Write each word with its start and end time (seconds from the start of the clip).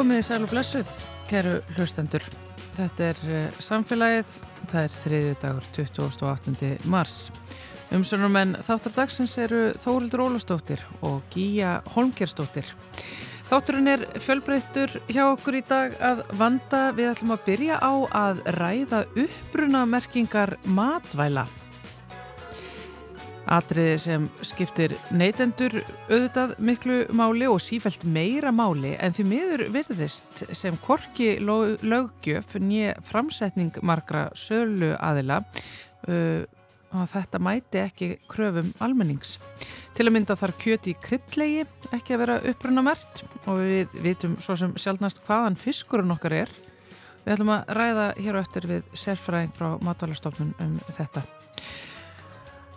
Komið 0.00 0.16
í 0.16 0.24
sæl 0.24 0.44
og 0.46 0.48
blessuð, 0.48 0.90
kæru 1.28 1.50
hlustendur. 1.74 2.22
Þetta 2.72 3.08
er 3.10 3.18
uh, 3.28 3.58
samfélagið, 3.60 4.30
það 4.70 4.86
er 4.86 4.94
þriðju 4.94 5.34
dagur 5.42 5.66
28. 5.76 6.70
mars. 6.88 7.16
Umsönum 7.92 8.38
en 8.40 8.56
þáttardagsins 8.64 9.36
eru 9.44 9.60
Þórildur 9.76 10.24
Ólastóttir 10.24 10.86
og 11.04 11.20
Gíja 11.34 11.82
Holmgerstóttir. 11.92 12.72
Þátturinn 13.50 13.92
er 13.92 14.08
fjölbreyttur 14.24 14.96
hjá 15.12 15.26
okkur 15.34 15.60
í 15.60 15.64
dag 15.68 16.00
að 16.00 16.24
vanda 16.32 16.86
við 16.96 17.12
ætlum 17.12 17.36
að 17.36 17.48
byrja 17.50 17.82
á 17.84 17.92
að 18.24 18.44
ræða 18.56 19.04
uppbruna 19.12 19.84
merkingar 19.84 20.56
matvæla. 20.64 21.44
Atriði 23.50 23.96
sem 23.98 24.26
skiptir 24.46 24.92
neytendur 25.10 25.72
auðvitað 26.06 26.52
miklu 26.62 26.98
máli 27.18 27.48
og 27.50 27.58
sífælt 27.58 28.04
meira 28.06 28.52
máli 28.54 28.92
en 29.02 29.16
því 29.16 29.24
miður 29.26 29.64
virðist 29.74 30.44
sem 30.54 30.76
korki 30.84 31.32
löggjöf 31.42 32.54
nýja 32.62 32.94
framsetning 33.08 33.80
margra 33.82 34.28
sölu 34.38 34.92
aðila 35.02 35.40
uh, 36.06 36.46
og 36.94 37.10
þetta 37.10 37.40
mæti 37.42 37.82
ekki 37.82 38.10
kröfum 38.30 38.70
almennings. 38.82 39.38
Til 39.98 40.06
að 40.06 40.14
mynda 40.14 40.38
þarf 40.38 40.62
kjöti 40.62 40.94
í 40.94 41.00
kryllegi 41.02 41.66
ekki 41.90 42.14
að 42.14 42.22
vera 42.22 42.38
upprunamert 42.52 43.24
og 43.50 43.60
við 43.64 43.98
vitum 44.06 44.38
svo 44.42 44.56
sem 44.58 44.76
sjálfnast 44.78 45.24
hvaðan 45.26 45.58
fiskurinn 45.58 46.14
okkar 46.14 46.38
er. 46.44 46.54
Við 47.26 47.34
ætlum 47.34 47.52
að 47.56 47.74
ræða 47.76 48.06
hér 48.22 48.38
á 48.38 48.42
eftir 48.44 48.70
við 48.70 48.96
sérfræðing 48.96 49.52
frá 49.58 49.74
matvalastofnun 49.84 50.54
um 50.62 50.78
þetta. 50.88 51.26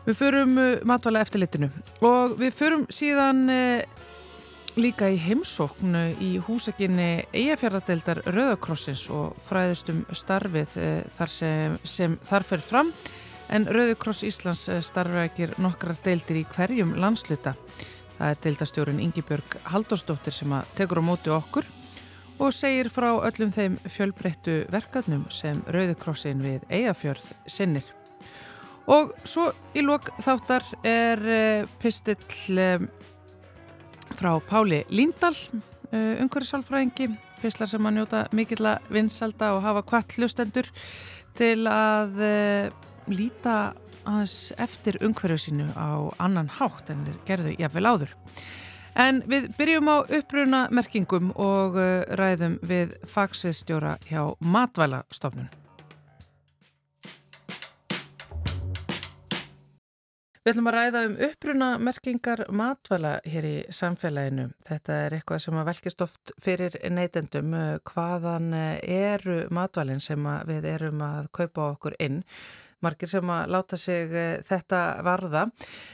Við 0.04 0.18
förum 0.20 0.58
uh, 0.60 0.82
matvala 0.88 1.22
eftirlitinu 1.24 1.70
og 2.04 2.36
við 2.40 2.56
förum 2.58 2.82
síðan 2.92 3.46
uh, 3.48 3.84
líka 4.76 5.08
í 5.08 5.20
heimsóknu 5.22 6.02
í 6.24 6.34
húsakinni 6.44 7.24
Eyjafjörðadeildar 7.32 8.24
Rauðakrossins 8.28 9.06
og 9.14 9.38
fræðustum 9.48 10.04
starfið 10.12 10.76
uh, 10.82 10.90
þar 11.16 11.32
sem, 11.38 11.78
sem 11.88 12.18
þar 12.28 12.48
fer 12.52 12.66
fram 12.66 12.92
en 13.54 13.70
Rauðakross 13.70 14.26
Íslands 14.28 14.66
starfækir 14.90 15.56
nokkrar 15.64 16.00
deildir 16.04 16.42
í 16.42 16.46
hverjum 16.52 16.96
landsluta. 17.00 17.56
Það 18.18 18.28
er 18.28 18.44
deildastjórin 18.44 19.02
Ingibjörg 19.04 19.58
Haldósdóttir 19.72 20.36
sem 20.36 20.52
að 20.56 20.76
tekur 20.80 21.00
á 21.00 21.04
móti 21.04 21.32
okkur 21.34 21.68
og 22.44 22.52
segir 22.56 22.92
frá 22.92 23.12
öllum 23.16 23.56
þeim 23.56 23.80
fjölbreyttu 23.88 24.64
verkefnum 24.74 25.28
sem 25.32 25.64
Rauðakrossin 25.72 26.44
við 26.44 26.64
Eyjafjörð 26.68 27.36
sinnir. 27.48 27.86
Og 28.92 29.14
svo 29.24 29.48
í 29.76 29.84
lók 29.84 30.10
þáttar 30.24 30.66
er 30.84 31.22
uh, 31.24 31.68
pistill 31.80 32.58
uh, 32.60 32.84
frá 34.18 34.34
Páli 34.44 34.82
Líndal, 34.92 35.36
uh, 35.94 36.20
umhverjusálfræðingi, 36.24 37.08
pistlar 37.40 37.72
sem 37.72 37.88
að 37.88 37.96
njóta 37.98 38.26
mikill 38.36 38.68
að 38.68 38.90
vinsalda 38.92 39.54
og 39.56 39.64
hafa 39.64 39.86
kvart 39.88 40.18
hlustendur 40.18 40.68
til 41.36 41.66
að 41.68 42.20
líta 43.12 43.56
aðeins 44.06 44.54
eftir 44.62 45.00
umhverju 45.04 45.40
sínu 45.42 45.66
á 45.76 46.08
annan 46.24 46.52
hátt 46.60 46.92
en 46.94 47.02
þeir 47.08 47.18
gerðu 47.28 47.56
jáfnvel 47.58 47.90
áður. 47.90 48.14
En 48.96 49.24
við 49.28 49.50
byrjum 49.58 49.90
á 49.92 49.98
uppruna 50.06 50.62
merkingum 50.72 51.34
og 51.34 51.82
ræðum 52.20 52.60
við 52.64 52.94
fagsviðstjóra 53.10 53.98
hjá 54.08 54.22
Matvælastofnun. 54.40 55.63
Við 60.44 60.52
ætlum 60.52 60.68
að 60.68 60.76
ræða 60.76 61.02
um 61.08 61.14
uppruna 61.24 61.68
merkingar 61.80 62.42
matvæla 62.52 63.12
hér 63.32 63.46
í 63.48 63.54
samfélaginu. 63.72 64.50
Þetta 64.68 64.96
er 65.06 65.14
eitthvað 65.16 65.38
sem 65.40 65.56
að 65.56 65.70
velkist 65.70 66.02
oft 66.04 66.32
fyrir 66.44 66.74
neytendum 66.92 67.54
hvaðan 67.88 68.50
eru 68.84 69.38
matvælinn 69.56 70.04
sem 70.04 70.26
við 70.50 70.66
erum 70.74 71.00
að 71.06 71.30
kaupa 71.38 71.70
okkur 71.70 71.96
inn. 72.04 72.18
Margir 72.84 73.08
sem 73.08 73.32
að 73.32 73.54
láta 73.56 73.80
sig 73.80 74.12
þetta 74.44 74.80
varða. 75.08 75.46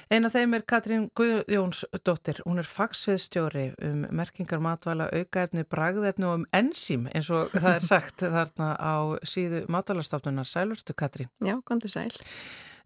Einn 0.09 0.25
af 0.25 0.33
þeim 0.33 0.57
er 0.57 0.65
Katrín 0.73 1.05
Guðjónsdóttir. 1.19 2.39
Hún 2.47 2.63
er 2.63 2.69
fagsviðstjóri 2.71 3.67
um 3.85 4.07
merkingar 4.17 4.63
matvæla, 4.65 5.11
aukaefni, 5.13 5.67
bragðefni 5.69 6.25
og 6.25 6.39
um 6.39 6.47
ensím 6.57 7.05
eins 7.13 7.29
og 7.29 7.53
það 7.53 7.69
er 7.75 7.85
sagt 7.85 8.25
þarna 8.25 8.71
á 8.81 8.97
síðu 9.21 9.61
matvælastofnunar. 9.69 10.49
Sælurstu 10.49 10.97
Katrín. 10.97 11.29
Já, 11.45 11.59
kontið 11.69 11.93
sæl. 11.99 12.17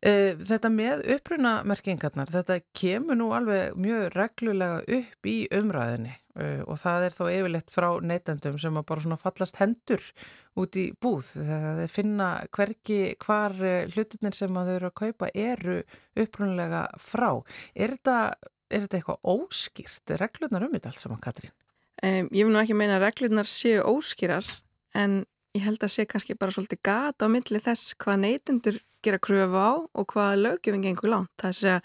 Þetta 0.04 0.68
með 0.68 1.06
upprunamerkingarnar, 1.14 2.28
þetta 2.28 2.58
kemur 2.76 3.16
nú 3.16 3.30
alveg 3.32 3.78
mjög 3.80 4.10
reglulega 4.18 4.82
upp 4.98 5.30
í 5.32 5.38
umræðinni 5.56 6.12
og 6.66 6.80
það 6.82 7.06
er 7.06 7.16
þá 7.16 7.24
yfirleitt 7.30 7.72
frá 7.72 7.88
neytendum 8.02 8.58
sem 8.60 8.80
að 8.80 8.88
bara 8.90 9.04
svona 9.06 9.20
fallast 9.22 9.60
hendur 9.62 10.04
út 10.60 10.76
í 10.82 10.88
búð 11.00 11.30
þegar 11.38 11.80
þeir 11.80 11.94
finna 11.94 12.30
hverki 12.58 13.00
hvar 13.22 13.56
hlutinir 13.94 14.36
sem 14.36 14.58
að 14.58 14.72
þau 14.72 14.76
eru 14.76 14.90
að 14.90 14.98
kaupa 15.00 15.30
eru 15.34 15.78
upprunalega 16.20 16.84
frá. 17.00 17.30
Er 17.72 17.96
þetta, 17.96 18.18
er 18.74 18.86
þetta 18.86 19.00
eitthvað 19.00 19.36
óskýrt? 19.38 20.16
Reglunar 20.20 20.68
um 20.68 20.74
þetta 20.74 20.92
alls 20.92 21.06
saman, 21.06 21.22
Katrín? 21.24 21.54
Um, 22.04 22.28
ég 22.34 22.44
vil 22.44 22.52
nú 22.52 22.60
ekki 22.60 22.76
meina 22.76 22.98
að 22.98 23.06
reglunar 23.08 23.48
séu 23.48 23.86
óskýrar 23.88 24.48
en 24.98 25.22
ég 25.54 25.64
held 25.64 25.84
að 25.86 25.94
sé 25.94 26.06
kannski 26.10 26.36
bara 26.40 26.54
svolítið 26.54 26.82
gata 26.86 27.30
á 27.30 27.34
milli 27.34 27.62
þess 27.62 27.94
hvað 28.02 28.22
neytendur 28.24 28.80
gera 29.04 29.20
kröfu 29.22 29.60
á 29.60 29.72
og 29.86 30.06
hvaða 30.14 30.40
lögjöfing 30.40 30.86
gengur 30.88 31.12
langt. 31.12 31.32
Það 31.38 31.50
er 31.50 31.54
að 31.54 31.60
segja 31.60 31.80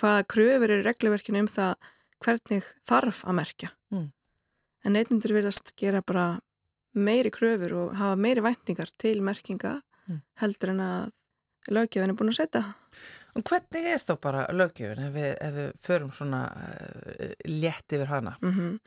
hvaða 0.00 0.26
kröfur 0.34 0.74
eru 0.74 0.84
regluverkinu 0.84 1.44
um 1.44 1.50
það 1.50 1.90
hvernig 2.24 2.68
þarf 2.88 3.22
að 3.24 3.38
merkja. 3.40 3.70
Mm. 3.94 4.06
En 4.84 4.96
neytundur 4.96 5.36
verðast 5.36 5.74
gera 5.80 6.02
bara 6.04 6.26
meiri 6.94 7.32
kröfur 7.34 7.76
og 7.78 7.96
hafa 7.98 8.20
meiri 8.20 8.44
væntingar 8.44 8.92
til 9.00 9.20
merkinga 9.24 9.78
mm. 10.08 10.20
heldur 10.42 10.74
en 10.74 10.84
að 10.84 11.12
lögjöfin 11.72 12.12
er 12.12 12.18
búin 12.18 12.34
að 12.34 12.40
setja. 12.42 12.64
Og 13.34 13.42
hvernig 13.48 13.88
er 13.94 14.02
þá 14.02 14.14
bara 14.22 14.44
lögjöfin 14.52 15.08
ef 15.08 15.16
við, 15.16 15.30
ef 15.40 15.56
við 15.56 15.72
förum 15.86 16.12
svona 16.14 16.44
uh, 16.52 17.32
létt 17.48 17.96
yfir 17.96 18.10
hana? 18.12 18.36
Mm 18.42 18.52
-hmm. 18.52 18.78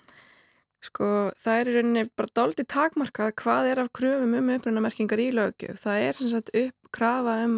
Sko 0.83 1.07
það 1.41 1.59
er 1.59 1.69
í 1.69 1.75
rauninni 1.75 2.03
bara 2.19 2.33
dáliti 2.38 2.65
takmarkað 2.69 3.31
hvað 3.41 3.69
er 3.71 3.81
af 3.81 3.93
kröfum 3.97 4.35
um 4.38 4.51
upprunamerkingar 4.53 5.21
í 5.23 5.31
lögjöf. 5.33 5.79
Það 5.81 6.03
er 6.05 6.19
sem 6.19 6.29
sagt 6.33 6.51
upp 6.53 6.91
krafa 6.93 7.39
um 7.47 7.55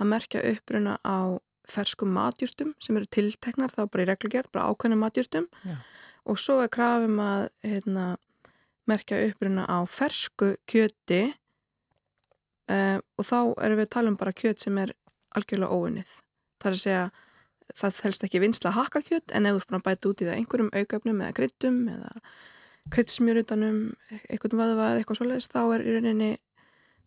að 0.00 0.10
merkja 0.12 0.44
uppruna 0.52 0.96
á 1.04 1.36
ferskum 1.66 2.12
matjúrtum 2.14 2.74
sem 2.82 2.96
eru 2.98 3.08
tilteknar 3.10 3.72
þá 3.74 3.82
bara 3.90 4.04
í 4.04 4.08
reglugjörð, 4.10 4.52
bara 4.54 4.70
ákveðnum 4.70 5.02
matjúrtum 5.02 5.48
Já. 5.66 5.76
og 6.30 6.38
svo 6.40 6.60
er 6.62 6.70
krafum 6.72 7.18
að 7.22 7.48
heitna, 7.66 8.06
merkja 8.86 9.18
uppruna 9.26 9.66
á 9.66 9.78
fersku 9.90 10.54
kjöti 10.70 11.22
uh, 12.70 12.98
og 13.18 13.26
þá 13.26 13.38
erum 13.66 13.80
við 13.80 13.88
að 13.88 13.94
tala 13.96 14.12
um 14.12 14.20
bara 14.20 14.36
kjöt 14.36 14.62
sem 14.62 14.78
er 14.78 14.94
algjörlega 15.36 15.74
óunnið. 15.74 16.12
Það 16.62 16.70
er 16.70 16.76
að 16.76 16.84
segja 16.84 17.06
það 17.74 18.00
helst 18.06 18.26
ekki 18.26 18.42
vinsla 18.42 18.70
að 18.70 18.78
hakka 18.80 19.02
kjöt 19.08 19.34
en 19.34 19.48
ef 19.48 19.56
þú 19.56 19.62
er 19.62 19.68
búin 19.70 19.80
að 19.80 19.86
bæta 19.88 20.10
út 20.10 20.22
í 20.22 20.28
það 20.28 20.38
einhverjum 20.40 20.72
aukafnum 20.74 21.22
eða 21.22 21.36
kryttum 21.40 21.78
eða 21.92 22.10
kryttsmjörutanum 22.94 23.78
eitthvað 24.30 24.58
vaðvað 24.60 24.90
eða 24.90 25.00
eitthvað 25.00 25.20
svoleiðis 25.20 25.50
þá 25.50 25.60
er 25.64 25.82
í 25.82 25.94
rauninni 25.96 26.30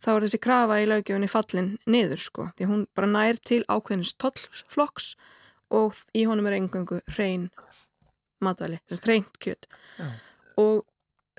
þá 0.03 0.09
er 0.13 0.25
þessi 0.25 0.41
krafa 0.43 0.79
í 0.79 0.87
lögjöfunni 0.87 1.29
fallin 1.31 1.69
niður 1.89 2.23
sko, 2.23 2.47
því 2.57 2.69
hún 2.69 2.85
bara 2.95 3.11
nær 3.11 3.39
til 3.43 3.61
ákveðins 3.67 4.15
tollflokks 4.19 5.13
og 5.75 5.97
í 6.17 6.25
honum 6.27 6.47
er 6.49 6.57
engangu 6.57 6.99
hrein 7.13 7.49
matvæli, 8.43 8.79
þess 8.87 9.03
að 9.03 9.09
hreint 9.09 9.39
kjöt. 9.43 9.67
Já. 9.99 10.07
og 10.59 10.85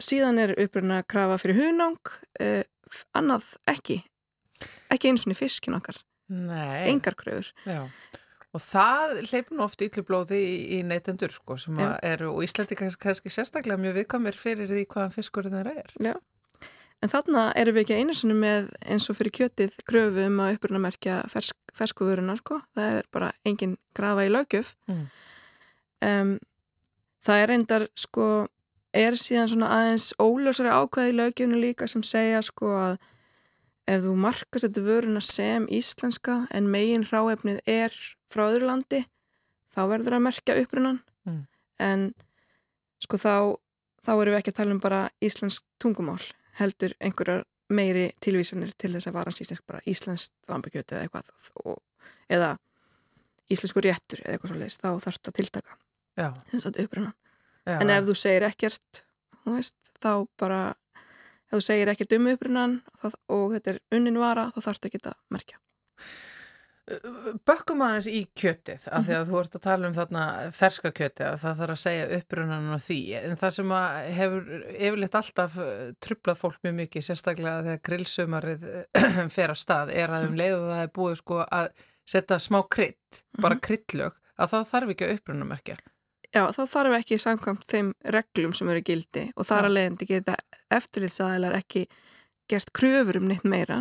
síðan 0.00 0.40
er 0.40 0.54
uppröðin 0.56 0.96
að 0.96 1.08
krafa 1.12 1.38
fyrir 1.40 1.60
hunang 1.60 2.12
eh, 2.40 2.64
annað 3.16 3.54
ekki. 3.68 4.00
Ekki 4.92 5.10
eins 5.10 5.26
og 5.26 5.36
fiskin 5.36 5.76
okkar. 5.76 6.00
Engar 6.30 7.16
kröfur. 7.18 7.50
Já. 7.68 7.88
Og 8.50 8.64
það 8.64 9.16
leipur 9.30 9.56
nú 9.56 9.64
oft 9.66 9.82
yllublóði 9.84 10.40
í, 10.40 10.56
í 10.78 10.82
neytendur 10.86 11.32
sko, 11.34 11.56
sem 11.60 11.78
eru, 11.78 12.32
og 12.34 12.42
Íslandi 12.46 12.78
kannski, 12.78 13.02
kannski 13.04 13.32
sérstaklega 13.34 13.78
mjög 13.80 14.00
viðkamir 14.00 14.38
fyrir 14.38 14.70
því 14.70 14.88
hvaðan 14.90 15.14
fiskurinn 15.14 15.56
þeirra 15.58 15.76
er 15.84 15.94
Já 16.10 16.14
En 17.00 17.08
þarna 17.08 17.46
erum 17.56 17.76
við 17.78 17.86
ekki 17.86 17.96
einu 17.96 18.14
svona 18.16 18.36
með 18.36 18.66
eins 18.84 19.08
og 19.08 19.16
fyrir 19.16 19.32
kjötið 19.38 19.76
gröfu 19.88 20.26
um 20.26 20.40
að 20.44 20.58
upprunamerkja 20.58 21.16
fersk, 21.32 21.56
ferskuvöruna 21.76 22.36
sko. 22.36 22.58
Það 22.76 22.96
er 22.98 23.06
bara 23.16 23.30
engin 23.48 23.76
grafa 23.96 24.26
í 24.28 24.32
lögjöf. 24.32 24.74
Mm. 24.90 25.06
Um, 26.04 26.34
það 27.24 27.44
er 27.44 27.52
endar 27.56 27.86
sko, 27.96 28.26
er 28.92 29.16
síðan 29.16 29.48
svona 29.48 29.72
aðeins 29.78 30.10
óljósari 30.20 30.74
ákveði 30.76 31.14
í 31.14 31.16
lögjöfunu 31.22 31.62
líka 31.62 31.88
sem 31.88 32.04
segja 32.04 32.44
sko 32.44 32.74
að 32.76 32.98
ef 33.90 34.04
þú 34.04 34.14
markast 34.20 34.68
þetta 34.68 34.84
vöruna 34.84 35.24
sem 35.24 35.64
íslenska 35.72 36.42
en 36.52 36.68
megin 36.70 37.08
ráefnið 37.08 37.64
er 37.64 37.96
frá 38.30 38.46
öðru 38.46 38.70
landi 38.70 39.04
þá 39.74 39.80
verður 39.90 40.18
að 40.18 40.24
merkja 40.26 40.58
upprunan. 40.60 41.00
Mm. 41.28 41.42
En 41.80 42.06
sko 43.02 43.20
þá, 43.20 43.34
þá 44.06 44.12
erum 44.16 44.34
við 44.34 44.40
ekki 44.40 44.54
að 44.54 44.58
tala 44.62 44.76
um 44.76 44.82
bara 44.82 45.04
íslensk 45.24 45.66
tungumál 45.82 46.20
heldur 46.60 46.96
einhverjar 47.00 47.46
meiri 47.70 48.10
tilvísanir 48.22 48.72
til 48.74 48.92
þess 48.96 49.08
að 49.08 49.16
varans 49.20 49.40
íslensk 49.42 49.66
bara 49.66 49.84
íslenskt 49.88 50.34
lambakjötu 50.50 50.96
eða 50.96 51.06
eitthvað. 51.06 51.30
Og, 51.64 51.78
eða 52.30 52.56
íslensku 53.50 53.82
réttur 53.84 54.22
eða 54.24 54.36
eitthvað 54.36 54.52
svo 54.52 54.60
leiðist, 54.60 54.82
þá 54.82 54.90
þarfst 55.06 55.30
að 55.30 55.38
tiltaka 55.40 55.76
þess 56.50 56.68
að 56.68 56.82
uppröna 56.84 57.12
en 57.70 57.92
ef 57.92 58.06
þú 58.08 58.16
segir 58.18 58.46
ekkert 58.48 59.02
veist, 59.48 59.76
þá 60.02 60.26
bara 60.40 60.60
ef 61.50 61.56
þú 61.56 61.62
segir 61.66 61.92
ekki 61.92 62.08
um 62.16 62.28
upprunan 62.32 62.76
og 63.02 63.54
þetta 63.56 63.74
er 63.74 63.80
unnin 63.96 64.20
vara 64.20 64.50
þá 64.54 64.60
þarf 64.60 64.80
þetta 64.80 64.90
ekki 64.90 65.02
að 65.02 65.18
merkja 65.36 65.60
Bökkum 67.46 67.84
aðeins 67.86 68.08
í 68.10 68.22
kjötið 68.38 68.86
af 68.90 69.04
því 69.06 69.16
að 69.18 69.28
þú 69.30 69.40
ert 69.40 69.58
að 69.58 69.64
tala 69.66 69.88
um 69.90 69.96
þarna 69.98 70.24
ferska 70.56 70.92
kjötið 70.96 71.26
að 71.28 71.36
það 71.44 71.60
þarf 71.60 71.74
að 71.76 71.82
segja 71.84 72.08
upprunan 72.18 72.72
á 72.74 72.78
því. 72.80 72.98
En 73.20 73.38
það 73.40 73.54
sem 73.58 73.74
hefur 74.20 74.50
yfirleitt 74.70 75.20
alltaf 75.20 75.60
eh, 75.60 75.84
trublað 76.02 76.40
fólk 76.40 76.58
mjög 76.66 76.76
mikið 76.80 77.06
sérstaklega 77.06 77.66
þegar 77.68 77.84
grillsumarið 77.90 78.66
fer 79.36 79.54
að 79.54 79.62
stað 79.62 79.94
er 79.94 80.16
að 80.16 80.26
um 80.30 80.36
leiðu 80.40 80.66
það 80.66 80.82
er 80.84 80.92
búið 81.00 81.16
sko 81.22 81.44
að 81.46 81.70
setja 82.10 82.40
smá 82.42 82.60
krydd, 82.66 83.22
bara 83.38 83.56
mhm. 83.56 83.64
kryddlög 83.66 84.18
að 84.40 84.52
það 84.54 84.68
þarf 84.72 84.94
ekki 84.94 85.06
að 85.06 85.16
upprunamerkja 85.18 85.78
Já, 86.30 86.44
þá 86.54 86.60
þarf 86.70 86.96
ekki 87.00 87.16
samkvæmt 87.18 87.64
þeim 87.66 87.88
reglum 88.14 88.52
sem 88.54 88.68
eru 88.70 88.82
gildi 88.86 89.24
og 89.34 89.48
þar 89.48 89.66
að 89.66 89.76
leiðandi 89.76 90.06
geta 90.06 90.36
eftirlitsaðilar 90.70 91.56
ekki 91.58 91.88
gert 92.50 92.70
kröfur 92.76 93.18
um 93.18 93.26
neitt 93.30 93.46
meira 93.46 93.80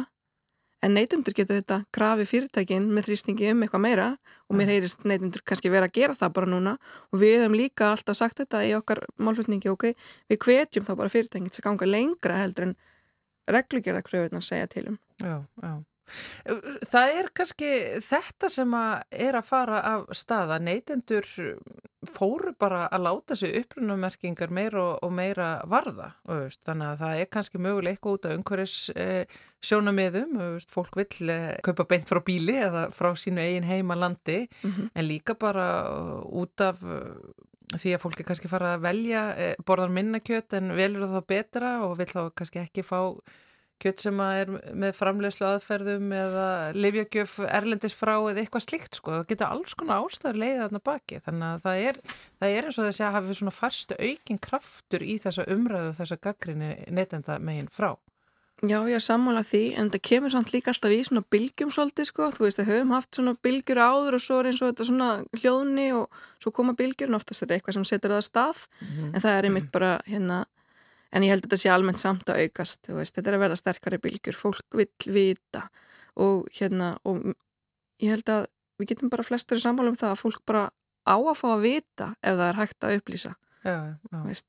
en 0.85 0.95
neitundur 0.95 1.35
geta 1.35 1.57
þetta 1.57 1.79
krafi 1.95 2.25
fyrirtækin 2.29 2.87
með 2.93 3.09
þrýstingi 3.09 3.49
um 3.51 3.63
eitthvað 3.65 3.83
meira 3.83 4.07
og 4.47 4.57
mér 4.57 4.71
heyrist 4.73 5.03
neitundur 5.07 5.43
kannski 5.45 5.71
vera 5.71 5.89
að 5.89 5.97
gera 5.99 6.15
það 6.17 6.33
bara 6.37 6.51
núna 6.53 6.75
og 7.11 7.21
við 7.21 7.35
hefum 7.41 7.57
líka 7.59 7.91
alltaf 7.91 8.17
sagt 8.17 8.39
þetta 8.41 8.63
í 8.65 8.71
okkar 8.77 9.03
málflutningi, 9.19 9.69
ok, 9.69 9.91
við 10.31 10.41
hvetjum 10.45 10.87
þá 10.87 10.93
bara 10.95 11.13
fyrirtækin 11.13 11.51
til 11.51 11.61
að 11.61 11.67
ganga 11.67 11.89
lengra 11.89 12.39
heldur 12.39 12.69
en 12.69 12.75
reglugjörða 13.49 14.05
kröfunar 14.05 14.45
segja 14.45 14.69
til 14.71 14.87
um. 14.93 14.99
Já, 15.19 15.35
já. 15.61 15.73
Það 16.89 17.13
er 17.19 17.29
kannski 17.35 17.71
þetta 18.05 18.49
sem 18.53 18.73
að 18.77 19.19
er 19.27 19.37
að 19.39 19.47
fara 19.49 19.81
af 19.93 20.09
staða. 20.17 20.59
Neytendur 20.63 21.27
fóru 22.07 22.53
bara 22.59 22.85
að 22.87 23.03
láta 23.03 23.35
sig 23.35 23.57
upprunamerkingar 23.59 24.53
meira 24.55 24.85
og 25.03 25.11
meira 25.13 25.49
varða. 25.69 26.13
Veist. 26.29 26.61
Þannig 26.67 26.93
að 26.93 27.03
það 27.03 27.21
er 27.23 27.29
kannski 27.35 27.61
möguleik 27.65 28.09
út 28.09 28.27
af 28.29 28.37
umhverjus 28.37 28.77
eh, 28.95 29.39
sjónamiðum. 29.65 30.37
Veist. 30.39 30.71
Fólk 30.71 30.95
vil 31.01 31.33
eh, 31.33 31.59
kaupa 31.65 31.87
beint 31.89 32.09
frá 32.09 32.21
bíli 32.25 32.55
eða 32.61 32.87
frá 32.95 33.11
sínu 33.19 33.43
eigin 33.43 33.67
heima 33.67 33.99
landi 33.99 34.47
mm 34.47 34.71
-hmm. 34.71 34.89
en 34.95 35.07
líka 35.07 35.35
bara 35.35 35.67
út 36.23 36.61
af 36.61 36.79
því 37.77 37.93
að 37.93 38.01
fólki 38.01 38.25
kannski 38.25 38.49
fara 38.49 38.73
að 38.75 38.85
velja 38.87 39.25
eh, 39.37 39.53
borðar 39.65 39.93
minnakjöt 39.93 40.55
en 40.57 40.73
velur 40.77 41.05
það 41.11 41.27
betra 41.29 41.75
og 41.85 41.97
vil 41.99 42.09
þá 42.09 42.21
kannski 42.33 42.63
ekki 42.63 42.85
fá 42.85 42.99
kjött 43.79 44.03
sem 44.03 44.19
er 44.25 44.51
með 44.75 44.97
framlegslu 44.97 45.47
aðferðum 45.47 46.11
eða 46.15 46.47
livjögjöf 46.75 47.37
erlendis 47.47 47.95
frá 47.95 48.15
eða 48.17 48.43
eitthvað 48.43 48.65
slikt 48.65 48.99
sko, 48.99 49.15
það 49.15 49.29
getur 49.31 49.53
alls 49.53 49.77
konar 49.79 50.03
ástæður 50.03 50.41
leiðið 50.43 50.61
þarna 50.65 50.83
baki, 50.89 51.21
þannig 51.25 51.47
að 51.49 51.63
það 51.65 51.85
er, 51.87 52.01
það 52.41 52.57
er 52.57 52.67
eins 52.67 52.79
og 52.79 52.89
þessi 52.89 53.07
að 53.07 53.15
hafi 53.17 53.39
svona 53.39 53.55
farstu 53.55 53.99
aukin 53.99 54.43
kraftur 54.49 55.05
í 55.05 55.17
þessa 55.23 55.47
umræðu 55.55 55.95
þessa 56.01 56.19
gaggrinni 56.27 56.71
neytenda 56.91 57.39
meginn 57.39 57.71
frá. 57.71 57.93
Já, 58.59 58.81
ég 58.91 58.97
er 58.97 59.03
sammálað 59.03 59.45
því, 59.53 59.61
en 59.79 59.87
þetta 59.87 60.07
kemur 60.09 60.31
samt 60.33 60.49
líka 60.51 60.73
alltaf 60.73 60.91
í 60.91 60.99
svona 61.07 61.23
bylgjum 61.31 61.69
svolítið 61.71 62.09
sko, 62.09 62.25
þú 62.35 62.43
veist, 62.43 62.59
það 62.59 62.71
höfum 62.73 62.89
haft 62.91 63.15
svona 63.15 63.33
bylgjur 63.47 63.79
áður 63.79 64.17
og 64.17 64.23
svo 64.25 64.39
er 64.41 64.49
eins 64.49 64.59
og 64.59 64.73
þetta 64.73 64.87
svona 64.89 65.09
hljóðni 65.39 65.85
og 65.95 66.17
svo 66.43 66.51
koma 66.57 66.75
bylgjur 66.75 67.13
og 67.13 67.21
oftast 67.21 67.45
er 67.45 67.55
eitthvað 67.55 67.77
sem 67.77 67.85
setur 67.87 68.11
það 68.11 68.19
að 68.19 68.27
stað, 68.27 68.65
mm 68.81 68.89
-hmm. 68.89 69.13
en 69.13 69.23
það 69.23 69.37
er 69.37 69.47
einmitt 69.47 69.71
bara 69.71 69.91
hérna 70.03 70.41
en 71.15 71.25
ég 71.25 71.33
held 71.33 71.43
að 71.43 71.49
þetta 71.49 71.61
sé 71.63 71.71
almennt 71.73 72.01
samt 72.01 72.29
að 72.29 72.45
aukast 72.45 72.89
veist, 72.91 73.15
þetta 73.17 73.31
er 73.31 73.37
að 73.37 73.43
verða 73.45 73.59
sterkari 73.59 74.01
bylgjur, 74.03 74.37
fólk 74.37 74.77
vil 74.77 74.89
vita. 75.15 75.65
Og 76.19 76.47
hérna 76.55 76.93
og 77.07 77.31
ég 78.01 78.13
held 78.13 78.31
að 78.33 78.47
við 78.79 78.93
getum 78.93 79.11
bara 79.11 79.25
flestur 79.25 79.59
sammála 79.61 79.93
um 79.93 79.99
það 79.99 80.13
að 80.13 80.23
fólk 80.23 80.41
bara 80.47 80.69
á 81.09 81.15
að 81.17 81.37
fá 81.39 81.47
að 81.51 81.65
vita 81.65 82.09
ef 82.21 82.33
það 82.39 82.47
er 82.47 82.59
hægt 82.59 82.85
að 82.87 82.97
upplýsa. 82.99 83.35
Já, 83.65 83.77
já. 84.13 84.41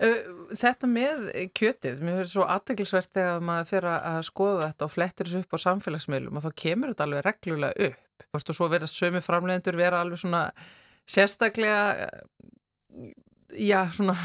Þetta 0.00 0.88
með 0.88 1.26
kjötið, 1.52 1.98
mér 2.00 2.22
finnst 2.22 2.32
svo 2.32 2.46
aðteglisvert 2.48 3.10
þegar 3.12 3.42
maður 3.44 3.66
fyrir 3.68 3.90
að 3.92 4.20
skoða 4.30 4.68
þetta 4.70 4.86
og 4.86 4.92
flettir 4.94 5.28
þessu 5.28 5.42
upp 5.44 5.58
á 5.60 5.64
samfélagsmiðlum 5.66 6.38
og 6.40 6.46
þá 6.46 6.50
kemur 6.62 6.94
þetta 6.94 7.06
alveg 7.06 7.26
reglulega 7.26 7.90
upp. 7.90 8.24
Og 8.30 8.44
svo 8.46 8.68
verðast 8.72 8.96
sömu 8.96 9.20
framlegendur 9.24 9.76
vera 9.76 10.00
alveg 10.00 10.22
svona 10.22 10.46
sérstaklega 11.10 12.08
já 13.58 13.90
svona 13.92 14.16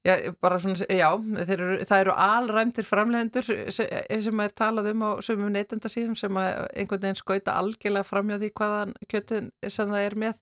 Já, 0.00 0.14
bara 0.40 0.56
svona, 0.56 0.86
já, 0.88 1.10
eru, 1.52 1.74
það 1.84 2.02
eru 2.02 2.12
alræmtir 2.16 2.86
framlegendur 2.88 3.44
sem, 3.68 3.90
sem 4.24 4.40
er 4.40 4.54
talað 4.56 4.86
um 4.94 5.02
á 5.04 5.10
sömum 5.20 5.52
neytendasíðum 5.52 6.14
sem 6.16 6.38
einhvern 6.40 7.02
veginn 7.02 7.18
skauta 7.20 7.58
algjörlega 7.60 8.08
framjá 8.08 8.38
því 8.40 8.50
hvaðan 8.56 8.94
kjöttin 9.12 9.50
sem 9.68 9.92
það 9.92 10.06
er 10.06 10.16
með 10.24 10.40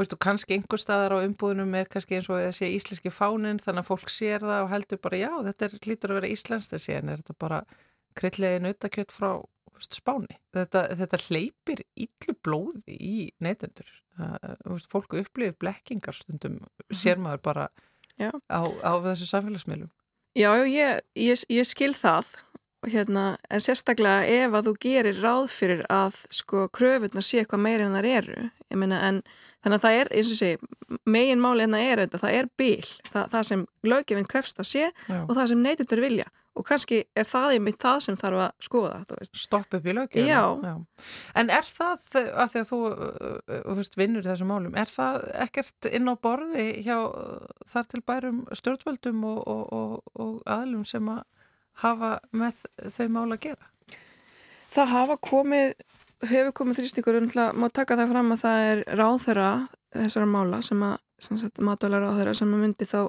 Vistu, 0.00 0.16
kannski 0.16 0.56
einhver 0.56 0.80
staðar 0.80 1.12
á 1.18 1.24
umbúðunum 1.26 1.74
er 1.76 1.88
kannski 1.90 2.16
eins 2.16 2.30
og 2.30 2.38
að 2.38 2.54
sé 2.56 2.70
íslenski 2.72 3.10
fánin 3.12 3.58
þannig 3.60 3.82
að 3.82 3.88
fólk 3.90 4.12
sér 4.14 4.46
það 4.46 4.62
og 4.62 4.70
heldur 4.72 5.00
bara 5.02 5.18
já, 5.20 5.32
þetta 5.48 5.66
er, 5.66 5.74
lítur 5.90 6.14
að 6.14 6.20
vera 6.20 6.30
íslenskt 6.30 6.76
en 6.76 6.82
síðan 6.86 7.10
er 7.10 7.20
þetta 7.20 7.36
bara 7.42 7.58
krillegi 8.16 8.62
nautakjött 8.64 9.12
frá 9.12 9.28
vistu, 9.76 9.98
spáni. 9.98 10.38
Þetta, 10.56 10.86
þetta 11.02 11.20
hleypir 11.26 11.84
yllu 12.06 12.36
blóði 12.46 12.96
í 12.96 13.28
neytendur. 13.44 13.92
Fólku 14.88 15.20
upplifir 15.20 15.58
blekkingar 15.60 16.16
stundum, 16.16 16.58
sér 16.92 17.20
maður 17.20 17.44
bara 17.50 17.68
á, 18.28 18.60
á 18.60 18.92
þessu 19.06 19.28
samfélagsmiðlum. 19.30 19.90
Já, 20.38 20.50
ég, 20.68 21.00
ég, 21.18 21.42
ég 21.50 21.66
skil 21.66 21.92
það 21.96 22.34
hérna, 22.88 23.24
en 23.52 23.60
sérstaklega 23.62 24.24
ef 24.46 24.56
að 24.56 24.70
þú 24.70 24.74
gerir 24.80 25.20
ráð 25.20 25.46
fyrir 25.52 25.84
að 25.92 26.22
sko 26.32 26.66
kröfunar 26.72 27.24
sé 27.26 27.42
eitthvað 27.42 27.64
meira 27.66 27.86
en 27.86 27.96
það 27.98 28.10
eru. 28.14 28.48
Meina, 28.72 29.00
en 29.08 29.22
þannig 29.60 29.76
að 29.76 29.84
það 29.84 30.00
er, 30.00 30.10
eins 30.16 30.32
og 30.32 30.38
sé 30.40 30.50
megin 31.10 31.42
máli 31.42 31.66
en 31.66 31.76
það 31.76 31.86
er 31.86 32.02
auðvitað, 32.02 32.24
það 32.24 32.36
er 32.38 32.50
bíl 32.60 32.90
það, 33.10 33.24
það 33.34 33.48
sem 33.50 33.64
lögjöfinn 33.92 34.28
krefst 34.30 34.62
að 34.62 34.68
sé 34.70 34.84
Já. 34.88 35.18
og 35.20 35.34
það 35.36 35.50
sem 35.52 35.64
neytundur 35.66 36.04
vilja. 36.06 36.28
Og 36.58 36.64
kannski 36.66 36.96
er 37.16 37.28
það 37.30 37.52
einmitt 37.54 37.78
það 37.78 38.00
sem 38.02 38.16
þarf 38.18 38.40
að 38.42 38.64
skoða 38.66 39.18
Stopp 39.38 39.76
upp 39.76 39.84
í 39.86 39.92
lögjöfuna 39.94 40.24
En 41.38 41.52
er 41.54 41.68
það, 41.68 42.06
að 42.42 42.50
því 42.50 42.62
að 42.64 42.72
þú 42.72 43.76
veist, 43.78 43.98
vinnur 44.00 44.24
í 44.24 44.30
þessum 44.32 44.50
málum 44.50 44.74
er 44.80 44.90
það 44.90 45.28
ekkert 45.46 45.90
inn 45.92 46.10
á 46.10 46.14
borði 46.18 46.66
hjá 46.82 46.96
þar 47.70 47.90
til 47.92 48.02
bærum 48.02 48.42
stjórnvöldum 48.50 49.22
og, 49.30 49.38
og, 49.46 49.62
og, 49.78 49.94
og 50.18 50.42
aðlum 50.50 50.82
sem 50.88 51.06
að 51.14 51.22
hafa 51.84 52.10
með 52.36 52.62
þau 52.94 53.06
mál 53.14 53.26
að 53.28 53.42
gera? 53.48 53.70
Það 54.70 54.92
hafa 54.94 55.16
komið 55.26 55.72
hefur 56.30 56.52
komið 56.56 56.80
þrýstingur 56.80 57.20
má 57.56 57.68
taka 57.72 57.96
það 57.96 58.12
fram 58.12 58.34
að 58.34 58.42
það 58.42 58.66
er 58.70 58.82
ráðherra 59.00 59.52
þessara 59.94 60.28
mála 60.28 60.60
sem 60.62 60.82
að 60.84 60.98
matvælar 61.64 62.04
ráðherra 62.04 62.34
sem 62.36 62.52
að 62.52 62.62
myndi 62.64 62.88
þá 62.88 63.00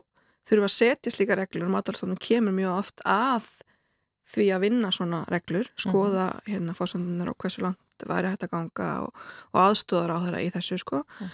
þurfa 0.50 0.68
að 0.68 0.76
setja 0.76 1.14
slíka 1.14 1.38
reglur 1.38 1.68
og 1.68 1.76
matalstofnum 1.76 2.20
kemur 2.22 2.56
mjög 2.56 2.80
oft 2.80 3.04
að 3.08 3.50
því 4.32 4.48
að 4.56 4.64
vinna 4.66 4.92
svona 4.96 5.22
reglur, 5.32 5.68
skoða 5.80 6.30
mm. 6.32 6.52
hérna 6.54 6.76
fórsöndunar 6.76 7.32
og 7.34 7.38
hversu 7.42 7.64
langt 7.66 8.06
væri 8.08 8.32
hægt 8.32 8.46
að 8.48 8.54
ganga 8.56 8.90
og, 9.06 9.24
og 9.52 9.64
aðstóðar 9.66 10.14
á 10.16 10.24
þeirra 10.24 10.44
í 10.46 10.52
þessu 10.54 10.80
sko. 10.82 11.02
Mm. 11.20 11.34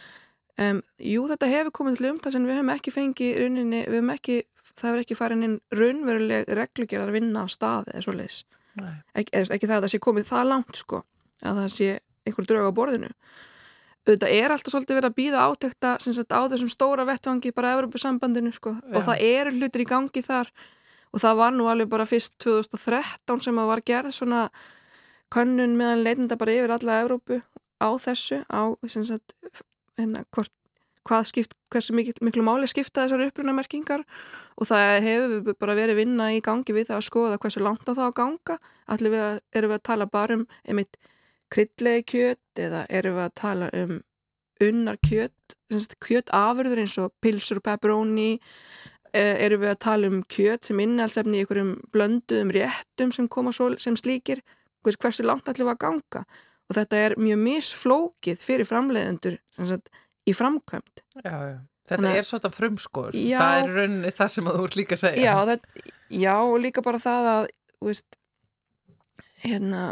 Um, 0.58 0.80
jú, 1.06 1.28
þetta 1.30 1.50
hefur 1.52 1.76
komið 1.80 2.00
til 2.00 2.10
umtals 2.10 2.38
en 2.38 2.48
við 2.50 2.58
hefum 2.58 2.72
ekki 2.74 2.94
fengið 2.96 3.42
rauninni, 3.44 3.84
við 3.86 4.00
hefum 4.00 4.14
ekki, 4.16 4.38
það 4.78 4.90
hefur 4.90 5.04
ekki 5.04 5.18
farin 5.18 5.46
inn 5.48 5.58
raunveruleg 5.74 6.48
reglugjörðar 6.60 7.12
að 7.12 7.20
vinna 7.20 7.44
á 7.44 7.48
staði 7.50 7.94
eða 7.96 8.06
svo 8.06 8.16
leiðis. 8.16 8.40
Ek, 9.18 9.32
ekki 9.34 9.66
það 9.66 9.78
að 9.80 9.86
það 9.88 9.94
sé 9.94 10.00
komið 10.06 10.28
það 10.30 10.50
langt 10.52 10.78
sko, 10.78 11.04
að 11.42 11.62
það 11.64 11.70
sé 11.74 11.92
einhver 12.28 12.50
drög 12.50 12.70
á 12.70 12.78
borðinu 12.78 13.12
auðvitað 14.08 14.34
er 14.38 14.54
alltaf 14.54 14.72
svolítið 14.72 14.98
verið 14.98 15.10
að 15.10 15.18
býða 15.18 15.44
átekta 15.48 15.92
sagt, 16.00 16.32
á 16.32 16.42
þessum 16.48 16.72
stóra 16.72 17.06
vettvangi 17.08 17.52
bara 17.56 17.74
Evropasambandinu 17.76 18.54
sko 18.56 18.78
Já. 18.78 18.96
og 18.96 19.06
það 19.10 19.24
eru 19.28 19.54
hlutir 19.58 19.84
í 19.84 19.88
gangi 19.88 20.24
þar 20.24 20.52
og 21.12 21.24
það 21.24 21.40
var 21.42 21.56
nú 21.56 21.68
alveg 21.72 21.92
bara 21.92 22.08
fyrst 22.08 22.38
2013 22.44 23.44
sem 23.44 23.60
að 23.60 23.72
var 23.72 23.84
gerð 23.88 24.16
svona 24.16 24.48
könnun 25.34 25.76
meðan 25.80 26.06
leitenda 26.06 26.40
bara 26.40 26.56
yfir 26.56 26.76
alla 26.78 27.02
Evrópu 27.04 27.42
á 27.84 27.90
þessu 28.00 28.42
á 28.48 28.72
sagt, 28.88 29.36
hérna, 30.00 30.24
hvort, 30.32 30.54
hvað 31.08 31.30
skipt, 31.32 31.56
hversu 31.74 31.96
mikil, 31.96 32.16
miklu 32.26 32.44
máli 32.46 32.68
skipta 32.70 33.06
þessar 33.06 33.28
upprunamerkingar 33.28 34.04
og 34.58 34.70
það 34.70 34.96
hefur 35.06 35.56
bara 35.60 35.78
verið 35.78 36.02
vinna 36.02 36.32
í 36.36 36.42
gangi 36.44 36.76
við 36.76 36.90
það 36.90 37.00
að 37.00 37.08
skoða 37.08 37.40
hversu 37.44 37.64
langt 37.64 37.88
á 37.88 37.94
það 37.94 38.06
að 38.08 38.18
ganga. 38.20 38.58
Allir 38.94 39.14
við 39.14 39.24
að, 39.24 39.40
erum 39.56 39.74
við 39.74 39.80
að 39.80 39.88
tala 39.92 40.10
bara 40.12 40.38
um 40.38 40.46
einmitt 40.68 41.00
kryllegi 41.54 42.06
kjöt 42.12 42.62
eða 42.68 42.86
erum 43.00 43.18
við 43.18 43.26
að 43.28 43.36
tala 43.42 43.70
um 43.78 43.98
unnar 44.64 44.98
kjöt, 45.06 45.58
kjötafurður 46.02 46.82
eins 46.82 46.98
og 47.02 47.14
pilsur 47.22 47.62
og 47.62 47.68
pepperoni 47.68 48.32
eh, 49.14 49.38
erum 49.46 49.62
við 49.62 49.74
að 49.76 49.82
tala 49.86 50.10
um 50.10 50.24
kjöt 50.26 50.70
sem 50.70 50.82
innhaldsefni 50.82 51.38
í 51.38 51.46
einhverjum 51.46 51.76
blönduðum 51.94 52.54
réttum 52.56 53.14
sem 53.14 53.30
koma 53.30 53.54
sem 53.54 54.00
slíkir. 54.00 54.44
Hversu 54.88 55.26
langt 55.26 55.50
ætlum 55.50 55.68
við 55.68 55.76
að 55.76 55.82
ganga? 55.84 56.26
Og 56.68 56.76
þetta 56.78 57.00
er 57.04 57.16
mjög 57.20 57.40
misflókið 57.44 58.44
fyrir 58.44 58.68
framleiðendur 58.68 59.38
sagt, 59.58 59.90
í 60.28 60.36
framkvæmt 60.36 61.04
Já, 61.24 61.36
já. 61.52 61.58
Þetta 61.88 62.04
Þannig, 62.04 62.18
er 62.20 62.26
svona 62.28 62.50
frumskór, 62.52 63.16
það 63.16 63.58
er 63.62 63.70
rauninni 63.72 64.10
það 64.12 64.32
sem 64.34 64.48
þú 64.50 64.64
ert 64.66 64.74
líka 64.76 64.96
að 64.98 65.02
segja. 65.06 65.22
Já, 65.24 65.36
það, 65.48 65.86
já 66.20 66.34
og 66.36 66.58
líka 66.60 66.82
bara 66.84 67.00
það 67.00 67.28
að, 67.32 67.46
veist, 67.88 68.18
hérna, 69.46 69.84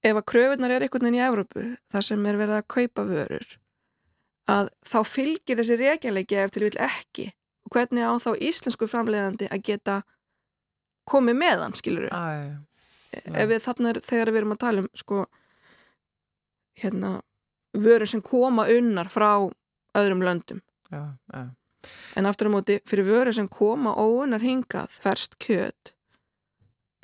ef 0.00 0.16
að 0.16 0.24
kröfunar 0.32 0.72
er 0.72 0.86
einhvern 0.86 1.04
veginn 1.04 1.18
í 1.18 1.22
Evrópu 1.26 1.66
þar 1.92 2.06
sem 2.08 2.24
er 2.30 2.40
verið 2.40 2.56
að 2.56 2.70
kaupa 2.72 3.04
vörur 3.10 3.52
að 4.54 4.70
þá 4.88 4.98
fylgir 5.08 5.60
þessi 5.60 5.78
reykjanleiki 5.80 6.40
eftir 6.40 6.66
vil 6.66 6.80
ekki. 6.84 7.30
Og 7.64 7.76
hvernig 7.76 8.04
á 8.04 8.12
þá 8.20 8.30
íslensku 8.44 8.88
framleiðandi 8.88 9.48
að 9.52 9.64
geta 9.68 10.00
komið 11.08 11.38
með 11.40 11.62
hann, 11.66 11.76
skilur 11.76 12.08
Æ, 12.12 12.64
ef 13.12 13.48
við 13.52 13.62
þarna 13.64 13.92
er, 13.92 14.00
þegar 14.04 14.32
við 14.32 14.40
erum 14.40 14.56
að 14.56 14.62
tala 14.64 14.84
um 14.84 14.90
sko 14.96 15.24
hérna 16.80 17.14
vörur 17.74 18.06
sem 18.06 18.22
koma 18.22 18.66
unnar 18.70 19.10
frá 19.12 19.50
öðrum 19.98 20.22
löndum 20.22 20.60
já, 20.90 21.16
já. 21.32 21.50
en 22.16 22.26
aftur 22.26 22.50
á 22.50 22.54
móti 22.54 22.78
fyrir 22.88 23.08
vörur 23.08 23.34
sem 23.34 23.48
koma 23.48 23.94
óunnar 23.94 24.42
hingað 24.42 24.90
ferst 24.90 25.38
kjöt 25.38 25.94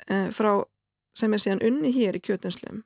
e, 0.07 0.29
frá 0.31 0.63
sem 1.17 1.33
er 1.33 1.43
síðan 1.43 1.65
unni 1.67 1.91
hér 1.95 2.17
í 2.17 2.23
kjötinslum 2.23 2.83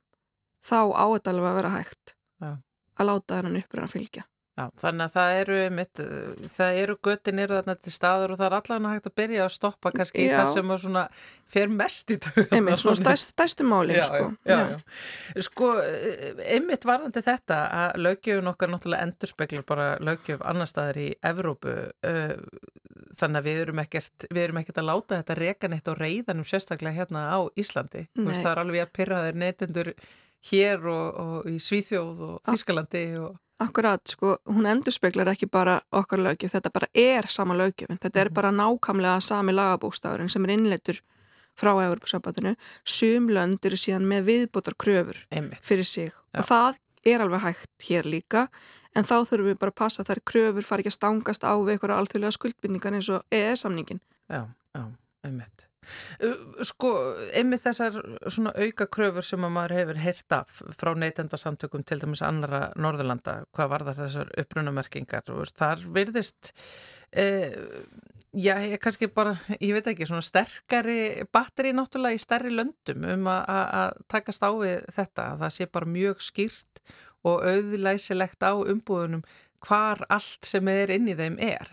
þá 0.66 0.80
átt 0.98 1.30
alveg 1.30 1.50
að 1.50 1.58
vera 1.60 1.74
hægt 1.76 2.16
Já. 2.42 2.50
að 2.98 3.08
láta 3.10 3.38
hennan 3.38 3.60
uppröðan 3.60 3.92
fylgja 3.92 4.26
Já, 4.56 4.70
þannig 4.80 5.04
að 5.04 5.12
það 5.12 5.38
eru, 5.38 5.56
mitt, 5.76 6.00
það 6.48 6.78
eru 6.80 6.94
göttin 7.04 7.40
eru 7.42 7.58
þarna 7.58 7.74
til 7.76 7.92
staður 7.92 8.32
og 8.32 8.38
það 8.40 8.46
er 8.46 8.54
allavega 8.56 8.92
hægt 8.94 9.10
að 9.10 9.14
byrja 9.20 9.42
að 9.44 9.52
stoppa 9.52 9.92
kannski 9.92 10.22
í 10.22 10.30
Já. 10.30 10.36
það 10.38 10.52
sem 10.54 10.72
svona 10.86 11.02
fer 11.52 11.74
mest 11.74 12.14
í 12.14 12.16
tökum. 12.24 12.46
einmitt 12.56 12.80
svona 12.80 13.68
málin 13.68 13.98
Já, 13.98 14.06
sko. 14.08 14.30
já, 14.48 14.56
já. 14.56 15.44
Sko, 15.44 15.70
einmitt 16.56 16.88
varðandi 16.88 17.24
þetta 17.28 17.60
að 17.82 18.00
lögjöfun 18.06 18.50
okkar 18.54 18.72
náttúrulega 18.72 19.10
endurspeglar 19.10 19.68
bara 19.68 19.92
lögjöf 20.00 20.40
annar 20.48 20.72
staðar 20.72 21.02
í 21.04 21.06
Evrópu 21.20 21.76
uh, 21.92 22.34
þannig 23.12 23.42
að 23.42 23.48
við 23.50 23.62
erum 23.66 23.84
ekkert 23.84 24.28
við 24.30 24.44
erum 24.48 24.64
ekkert 24.64 24.80
að 24.80 24.88
láta 24.88 25.20
þetta 25.20 25.40
reka 25.44 25.68
neitt 25.72 25.88
á 25.88 25.94
reyðanum 26.00 26.48
sérstaklega 26.48 26.96
hérna 26.96 27.28
á 27.28 27.38
Íslandi 27.60 28.08
veist, 28.16 28.40
það 28.40 28.54
er 28.54 28.64
alveg 28.64 28.86
að 28.88 28.94
pyrra 28.96 29.24
þeir 29.26 29.42
neytendur 29.44 29.96
hér 30.50 30.86
og, 30.88 31.08
og 31.20 31.50
í 31.50 31.58
Svíþjóð 31.60 32.30
og 32.30 32.38
Þískalandi 32.48 33.10
og 33.20 33.34
Akkurat, 33.58 34.02
sko, 34.04 34.34
hún 34.52 34.66
endurspeglar 34.68 35.30
ekki 35.32 35.48
bara 35.48 35.78
okkar 35.96 36.20
lögjöf, 36.20 36.52
þetta 36.52 36.72
bara 36.74 36.88
er 36.92 37.28
sama 37.32 37.54
lögjöfin, 37.56 38.00
þetta 38.02 38.20
er 38.20 38.30
bara 38.36 38.50
nákvæmlega 38.52 39.20
sami 39.24 39.54
lagabókstafurinn 39.56 40.28
sem 40.28 40.44
er 40.44 40.52
innleitur 40.52 41.00
frá 41.56 41.72
Evropasambandinu, 41.72 42.52
sum 42.84 43.30
lönd 43.32 43.64
eru 43.64 43.78
síðan 43.80 44.04
með 44.10 44.26
viðbótar 44.28 44.76
kröfur 44.76 45.22
einmitt. 45.32 45.62
fyrir 45.64 45.88
sig 45.88 46.10
Já. 46.12 46.40
og 46.42 46.48
það 46.50 46.82
er 47.06 47.24
alveg 47.24 47.46
hægt 47.46 47.86
hér 47.88 48.04
líka 48.04 48.48
en 48.96 49.04
þá 49.08 49.16
þurfum 49.28 49.48
við 49.50 49.58
bara 49.62 49.72
að 49.72 49.80
passa 49.80 50.02
að 50.02 50.10
þær 50.10 50.22
kröfur 50.32 50.66
fari 50.68 50.84
ekki 50.84 50.92
að 50.92 50.98
stangast 50.98 51.48
á 51.48 51.52
við 51.56 51.76
einhverja 51.76 51.98
alþjóðlega 52.02 52.36
skuldbindningar 52.36 52.98
eins 52.98 53.08
og 53.12 53.24
EES-samningin. 53.32 54.00
Já, 54.28 54.42
já, 54.76 54.84
einmitt. 55.24 55.68
Uh, 56.22 56.34
Sko, 56.66 56.90
einmitt 57.36 57.62
þessar 57.64 57.96
svona 58.32 58.52
auka 58.56 58.86
kröfur 58.90 59.24
sem 59.26 59.44
að 59.46 59.54
maður 59.56 59.76
hefur 59.80 60.00
heyrt 60.02 60.36
af 60.36 60.60
frá 60.78 60.92
neytendasamtökum 60.98 61.84
til 61.86 62.00
dæmis 62.02 62.22
annara 62.26 62.70
Norðurlanda, 62.80 63.38
hvað 63.56 63.72
var 63.74 63.86
það 63.90 64.02
þessar 64.04 64.34
upprunamerkingar, 64.42 65.32
þar 65.56 65.84
virðist 65.96 66.52
eh, 67.12 67.54
já, 68.36 68.54
ég 68.66 68.78
kannski 68.82 69.08
bara, 69.12 69.36
ég 69.60 69.72
veit 69.76 69.90
ekki, 69.92 70.08
svona 70.08 70.24
sterkari 70.26 71.24
batteri 71.32 71.72
náttúrulega 71.76 72.18
í 72.18 72.22
stærri 72.22 72.52
löndum 72.54 73.06
um 73.14 73.30
að- 73.32 73.96
takast 74.12 74.44
á 74.44 74.50
við 74.52 74.84
þetta, 74.92 75.32
að 75.34 75.42
það 75.44 75.54
sé 75.56 75.68
bara 75.72 75.94
mjög 75.96 76.22
skýrt 76.24 76.82
og 77.26 77.42
auðlæsilegt 77.46 78.42
á 78.46 78.52
umbúðunum 78.54 79.24
hvar 79.66 80.02
allt 80.12 80.44
sem 80.46 80.68
er 80.68 80.92
inn 80.94 81.08
í 81.10 81.14
þeim 81.18 81.38
er 81.42 81.70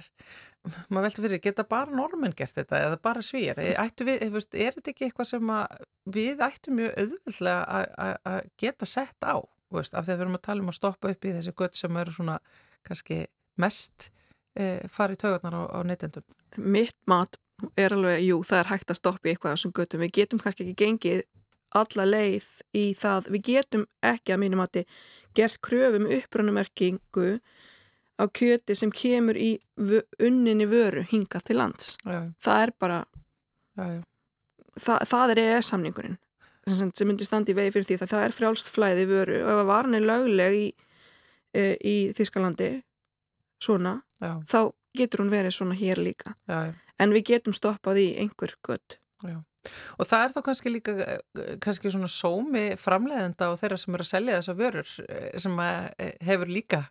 maður 0.63 1.07
veldur 1.07 1.25
fyrir, 1.25 1.41
geta 1.43 1.65
bara 1.67 1.91
normenn 1.91 2.35
gert 2.37 2.55
þetta 2.55 2.79
eða 2.87 2.99
bara 3.03 3.23
svíjar, 3.25 3.59
ættu 3.83 4.07
við, 4.07 4.23
veist, 4.31 4.55
er 4.55 4.77
þetta 4.77 4.93
ekki 4.93 5.07
eitthvað 5.09 5.29
sem 5.33 5.51
við 6.15 6.43
ættum 6.45 6.77
mjög 6.79 6.93
auðvöldlega 7.03 7.81
að- 8.05 8.49
geta 8.63 8.87
sett 8.87 9.27
á, 9.27 9.35
veist, 9.73 9.93
af 9.93 10.05
því 10.05 10.13
að 10.13 10.17
við 10.17 10.25
erum 10.27 10.37
að 10.39 10.45
tala 10.47 10.63
um 10.63 10.71
að 10.71 10.79
stoppa 10.79 11.11
upp 11.11 11.25
í 11.27 11.33
þessi 11.35 11.55
gött 11.59 11.75
sem 11.79 11.97
eru 11.97 12.15
svona 12.15 12.39
kannski 12.87 13.19
mest 13.57 14.09
e, 14.55 14.87
farið 14.87 15.23
taugarnar 15.25 15.59
á, 15.59 15.63
á 15.75 15.79
neytendum? 15.83 16.23
Mitt 16.57 16.97
mat 17.07 17.37
er 17.79 17.95
alveg, 17.95 18.23
jú, 18.23 18.41
það 18.43 18.59
er 18.63 18.71
hægt 18.71 18.91
að 18.91 18.99
stoppa 19.01 19.27
í 19.27 19.33
eitthvað 19.33 19.57
þessum 19.57 19.75
göttum, 19.75 20.03
við 20.03 20.15
getum 20.19 20.39
kannski 20.39 20.67
ekki 20.67 20.79
gengið 20.85 21.23
alla 21.73 22.05
leið 22.05 22.47
í 22.77 22.85
það, 22.97 23.29
við 23.33 23.45
getum 23.49 23.85
ekki 24.05 24.35
að 24.35 24.41
mínum 24.43 24.61
að 24.63 24.83
gert 25.33 25.59
kröfum 25.65 26.05
upprannumerkingu 26.05 27.29
á 28.19 28.23
kjöti 28.29 28.75
sem 28.77 28.91
kemur 28.93 29.35
í 29.39 29.51
unninni 30.21 30.65
vöru 30.69 31.03
hingað 31.09 31.43
til 31.49 31.57
lands. 31.57 31.97
já, 32.05 32.19
Það 32.43 32.61
er 32.67 32.71
bara, 32.79 32.99
já, 33.77 33.85
já, 33.95 34.03
það, 34.79 34.99
það 35.13 35.31
er 35.35 35.41
EES-samningurinn 35.43 36.17
sem, 36.67 36.75
sem- 36.77 36.91
sem 36.95 37.07
myndi 37.09 37.25
standi 37.27 37.51
í 37.51 37.55
vegi 37.57 37.71
fyrir 37.75 37.85
því 37.89 37.97
það, 38.03 38.11
það 38.13 38.25
er 38.27 38.35
frjálst 38.37 38.69
flæði 38.71 39.05
vöru 39.09 39.39
og 39.43 39.49
ef 39.55 39.61
að 39.63 39.69
varan 39.71 39.95
er 39.97 40.05
lögleg 40.07 40.53
í, 40.59 40.67
e, 41.53 41.63
í 41.83 41.95
Þískalandi 42.15 42.69
svona, 43.63 44.01
já, 44.21 44.33
þá 44.47 44.59
getur 44.95 45.23
hún 45.23 45.31
verið 45.33 45.55
svona 45.57 45.75
hér 45.75 45.97
líka. 46.03 46.35
já, 46.47 46.65
já. 46.69 46.73
En 46.99 47.09
við 47.11 47.23
getum 47.25 47.53
stoppað 47.57 47.97
í 47.97 48.07
einhver 48.21 48.53
gött. 48.63 48.99
Og 49.97 50.07
það 50.09 50.25
er 50.25 50.35
þá 50.35 50.39
kannski 50.47 50.71
líka 50.73 50.95
eh, 51.05 51.51
kannski 51.63 51.91
svona 51.93 52.09
sómi 52.11 52.63
framleiðenda 52.79 53.51
og 53.51 53.59
þeirra 53.61 53.79
sem 53.81 53.97
eru 53.97 54.05
að 54.05 54.11
selja 54.11 54.39
þessa 54.39 54.55
vörur 54.59 54.95
eh, 55.07 55.27
sem 55.41 55.59
eh, 55.63 56.15
hefur 56.27 56.51
líka 56.51 56.81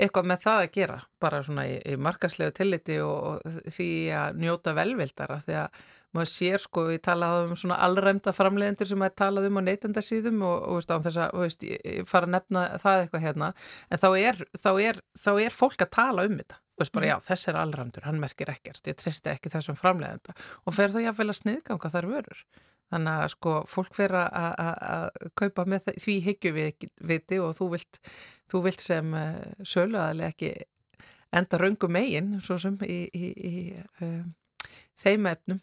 eitthvað 0.00 0.28
með 0.30 0.44
það 0.44 0.62
að 0.64 0.74
gera, 0.76 0.98
bara 1.20 1.42
svona 1.44 1.66
í, 1.68 1.74
í 1.92 1.96
markaslegu 2.00 2.54
tilliti 2.56 3.00
og, 3.04 3.40
og 3.44 3.64
því 3.68 3.90
að 4.16 4.38
njóta 4.44 4.76
velvildara 4.78 5.40
því 5.42 5.58
að 5.64 5.82
maður 6.16 6.30
sér 6.32 6.58
sko, 6.62 6.84
við 6.90 7.00
talaðum 7.06 7.52
um 7.54 7.58
svona 7.60 7.76
allræmda 7.86 8.32
framleiðendur 8.34 8.88
sem 8.90 8.98
maður 8.98 9.16
talað 9.22 9.46
um 9.50 9.60
á 9.60 9.62
neytendasíðum 9.68 10.40
og, 10.42 10.56
og 10.70 10.78
veist, 10.80 10.90
á 10.90 10.96
þess 11.06 11.20
að 11.26 11.36
veist, 11.44 11.62
ég- 11.68 11.84
ég 12.00 12.08
fara 12.10 12.26
að 12.26 12.34
nefna 12.34 12.64
það 12.82 13.02
eitthvað 13.04 13.24
hérna 13.26 13.50
en 13.90 14.02
þá 14.02 14.08
er, 14.18 14.40
þá 14.58 14.70
er, 14.88 14.98
þá 15.24 15.30
er 15.44 15.54
fólk 15.54 15.84
að 15.86 15.92
tala 15.98 16.24
um 16.26 16.34
þetta. 16.40 16.58
Veist 16.80 16.94
bara 16.96 17.10
já, 17.12 17.16
þess 17.28 17.48
er 17.52 17.58
allræmdur, 17.60 18.06
hann 18.08 18.18
merkir 18.22 18.48
ekkert 18.50 18.86
ég 18.88 18.96
tristi 18.96 19.30
ekki 19.34 19.52
þessum 19.52 19.76
framleiðenda 19.78 20.34
og 20.64 20.74
fer 20.74 20.90
þá 20.94 20.98
jáfnvel 21.04 21.28
að 21.34 21.40
sniðganga 21.42 21.90
þar 21.92 22.08
vörur. 22.10 22.42
Þannig 22.90 23.20
að 23.22 23.28
sko 23.36 23.50
fólk 23.70 23.92
fer 23.94 24.14
að- 24.18 25.10
kaupa 25.38 25.62
með 25.68 25.84
þe- 25.86 25.96
því 26.02 26.14
hyggju 26.26 26.52
við 26.56 26.86
viti 27.06 27.38
og 27.38 27.52
þú 27.60 27.68
vilt, 27.76 28.00
þú 28.50 28.62
vilt 28.64 28.82
sem 28.82 29.12
uh, 29.14 29.36
söluaðlega 29.62 30.32
ekki 30.32 30.50
enda 31.38 31.60
röngum 31.62 31.92
megin 31.94 32.32
svo 32.42 32.56
sem 32.58 32.74
í, 32.82 32.96
í, 33.14 33.28
í 33.30 33.54
uh, 34.02 34.24
þeim 35.04 35.28
efnum 35.30 35.60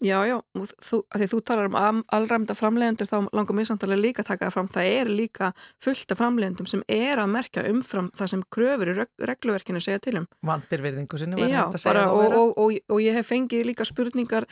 Já, 0.00 0.16
já, 0.24 0.38
þú, 0.80 0.98
því 1.12 1.26
þú 1.28 1.38
talar 1.44 1.66
um 1.68 2.02
alræmda 2.08 2.54
framleiðendur 2.56 3.08
þá 3.10 3.16
langar 3.36 3.56
mér 3.58 3.68
samtalið 3.68 4.00
líka 4.00 4.22
að 4.24 4.30
taka 4.30 4.46
það 4.46 4.54
fram. 4.54 4.70
Það 4.72 4.92
er 4.94 5.10
líka 5.12 5.50
fullt 5.84 6.14
af 6.14 6.20
framleiðendum 6.22 6.68
sem 6.70 6.84
er 6.88 7.20
að 7.20 7.32
merkja 7.34 7.66
umfram 7.68 8.08
það 8.16 8.30
sem 8.32 8.44
kröfur 8.56 8.92
í 8.92 8.94
reg 8.96 9.26
regluverkinu 9.30 9.82
segja 9.84 10.00
til 10.00 10.16
um. 10.22 10.28
vandir 10.46 10.84
virðingu 10.86 11.20
sinni 11.20 11.50
Já, 11.50 11.66
bara, 11.84 12.06
og, 12.14 12.32
og, 12.32 12.54
og, 12.56 12.78
og 12.88 13.02
ég 13.04 13.18
hef 13.18 13.28
fengið 13.28 13.68
líka 13.68 13.84
spurningar 13.88 14.48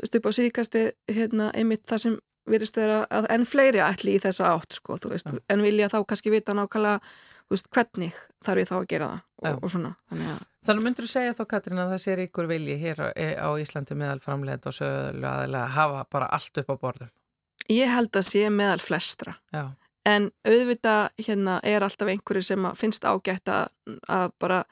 upp 0.00 0.28
á 0.28 0.30
síðkasti 0.38 0.88
hérna, 1.12 1.50
einmitt 1.52 1.84
það 1.88 2.02
sem 2.06 2.18
virðist 2.50 2.76
þeirra 2.78 3.04
að 3.10 3.30
enn 3.36 3.46
fleiri 3.48 3.82
ætli 3.84 4.16
í 4.16 4.22
þessa 4.22 4.52
átt 4.54 4.78
sko, 4.78 4.96
þú 5.02 5.12
veist, 5.12 5.28
Já. 5.28 5.40
en 5.52 5.64
vilja 5.66 5.90
þá 5.92 5.98
kannski 6.08 6.32
vita 6.32 6.54
nákvæmlega 6.56 7.00
veist, 7.52 7.68
hvernig 7.74 8.16
þarf 8.46 8.62
ég 8.62 8.70
þá 8.70 8.76
að 8.78 8.90
gera 8.92 9.08
það 9.42 9.58
og 9.60 9.72
svona, 9.72 9.96
þannig 10.10 10.32
að 10.34 10.44
Þannig 10.66 10.86
myndur 10.86 11.06
þú 11.06 11.12
segja 11.12 11.34
þá 11.36 11.42
Katrín 11.52 11.80
að 11.82 11.92
það 11.94 12.02
sé 12.02 12.16
ríkur 12.18 12.48
vilji 12.50 12.76
hér 12.80 13.02
á, 13.02 13.08
á 13.14 13.48
Íslandi 13.62 13.96
meðal 13.98 14.22
framleiðenda 14.24 14.72
og 14.72 14.76
sölu 14.76 15.28
aðeinslega 15.30 15.74
hafa 15.76 16.04
bara 16.10 16.30
allt 16.36 16.62
upp 16.62 16.72
á 16.72 16.76
borðum. 16.82 17.12
ég 17.70 17.90
held 17.90 18.16
að 18.16 18.26
sé 18.28 18.48
meðal 18.50 18.80
flestra 18.82 19.36
Já, 19.54 19.70
en 20.06 20.30
auðvitað 20.46 21.08
hérna 21.26 21.60
er 21.66 21.86
alltaf 21.86 22.10
einhverju 22.10 22.42
sem 22.46 22.66
að 22.66 22.76
finnst 22.82 23.06
ágætt 23.06 23.50
að, 23.50 23.70
að 24.08 24.34
bara 24.42 24.64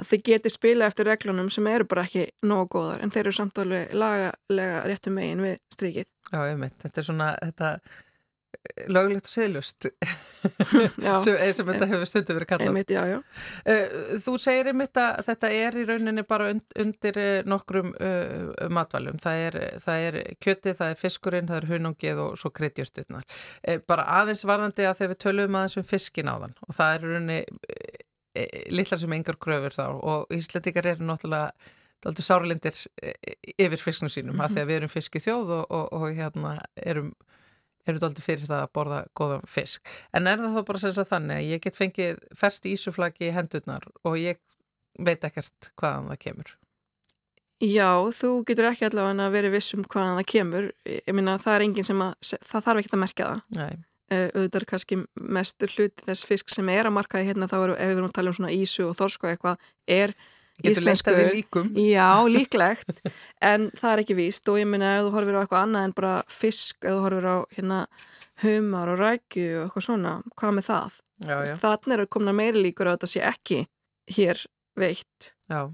að 0.00 0.08
þið 0.10 0.22
geti 0.30 0.52
spila 0.52 0.86
eftir 0.88 1.08
reglunum 1.10 1.50
sem 1.52 1.66
eru 1.70 1.86
bara 1.88 2.06
ekki 2.06 2.28
nógu 2.46 2.70
góðar 2.76 3.02
en 3.04 3.12
þeir 3.12 3.26
eru 3.26 3.36
samt 3.36 3.58
alveg 3.60 3.92
lagalega 3.94 4.84
réttum 4.88 5.18
megin 5.18 5.42
við 5.44 5.58
strikið. 5.74 6.08
já, 6.32 6.40
einmitt. 6.46 6.78
Þetta 6.80 7.00
er 7.00 7.06
svona, 7.06 7.28
þetta 7.42 7.72
löglegt 8.90 9.28
og 9.28 9.32
siðlust 9.32 9.86
Já, 11.04 11.14
sem, 11.20 11.36
eh, 11.36 11.50
sem 11.54 11.68
þetta 11.68 11.88
hefur 11.90 12.08
stundu 12.08 12.36
verið 12.36 12.48
kallað. 12.50 12.70
einmitt, 12.70 12.92
já, 12.92 13.00
já. 13.08 13.18
Eh, 13.68 13.94
Þú 14.24 14.34
segir 14.40 14.70
einmitt 14.70 15.00
að 15.00 15.22
þetta 15.28 15.50
er 15.56 15.78
í 15.80 15.86
rauninni 15.88 16.24
bara 16.28 16.50
und, 16.54 16.64
undir 16.80 17.18
eh, 17.20 17.40
nokkrum 17.48 17.92
uh, 17.96 18.68
matvælum. 18.72 19.18
Það 19.22 19.42
er, 19.46 19.58
það 19.84 20.06
er 20.08 20.18
kjötið, 20.44 20.76
það 20.80 20.94
er 20.94 21.00
fiskurinn, 21.00 21.50
það 21.50 21.60
er 21.62 21.68
hunangið 21.74 22.22
og 22.24 22.38
svo 22.40 22.52
kryddjurtirnar. 22.56 23.26
Bara 23.90 24.06
aðeins 24.20 24.46
varðandi 24.48 24.86
að 24.88 25.00
þegar 25.00 25.12
við 25.14 25.22
tölum 25.26 25.58
aðeins 25.60 25.80
um 25.80 25.88
fiskin 25.90 26.32
á 26.32 26.34
þann 26.36 26.56
og 26.66 26.78
það 26.78 26.94
er 26.94 27.06
rauninni 27.06 27.40
uh, 27.40 28.06
litlar 28.76 29.02
sem 29.02 29.18
engar 29.18 29.40
kröfur 29.42 29.76
þá 29.76 29.86
og 29.90 30.36
íslendikar 30.36 30.94
eru 30.94 31.08
náttúrulega 31.08 31.50
sáralindir 32.00 32.76
yfir 33.60 33.76
fisknum 33.76 34.08
sínum 34.08 34.32
mm 34.32 34.38
-hmm. 34.40 34.44
að 34.44 34.54
því 34.54 34.60
að 34.62 34.68
við 34.70 34.76
erum 34.76 34.88
fiski 34.88 35.20
þjóð 35.20 35.50
og, 35.58 35.64
og, 35.68 35.92
og 35.92 36.14
hérna 36.16 36.52
erum 36.80 37.10
eru 37.90 38.02
daldur 38.02 38.24
fyrir 38.24 38.46
það 38.48 38.64
að 38.64 38.72
borða 38.78 39.02
góðan 39.18 39.44
fisk. 39.50 39.92
En 40.16 40.30
er 40.30 40.40
það 40.40 40.56
þá 40.56 40.62
bara 40.70 40.82
sem 40.82 40.94
sagt 40.96 41.12
þannig 41.12 41.36
að 41.36 41.50
ég 41.50 41.66
get 41.66 41.78
fengið 41.78 42.24
ferst 42.38 42.66
ísuflaki 42.70 43.28
í 43.28 43.34
hendurnar 43.36 43.86
og 44.06 44.18
ég 44.20 44.40
veit 44.98 45.24
ekkert 45.26 45.70
hvaðan 45.80 46.10
það 46.12 46.22
kemur? 46.24 46.56
Já, 47.60 47.92
þú 48.16 48.30
getur 48.48 48.70
ekki 48.70 48.86
allavega 48.88 49.26
að 49.26 49.34
vera 49.36 49.52
viss 49.52 49.74
um 49.76 49.84
hvaðan 49.84 50.16
það 50.22 50.28
kemur. 50.32 50.68
Ég 50.88 51.12
minna 51.16 51.36
það 51.40 51.56
er 51.58 51.64
enginn 51.66 51.86
sem 51.86 52.00
að, 52.00 52.14
það 52.48 52.66
þarf 52.66 52.80
ekki 52.80 52.92
að 52.94 53.02
merkja 53.02 53.30
það. 53.30 53.42
Nei. 53.58 53.82
Uh, 54.10 54.26
auðvitað 54.34 54.58
er 54.58 54.66
kannski 54.72 54.96
mestur 55.36 55.70
hluti 55.76 56.06
þess 56.08 56.26
fisk 56.26 56.50
sem 56.50 56.70
er 56.72 56.88
að 56.88 56.96
markaði 56.96 57.28
hérna 57.28 57.46
þá 57.50 57.58
eru, 57.60 57.74
ef 57.76 57.90
við 57.90 57.98
erum 57.98 58.08
að 58.08 58.14
tala 58.16 58.32
um 58.32 58.38
svona 58.40 58.54
ísu 58.56 58.88
og 58.88 58.96
þorsku 58.98 59.28
eitthvað, 59.30 59.68
er 59.86 60.14
íslensku. 60.64 61.10
Getur 61.10 61.20
leitaði 61.20 61.34
líkum. 61.36 61.72
Já, 61.96 62.08
líklegt, 62.36 63.02
en 63.40 63.68
það 63.78 63.92
er 63.92 64.04
ekki 64.04 64.18
víst 64.18 64.52
og 64.52 64.60
ég 64.60 64.70
minna 64.70 64.94
ef 64.98 65.06
þú 65.08 65.12
horfir 65.16 65.38
á 65.38 65.42
eitthvað 65.42 65.66
annað 65.66 65.88
en 65.88 65.96
bara 65.98 66.14
fisk, 66.28 66.78
ef 66.84 66.94
þú 66.96 67.04
horfir 67.06 67.28
á 67.30 67.36
hérna 67.56 67.80
humar 68.44 68.94
og 68.94 69.02
rækju 69.02 69.48
og 69.58 69.66
eitthvað 69.66 69.86
svona, 69.88 70.14
hvað 70.36 70.56
með 70.56 70.70
það? 70.70 71.02
Já, 71.20 71.36
já. 71.44 71.54
Þannig 71.60 71.96
eru 71.98 72.08
komna 72.16 72.32
meiri 72.32 72.64
líkur 72.64 72.88
að 72.88 72.98
þetta 72.98 73.12
sé 73.12 73.24
ekki 73.28 73.60
hér 74.16 74.46
veitt. 74.80 75.34
Já, 75.50 75.68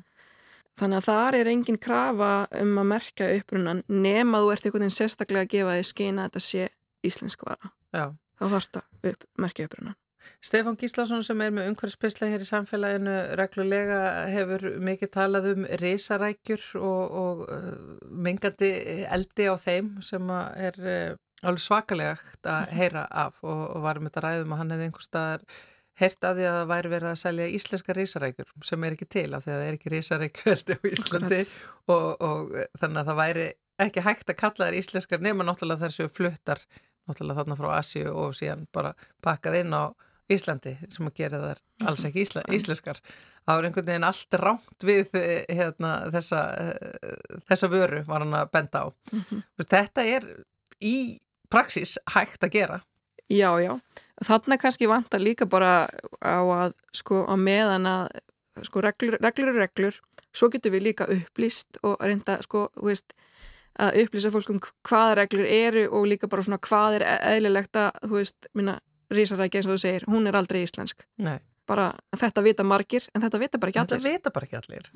Þannig 0.76 0.98
að 1.00 1.06
þar 1.08 1.36
er 1.38 1.48
engin 1.48 1.78
krafa 1.80 2.30
um 2.60 2.74
að 2.82 2.88
merkja 2.90 3.28
upprunan 3.38 3.78
nema 3.88 4.42
þú 4.42 4.50
ert 4.52 4.66
einhvern 4.66 4.84
veginn 4.84 4.92
sérstaklega 4.98 5.46
að 5.46 5.52
gefa 5.54 5.76
því 5.78 5.84
skina 5.88 6.26
að 6.26 6.34
þetta 6.34 6.42
sé 6.44 6.66
íslensk 7.08 7.44
vara. 7.46 7.70
já. 7.96 8.04
Þá 8.36 8.44
þarf 8.52 8.66
þetta 8.66 8.82
upp, 9.08 9.22
merkja 9.40 9.64
upprunan. 9.70 9.96
Stefán 10.44 10.78
Gíslason 10.80 11.22
sem 11.26 11.40
er 11.44 11.52
með 11.54 11.70
umhverfspisla 11.72 12.30
hér 12.30 12.44
í 12.44 12.48
samfélaginu 12.48 13.14
reglulega 13.38 14.00
hefur 14.32 14.66
mikið 14.84 15.12
talað 15.16 15.50
um 15.52 15.68
risarækjur 15.82 16.66
og, 16.80 17.16
og 17.22 17.44
uh, 17.46 17.70
mengandi 18.10 18.72
eldi 19.06 19.48
á 19.50 19.54
þeim 19.60 19.96
sem 20.04 20.32
að 20.32 20.66
er 20.70 20.82
uh, 20.82 21.16
alveg 21.46 21.64
svakalegt 21.66 22.48
að 22.48 22.76
heyra 22.78 23.06
af 23.10 23.40
og, 23.44 23.64
og 23.76 23.86
varum 23.86 24.08
þetta 24.08 24.24
ræðum 24.24 24.54
að 24.54 24.62
hann 24.62 24.74
hefði 24.74 24.88
einhver 24.90 25.06
staðar 25.06 25.46
heyrt 25.96 26.26
af 26.28 26.34
því 26.36 26.46
að 26.46 26.56
það 26.58 26.72
væri 26.72 26.90
verið 26.92 27.10
að 27.10 27.20
selja 27.22 27.52
íslenska 27.56 27.94
risarækjur 27.96 28.50
sem 28.68 28.84
er 28.84 28.96
ekki 28.96 29.08
til 29.16 29.28
af 29.32 29.44
því 29.44 29.52
að 29.52 29.60
það 29.60 29.68
er 29.68 29.78
ekki 29.78 29.92
risarækjur 29.94 30.52
eldi 30.56 30.76
á 30.76 30.80
Íslandi 30.90 31.38
og, 31.94 32.08
og 32.20 32.58
þannig 32.80 33.00
að 33.00 33.08
það 33.10 33.20
væri 33.22 33.46
ekki 33.86 34.04
hægt 34.04 34.32
að 34.32 34.38
kalla 34.40 34.68
þær 34.68 34.78
íslenskar 34.80 35.24
nema 35.24 35.46
náttúrulega 35.46 35.86
þær 35.86 35.96
séu 35.96 36.12
fluttar 36.12 36.60
náttúrulega 37.06 37.40
þarna 37.40 37.58
frá 37.58 37.70
Asíu 37.76 38.12
og 38.12 38.36
síðan 38.36 38.66
bara 38.74 38.92
pakkað 39.24 39.60
inn 39.62 39.76
á 39.76 39.92
Íslandi 40.32 40.74
sem 40.90 41.06
að 41.06 41.14
gera 41.20 41.40
þær 41.42 41.60
alls 41.90 42.04
ekki 42.08 42.24
ísla, 42.24 42.42
íslenskar. 42.50 42.98
Það 43.46 43.58
var 43.58 43.68
einhvern 43.68 43.88
veginn 43.90 44.08
allt 44.08 44.38
rámt 44.42 44.86
við 44.86 45.14
eh, 45.20 45.44
hérna, 45.54 45.92
þessa, 46.14 46.40
eh, 46.58 47.38
þessa 47.46 47.70
vöru 47.70 48.02
var 48.08 48.24
hann 48.24 48.34
að 48.34 48.50
benda 48.56 48.82
á. 48.82 48.86
Þetta 49.62 50.06
er 50.16 50.26
í 50.82 50.96
praxis 51.52 51.94
hægt 52.14 52.42
að 52.42 52.56
gera. 52.58 52.80
Já, 53.30 53.50
já. 53.62 53.76
Þannig 54.26 54.62
kannski 54.62 54.88
vantar 54.90 55.22
líka 55.22 55.46
bara 55.46 55.86
á 56.24 56.40
að 56.42 56.74
sko 56.94 57.22
á 57.28 57.34
meðan 57.38 57.86
að 57.90 58.20
sko 58.66 58.82
reglur, 58.82 59.18
reglur 59.20 59.52
er 59.52 59.66
reglur 59.66 59.98
svo 60.36 60.50
getur 60.52 60.74
við 60.74 60.90
líka 60.90 61.08
upplýst 61.12 61.80
og 61.86 62.00
reynda 62.02 62.38
sko, 62.44 62.66
þú 62.76 62.90
veist, 62.90 63.14
að 63.80 64.00
upplýsa 64.04 64.32
fólk 64.32 64.52
um 64.54 64.60
hvaða 64.88 65.16
reglur 65.20 65.48
eru 65.48 65.86
og 65.92 66.06
líka 66.08 66.30
bara 66.32 66.44
svona 66.44 66.60
hvað 66.64 66.98
er 66.98 67.06
eðlilegt 67.34 67.76
að, 67.80 67.90
þú 68.04 68.14
veist, 68.16 68.48
minna 68.56 68.78
risarækja 69.14 69.60
eins 69.60 69.68
og 69.68 69.74
þú 69.76 69.80
segir, 69.82 70.06
hún 70.10 70.26
er 70.26 70.36
aldrei 70.38 70.62
íslensk. 70.66 71.04
Nei. 71.18 71.38
Bara 71.66 71.88
þetta 72.14 72.42
vita 72.46 72.62
margir 72.64 73.08
en 73.14 73.22
þetta 73.24 73.38
vita 73.42 73.58
bara 73.58 73.70
ekki 73.72 73.80
Þetta 73.82 73.96
allir. 73.98 74.12
vita 74.18 74.30
bara 74.30 74.46
ekki 74.46 74.56
allir. 74.60 74.90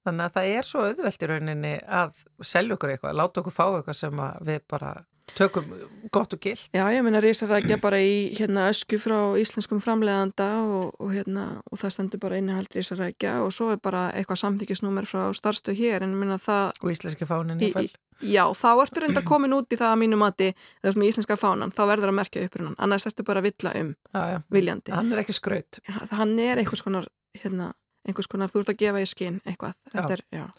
Þannig 0.00 0.24
að 0.24 0.32
það 0.36 0.46
er 0.56 0.64
svo 0.64 0.84
auðvelt 0.88 1.22
í 1.22 1.26
rauninni 1.28 1.72
að 1.84 2.12
selja 2.40 2.74
okkur 2.78 2.94
eitthvað, 2.94 3.16
láta 3.20 3.40
okkur 3.42 3.52
fá 3.52 3.64
eitthvað 3.68 3.98
sem 3.98 4.22
við 4.48 4.62
bara 4.72 4.92
tökum 5.38 5.64
gott 6.12 6.32
og 6.34 6.40
gilt. 6.42 6.66
Já, 6.74 6.84
ég 6.90 7.02
meina 7.06 7.20
risarækja 7.22 7.76
bara 7.82 7.98
í 8.02 8.32
hérna 8.36 8.68
ösku 8.72 8.98
frá 9.00 9.16
íslenskum 9.40 9.80
framleiðanda 9.84 10.48
og, 10.64 10.92
og 10.98 11.12
hérna, 11.14 11.44
og 11.70 11.78
það 11.80 11.94
stendur 11.96 12.22
bara 12.22 12.38
innihald 12.40 12.70
risarækja 12.74 13.36
og 13.44 13.52
svo 13.54 13.70
er 13.74 13.80
bara 13.82 14.08
eitthvað 14.16 14.40
samþykisnúmer 14.42 15.06
frá 15.08 15.28
starfstöð 15.36 15.78
hér 15.78 16.06
en 16.06 16.14
ég 16.16 16.22
meina 16.24 16.38
það, 16.42 16.72
Og 16.82 16.92
íslenski 16.94 17.28
fánin 17.28 17.60
í, 17.62 17.68
í 17.70 17.74
fæl. 17.76 17.84
í, 17.86 18.32
já, 18.34 18.44
þá 18.52 18.68
ertu 18.84 19.04
reynda 19.04 19.22
komin 19.26 19.54
út 19.56 19.70
í 19.72 19.78
það 19.80 19.92
að 19.94 20.00
mínu 20.02 20.18
mati, 20.20 20.50
þegar 20.80 20.92
ert 20.94 21.00
með 21.02 21.12
íslenska 21.12 21.36
fánan 21.40 21.72
þá 21.76 21.82
verður 21.92 22.12
að 22.14 22.18
merkja 22.22 22.46
upprunan, 22.48 22.74
annars 22.78 23.06
ertu 23.10 23.24
bara 23.28 23.40
að 23.44 23.50
villa 23.50 23.74
um 23.80 23.94
Já, 24.14 24.22
já. 24.34 24.38
viljandi. 24.50 24.92
Hann 24.96 25.12
er 25.14 25.22
ekki 25.22 25.36
skraut. 25.38 25.80
Já, 25.86 25.94
hann 26.18 26.34
er 26.38 26.58
einhvers 26.64 26.82
konar, 26.84 27.06
hérna, 27.44 27.70
einhvers 28.08 28.26
konar, 28.28 28.50
þú 28.50 28.64
ert 28.64 28.74
að 28.74 28.82
gefa 28.82 29.04
í 29.04 29.06
skinn 29.08 29.40
eitthvað, 29.46 29.76
þetta 29.94 30.18
Já. 30.18 30.18
er, 30.42 30.50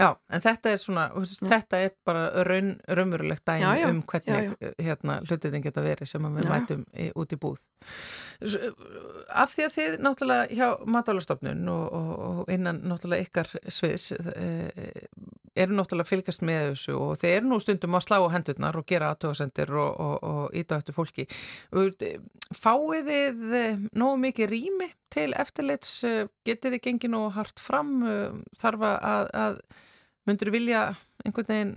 já. 0.00 0.08
En 0.30 0.44
þetta 0.44 0.72
er 0.72 0.80
svona, 0.82 1.04
veist, 1.14 1.44
þetta 1.44 1.80
er 1.86 1.94
bara 2.06 2.24
raun, 2.48 2.74
raunverulegt 2.88 3.44
dæmi 3.46 3.62
Já, 3.62 3.70
já, 3.80 3.88
um 3.90 4.02
hvernig 4.10 4.50
já, 4.60 4.72
hérna 4.88 5.18
hlutuðin 5.24 5.64
geta 5.64 5.84
verið 5.84 6.10
sem 6.10 6.28
við 6.38 6.50
mætum 6.50 6.84
í, 6.92 7.10
út 7.14 7.34
í 7.34 7.40
búð. 7.40 7.62
Af 9.34 9.54
því 9.54 9.66
að 9.68 9.76
þið 9.78 9.98
náttúrulega 10.04 10.48
hjá 10.50 10.68
matálastofnun 10.96 11.68
og, 11.74 11.86
og, 12.00 12.12
og 12.28 12.54
innan 12.54 12.82
náttúrulega 12.88 13.28
ykkar 13.28 13.54
sviðs 13.72 14.12
e, 14.14 14.48
eru 15.54 15.76
náttúrulega 15.76 16.06
að 16.06 16.10
fylgjast 16.10 16.44
með 16.46 16.64
þessu 16.72 16.96
og 16.98 17.14
þeir 17.20 17.34
eru 17.36 17.50
nú 17.50 17.58
stundum 17.62 17.96
að 17.96 18.04
slá 18.06 18.16
á 18.18 18.34
hendurnar 18.34 18.78
og 18.78 18.86
gera 18.90 19.12
aðtöðasendir 19.14 19.72
og, 19.78 20.00
og, 20.02 20.14
og 20.30 20.58
íta 20.58 20.78
eftir 20.80 20.96
fólki. 20.96 21.26
Fáið 22.54 23.10
þið 23.10 23.56
e, 23.60 23.64
nógu 23.94 24.20
mikið 24.26 24.50
rými 24.50 24.90
til 25.14 25.30
eftirlits, 25.38 25.96
e, 26.08 26.26
getið 26.46 26.76
þið 26.76 26.84
gengið 26.88 27.14
nógu 27.14 27.32
hart 27.38 27.62
fram, 27.62 27.96
e, 28.02 28.18
þarf 28.60 28.86
að, 28.90 29.32
að 29.44 29.60
myndur 30.28 30.54
vilja 30.54 30.86
einhvern 31.24 31.50
veginn 31.52 31.74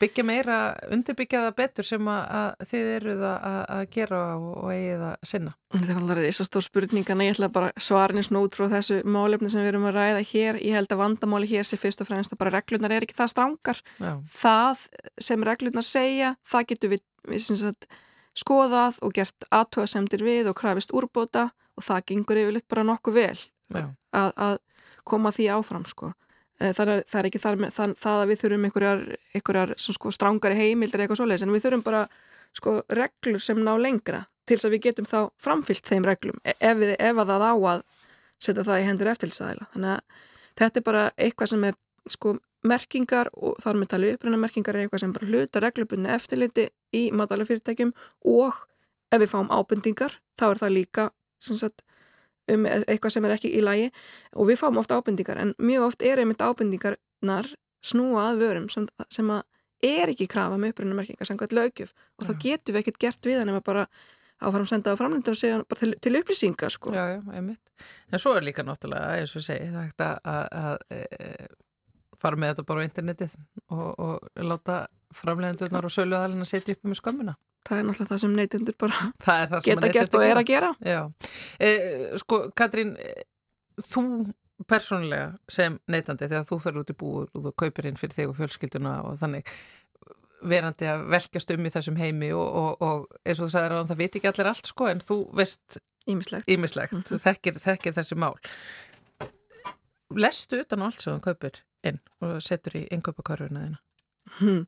byggja 0.00 0.24
meira, 0.26 0.56
undirbyggja 0.92 1.42
það 1.46 1.56
betur 1.60 1.86
sem 1.86 2.08
að, 2.10 2.22
að 2.38 2.70
þið 2.70 2.90
eruð 2.94 3.24
að, 3.28 3.58
að 3.76 3.82
gera 3.96 4.20
og, 4.36 4.46
og 4.62 4.72
eigið 4.72 5.04
að 5.08 5.28
sinna. 5.30 5.52
Það 5.76 5.92
er 5.92 6.00
alltaf 6.00 6.20
þess 6.22 6.42
að 6.42 6.48
stór 6.50 6.66
spurningan 6.66 7.22
ég 7.24 7.34
ætla 7.34 7.50
bara 7.52 7.84
svarin 7.88 8.20
er 8.20 8.26
snút 8.26 8.56
frá 8.58 8.66
þessu 8.72 9.00
málefni 9.16 9.50
sem 9.52 9.62
við 9.62 9.70
erum 9.72 9.88
að 9.90 9.98
ræða 9.98 10.24
hér 10.30 10.60
ég 10.62 10.78
held 10.78 10.94
að 10.94 11.02
vandamáli 11.02 11.50
hér 11.50 11.68
sé 11.68 11.78
fyrst 11.80 12.02
og 12.04 12.10
fremst 12.10 12.34
að 12.34 12.42
bara 12.42 12.54
reglurnar 12.56 12.96
er 12.96 13.06
ekki 13.06 13.18
það 13.18 13.32
strangar 13.34 13.82
Já, 14.00 14.12
það 14.36 14.86
sem 15.28 15.46
reglurnar 15.50 15.86
segja 15.86 16.34
það 16.46 16.68
getur 16.72 16.94
við, 16.94 17.04
við 17.32 17.46
sagt, 17.48 17.88
skoðað 18.36 19.00
og 19.04 19.16
gert 19.16 19.48
aðtöðasemdir 19.50 20.24
við 20.26 20.52
og 20.52 20.58
krafist 20.60 20.94
úrbóta 20.96 21.50
og 21.76 21.84
það 21.84 22.06
gengur 22.12 22.40
yfirleitt 22.44 22.68
bara 22.72 22.86
nokkuð 22.88 23.18
vel 23.20 23.38
að, 23.76 24.30
að 24.36 24.58
koma 25.06 25.32
því 25.34 25.50
áfram 25.54 25.86
sko. 25.88 26.12
Eh, 26.56 26.72
þannig 26.72 26.94
að 26.96 27.02
það 27.12 27.18
er 27.20 27.26
ekki 27.28 27.40
þar, 27.42 27.56
með- 27.60 27.72
það, 27.76 27.90
að 28.22 28.28
við 28.30 28.38
þurfum 28.40 28.62
einhverjar, 28.64 29.00
einhverjar 29.36 29.72
sko 29.76 30.12
strángari 30.14 30.54
heimildir 30.56 31.02
eitthvað 31.04 31.18
svoleiðis 31.20 31.42
en 31.44 31.50
við 31.52 31.64
þurfum 31.66 31.82
bara 31.84 32.00
sko 32.56 32.72
reglur 32.96 33.42
sem 33.44 33.58
ná 33.60 33.74
lengra 33.76 34.22
til 34.48 34.56
þess 34.56 34.64
að 34.64 34.72
við 34.76 34.82
getum 34.86 35.08
þá 35.10 35.18
framfyllt 35.36 35.84
þeim 35.90 36.06
reglum 36.08 36.38
e- 36.48 36.54
ef, 36.56 36.78
við, 36.80 36.94
ef 36.96 37.20
að 37.20 37.28
það 37.34 37.44
á 37.44 37.52
að 37.74 37.82
setja 38.40 38.64
það 38.64 38.80
í 38.80 38.86
hendur 38.88 39.10
eftirlsæðila 39.12 39.66
þannig 39.74 39.90
að 39.92 40.00
þetta 40.62 40.80
er 40.80 40.86
bara 40.88 41.02
eitthvað 41.26 41.50
sem 41.52 41.66
er 41.68 41.76
sko 42.16 42.32
merkingar 42.66 43.30
og 43.36 43.60
þar 43.60 43.76
með 43.82 43.90
tali 43.92 44.12
upprænna 44.16 44.40
merkingar 44.40 44.78
er 44.78 44.86
eitthvað 44.86 45.04
sem 45.04 45.12
bara 45.12 45.28
hluta 45.28 45.60
reglubunni 45.66 46.08
eftirliti 46.16 46.68
í 46.96 47.02
matalafyrirtækjum 47.20 47.92
og 48.32 48.62
ef 49.12 49.20
við 49.20 49.28
fáum 49.34 49.52
ábendingar 49.52 50.16
þá 50.40 50.48
er 50.54 50.62
það 50.64 50.74
líka 50.78 51.10
sagt, 51.38 51.84
um 52.52 52.66
eitthvað 52.66 53.16
sem 53.16 53.26
er 53.26 53.36
ekki 53.36 53.52
í 53.58 53.62
lagi 53.64 53.90
og 54.34 54.50
við 54.50 54.60
fáum 54.62 54.80
ofta 54.80 54.98
ábendingar 54.98 55.40
en 55.42 55.54
mjög 55.58 55.90
oft 55.90 56.02
er 56.06 56.22
einmitt 56.22 56.42
ábendingarnar 56.42 57.52
snúa 57.84 58.30
að 58.30 58.42
vörum 58.44 58.68
sem, 58.72 58.88
sem 59.12 59.30
að 59.30 59.42
er 59.86 60.12
ekki 60.12 60.28
krafa 60.30 60.58
með 60.58 60.74
upprænna 60.74 60.96
merkingar 60.98 61.28
sem 61.28 61.38
gætt 61.38 61.56
lögjöf 61.56 61.92
og 62.16 62.28
þá 62.28 62.32
getum 62.42 62.76
við 62.76 62.82
ekkert 62.82 63.02
gert 63.02 63.28
við 63.28 63.42
hann 63.42 63.52
ef 63.52 63.60
að 63.60 63.66
bara 63.66 63.86
áfram 64.40 64.66
senda 64.68 64.92
á 64.92 64.98
framlendur 64.98 65.32
og 65.32 65.40
segja 65.40 65.60
bara 65.64 65.80
til, 65.80 65.94
til 66.02 66.18
upplýsinga 66.18 66.70
sko. 66.70 66.92
já, 66.92 67.04
já, 67.16 67.20
einmitt. 67.32 67.72
En 68.12 68.20
svo 68.20 68.34
er 68.36 68.44
líka 68.44 68.64
náttúrulega, 68.64 69.16
eins 69.20 69.32
og 69.36 69.44
segi, 69.44 69.70
það 69.72 69.86
hægt 69.86 70.04
að, 70.04 70.84
e, 70.92 71.46
fara 72.20 72.40
með 72.40 72.52
þetta 72.52 72.66
bara 72.68 72.84
á 72.84 72.86
internetið 72.88 73.36
og, 73.72 73.88
og 73.96 74.44
láta 74.44 74.78
framleiðendurnar 75.16 75.88
og 75.88 75.94
söluðalina 75.94 76.48
setja 76.48 76.76
upp 76.76 76.84
með 76.84 77.00
skömmuna. 77.00 77.36
Það 77.66 77.78
er 77.78 77.86
náttúrulega 77.88 78.10
það 78.12 78.22
sem 78.24 78.34
neytundur 78.40 78.76
bara 78.80 79.06
Það 79.26 79.46
það 79.52 79.62
sem 79.66 79.70
geta 79.70 79.94
gert 79.98 80.18
og 80.18 80.26
er 80.26 80.40
að 80.40 80.50
gera. 80.50 80.72
Já, 80.86 81.00
e, 81.60 81.70
sko 82.22 82.42
Katrín, 82.56 82.92
þú 83.76 84.04
persónulega 84.64 85.32
sem 85.52 85.80
neytandi 85.92 86.30
þegar 86.30 86.46
þú 86.48 86.60
fer 86.64 86.78
út 86.80 86.92
í 86.92 86.96
búur 86.96 87.26
og 87.34 87.42
þú 87.44 87.52
kaupir 87.60 87.90
inn 87.90 87.98
fyrir 88.00 88.16
þig 88.16 88.30
og 88.30 88.38
fjölskylduna 88.38 88.94
og 89.04 89.18
þannig 89.20 89.50
verandi 90.46 90.88
að 90.88 91.04
velkjast 91.12 91.52
um 91.54 91.66
í 91.66 91.72
þessum 91.72 91.98
heimi 92.00 92.30
og, 92.36 92.46
og, 92.46 92.82
og 92.84 93.20
eins 93.24 93.40
og 93.40 93.48
þú 93.48 93.52
sagðir 93.52 93.76
að 93.76 93.90
það 93.90 94.00
veit 94.02 94.18
ekki 94.18 94.30
allir 94.30 94.50
allt 94.52 94.70
sko 94.70 94.88
en 94.90 95.02
þú 95.04 95.18
veist 95.36 95.78
ímislegt 96.06 96.50
ímislegt, 96.52 96.96
þú 97.08 97.20
þekkir, 97.22 97.60
þekkir 97.62 97.96
þessi 97.96 98.18
mál. 98.20 98.34
Lestu 100.16 100.60
utan 100.62 100.84
á 100.84 100.86
allt 100.86 101.02
sem 101.02 101.16
þú 101.16 101.24
kaupir 101.26 101.60
inn 101.86 102.00
og 102.24 102.38
setur 102.44 102.78
í 102.78 102.86
innkaupakarfuna 102.94 103.64
þína? 103.66 103.80
Hm. 104.38 104.62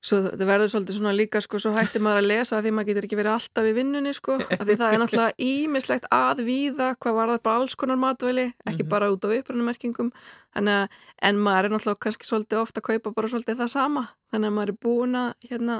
Svo 0.00 0.16
það 0.24 0.46
verður 0.48 0.70
svolítið 0.72 0.96
svona 0.96 1.10
líka 1.12 1.40
sko, 1.44 1.58
svo 1.60 1.70
hættir 1.76 2.00
maður 2.00 2.22
að 2.22 2.28
lesa 2.30 2.60
því 2.64 2.70
maður 2.72 2.88
getur 2.88 3.06
ekki 3.06 3.16
verið 3.18 3.34
alltaf 3.36 3.66
í 3.68 3.72
vinnunni 3.76 4.12
sko, 4.16 4.36
að 4.56 4.62
því 4.70 4.76
það 4.80 4.94
er 4.94 5.02
náttúrulega 5.02 5.34
ímislegt 5.44 6.06
að 6.16 6.40
víða 6.46 6.86
hvað 6.96 7.16
var 7.18 7.32
það 7.34 7.42
bara 7.44 7.60
alls 7.60 7.74
konar 7.76 7.98
matvæli, 8.00 8.46
ekki 8.64 8.84
Mhm. 8.86 8.88
bara 8.94 9.10
út 9.12 9.26
á 9.26 9.28
upprannumerkingum, 9.36 10.08
en, 10.56 10.68
en 10.72 11.36
maður 11.44 11.68
er 11.68 11.74
náttúrulega 11.74 12.00
kannski 12.06 12.24
svolítið 12.30 12.62
ofta 12.62 12.80
að 12.80 12.86
kaupa 12.88 13.12
bara 13.18 13.28
svolítið 13.28 13.60
það 13.60 13.70
sama, 13.74 14.06
þannig 14.32 14.48
að 14.48 14.56
maður 14.56 14.72
er 14.72 14.78
búin 14.88 15.20
að 15.20 15.34
hérna, 15.50 15.76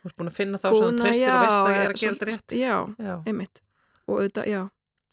Þú 0.00 0.08
ert 0.10 0.16
búin 0.18 0.30
að 0.32 0.36
finna 0.40 0.58
þá 0.58 0.68
sem 0.72 0.82
þú 0.82 0.90
treystir 1.04 1.30
og 1.30 1.40
veist 1.44 1.60
að 1.60 1.70
er 1.76 1.90
að 1.94 1.98
gera 2.00 2.26
rétt. 2.30 2.52
Já, 2.56 2.76
Já, 3.06 3.14
einmitt, 3.28 3.62
og 4.08 4.14
auðvitað, 4.18 4.46
já, 4.50 4.60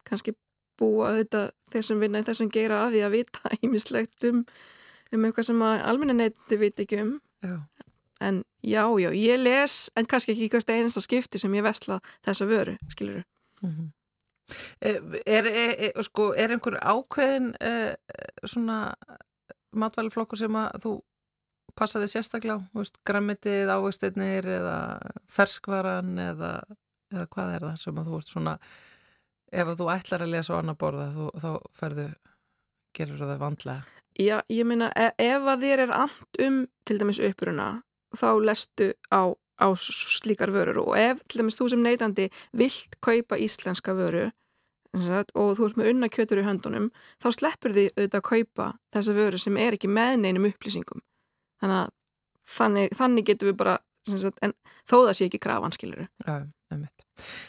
kannski 0.08 0.34
búa 0.80 1.10
auðvitað 1.12 1.50
þeir 1.74 1.84
sem 1.92 2.00
vinna 2.00 2.20
í 2.24 2.26
þessum 2.32 2.50
geira 2.54 2.82
að 2.88 2.94
því 2.96 3.02
að 3.06 3.16
vita 3.20 3.52
ímislegt 3.68 4.28
um, 4.32 4.46
um 5.14 5.26
eitthvað 5.30 5.46
sem 5.52 5.62
almenna 5.68 6.16
neyti 6.24 6.58
veit 6.62 6.80
ekki 6.80 7.02
um, 7.04 7.18
já, 7.44 7.58
En 8.24 8.42
já, 8.66 8.82
já, 9.00 9.12
ég 9.14 9.38
les, 9.42 9.76
en 9.96 10.08
kannski 10.10 10.34
ekki 10.34 10.50
hvert 10.54 10.72
einasta 10.74 11.04
skipti 11.04 11.38
sem 11.42 11.54
ég 11.54 11.66
vesla 11.66 12.00
þessa 12.26 12.50
vöru, 12.50 12.78
skilur 12.90 13.24
mhm. 13.62 13.94
Er, 14.80 15.02
er, 15.28 15.48
er, 15.52 16.04
sko, 16.08 16.30
er 16.32 16.54
einhver 16.56 16.78
ákveðin 16.80 17.50
uh, 17.60 17.90
svona 18.48 18.78
matvæluflokkur 19.76 20.40
sem 20.40 20.56
að 20.56 20.78
þú 20.86 20.94
passaði 21.78 22.08
sérstaklega 22.12 22.64
á, 22.64 22.80
grammitið, 23.08 23.72
ávegstirnir 23.76 24.48
eða 24.58 24.78
ferskvaran 25.36 26.16
eða, 26.30 26.52
eða 27.12 27.26
hvað 27.36 27.54
er 27.58 27.66
það 27.68 27.82
sem 27.84 28.00
að 28.00 28.08
þú 28.08 28.22
ert 28.22 28.32
svona 28.32 28.56
ef 29.52 29.74
þú 29.80 29.90
ætlar 29.94 30.26
að 30.26 30.34
lesa 30.34 30.56
á 30.56 30.60
annar 30.62 30.80
borða 30.80 31.10
þú, 31.16 31.28
þá 31.44 31.50
ferðu, 31.82 32.08
gerur 32.98 33.24
það 33.24 33.44
vandlega? 33.44 33.82
Já, 34.18 34.40
ég 34.50 34.66
minna, 34.66 34.90
e 34.98 35.12
ef 35.28 35.46
að 35.46 35.68
þér 35.68 35.84
er 35.86 35.94
amt 35.94 36.42
um 36.48 36.64
til 36.88 36.98
dæmis 36.98 37.22
uppruna 37.22 37.68
þá 38.18 38.30
lestu 38.44 38.92
á, 39.14 39.32
á 39.34 39.68
slíkar 39.78 40.52
vörur. 40.56 40.84
Og 40.88 40.98
ef 41.00 41.24
til 41.28 41.42
dæmis 41.42 41.60
þú 41.60 41.72
sem 41.74 41.86
neytandi 41.86 42.30
vilt 42.58 43.00
kaupa 43.04 43.40
íslenska 43.40 43.96
vöru 43.98 44.30
sagt, 44.98 45.34
og 45.38 45.58
þú 45.60 45.68
ert 45.68 45.78
með 45.78 45.92
unna 45.92 46.08
kjötur 46.10 46.42
í 46.42 46.48
höndunum 46.48 46.88
þá 47.22 47.28
sleppur 47.36 47.76
því 47.76 47.90
auðvitað 47.92 48.22
að 48.22 48.30
kaupa 48.32 48.68
þessa 48.96 49.14
vöru 49.14 49.42
sem 49.42 49.60
er 49.62 49.78
ekki 49.78 49.92
með 49.92 50.16
neinum 50.24 50.48
upplýsingum. 50.50 51.04
Þannig 51.62 51.92
þannig, 52.48 52.96
þannig 52.98 53.28
getur 53.28 53.52
við 53.52 53.60
bara 53.60 53.76
sagt, 54.08 54.40
en 54.46 54.56
þó 54.88 54.98
það 55.08 55.14
sé 55.18 55.28
ekki 55.28 55.44
krafanskiluru 55.44 56.08
Já, 56.08 56.36
einmitt 56.72 57.07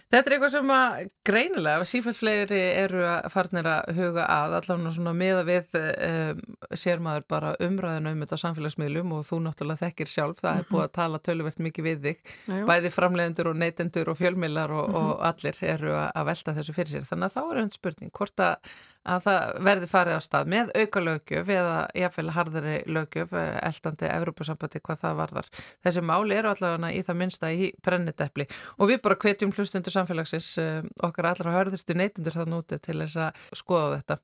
Þetta 0.09 0.31
er 0.31 0.35
eitthvað 0.35 0.53
sem 0.55 0.71
að 0.73 0.99
greinilega, 1.29 1.87
sífælt 1.89 2.19
fleiri 2.19 2.61
eru 2.81 3.03
að 3.05 3.29
farnir 3.35 3.69
að 3.69 3.91
huga 3.99 4.25
að 4.33 4.57
allavega 4.59 4.93
svona 4.97 5.15
meða 5.17 5.45
við 5.49 5.79
um, 5.79 6.43
sér 6.83 7.03
maður 7.05 7.27
bara 7.35 7.55
umræðinu 7.67 8.15
um 8.15 8.25
þetta 8.25 8.41
samfélagsmiðlum 8.45 9.15
og 9.19 9.27
þú 9.29 9.41
náttúrulega 9.45 9.85
þekkir 9.85 10.13
sjálf, 10.13 10.43
það 10.43 10.63
er 10.63 10.69
búið 10.73 10.85
að 10.87 10.95
tala 10.99 11.23
töluvert 11.29 11.63
mikið 11.69 11.89
við 11.91 12.07
þig, 12.09 12.23
Jú. 12.49 12.61
bæði 12.71 12.95
framlegendur 12.95 13.53
og 13.53 13.59
neytendur 13.61 14.13
og 14.13 14.21
fjölmilar 14.23 14.77
og, 14.79 15.01
og 15.03 15.11
allir 15.29 15.65
eru 15.77 15.97
að 16.01 16.31
velta 16.33 16.57
þessu 16.57 16.77
fyrir 16.77 16.95
sér. 16.95 17.09
Þannig 17.11 17.29
að 17.29 17.37
þá 17.37 17.43
er 17.45 17.63
einn 17.63 17.75
spurning, 17.77 18.15
hvort 18.17 18.45
að 18.49 18.73
að 19.09 19.25
það 19.27 19.61
verði 19.69 19.89
farið 19.91 20.19
á 20.19 20.21
stað 20.25 20.51
með 20.53 20.73
auka 20.77 21.03
lögjöf 21.05 21.53
eða 21.55 21.77
jáfnveil 21.97 22.35
harðari 22.37 22.77
lögjöf 22.89 23.35
eh, 23.39 23.57
eldandi 23.69 24.11
Evrópusambandi 24.13 24.83
hvað 24.85 25.03
það 25.05 25.19
varðar. 25.23 25.51
Þessi 25.87 26.05
máli 26.05 26.39
eru 26.39 26.53
allavega 26.53 26.93
í 26.93 27.03
það 27.07 27.21
minsta 27.23 27.53
í 27.53 27.71
brenniteppli 27.85 28.49
og 28.77 28.93
við 28.93 29.03
bara 29.07 29.19
hvetjum 29.25 29.55
hlustundur 29.57 29.95
samfélagsins 29.95 30.53
eh, 30.63 30.81
okkar 31.09 31.33
allra 31.33 31.57
hörðustu 31.57 31.97
neytundur 31.99 32.37
það 32.37 32.53
núti 32.55 32.81
til 32.83 33.01
þess 33.03 33.23
að 33.29 33.43
skoða 33.63 33.99
þetta 33.99 34.21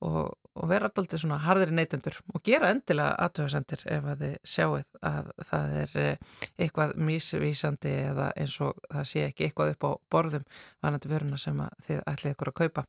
og, 0.00 0.32
og 0.58 0.70
vera 0.70 0.88
alltaf 0.90 1.20
svona 1.20 1.38
harðir 1.44 1.70
neytendur 1.74 2.16
og 2.34 2.42
gera 2.46 2.72
endilega 2.74 3.14
aðtöðasendir 3.26 3.84
ef 3.94 4.08
að 4.10 4.24
þið 4.24 4.34
sjáuð 4.52 4.88
að 5.10 5.30
það 5.50 5.76
er 5.82 5.94
eh, 6.02 6.40
eitthvað 6.58 6.94
mísvísandi 7.08 7.92
eða 8.10 8.30
eins 8.34 8.56
og 8.64 8.80
það 8.88 9.06
sé 9.12 9.24
ekki 9.28 9.46
eitthvað 9.46 9.74
upp 9.74 9.86
á 9.86 9.90
borðum 10.10 10.46
vanandi 10.82 11.12
vöruna 11.12 11.38
sem 11.40 11.62
þið 11.86 12.02
ætlið 12.10 12.34
ykkur 12.34 12.52
að 12.52 12.58
kaupa. 12.62 12.84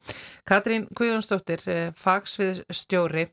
Katrín 0.50 0.88
Guðjónsdóttir, 0.98 1.66
eh, 1.70 1.92
fagsvið 1.98 2.64
stjóri 2.74 3.28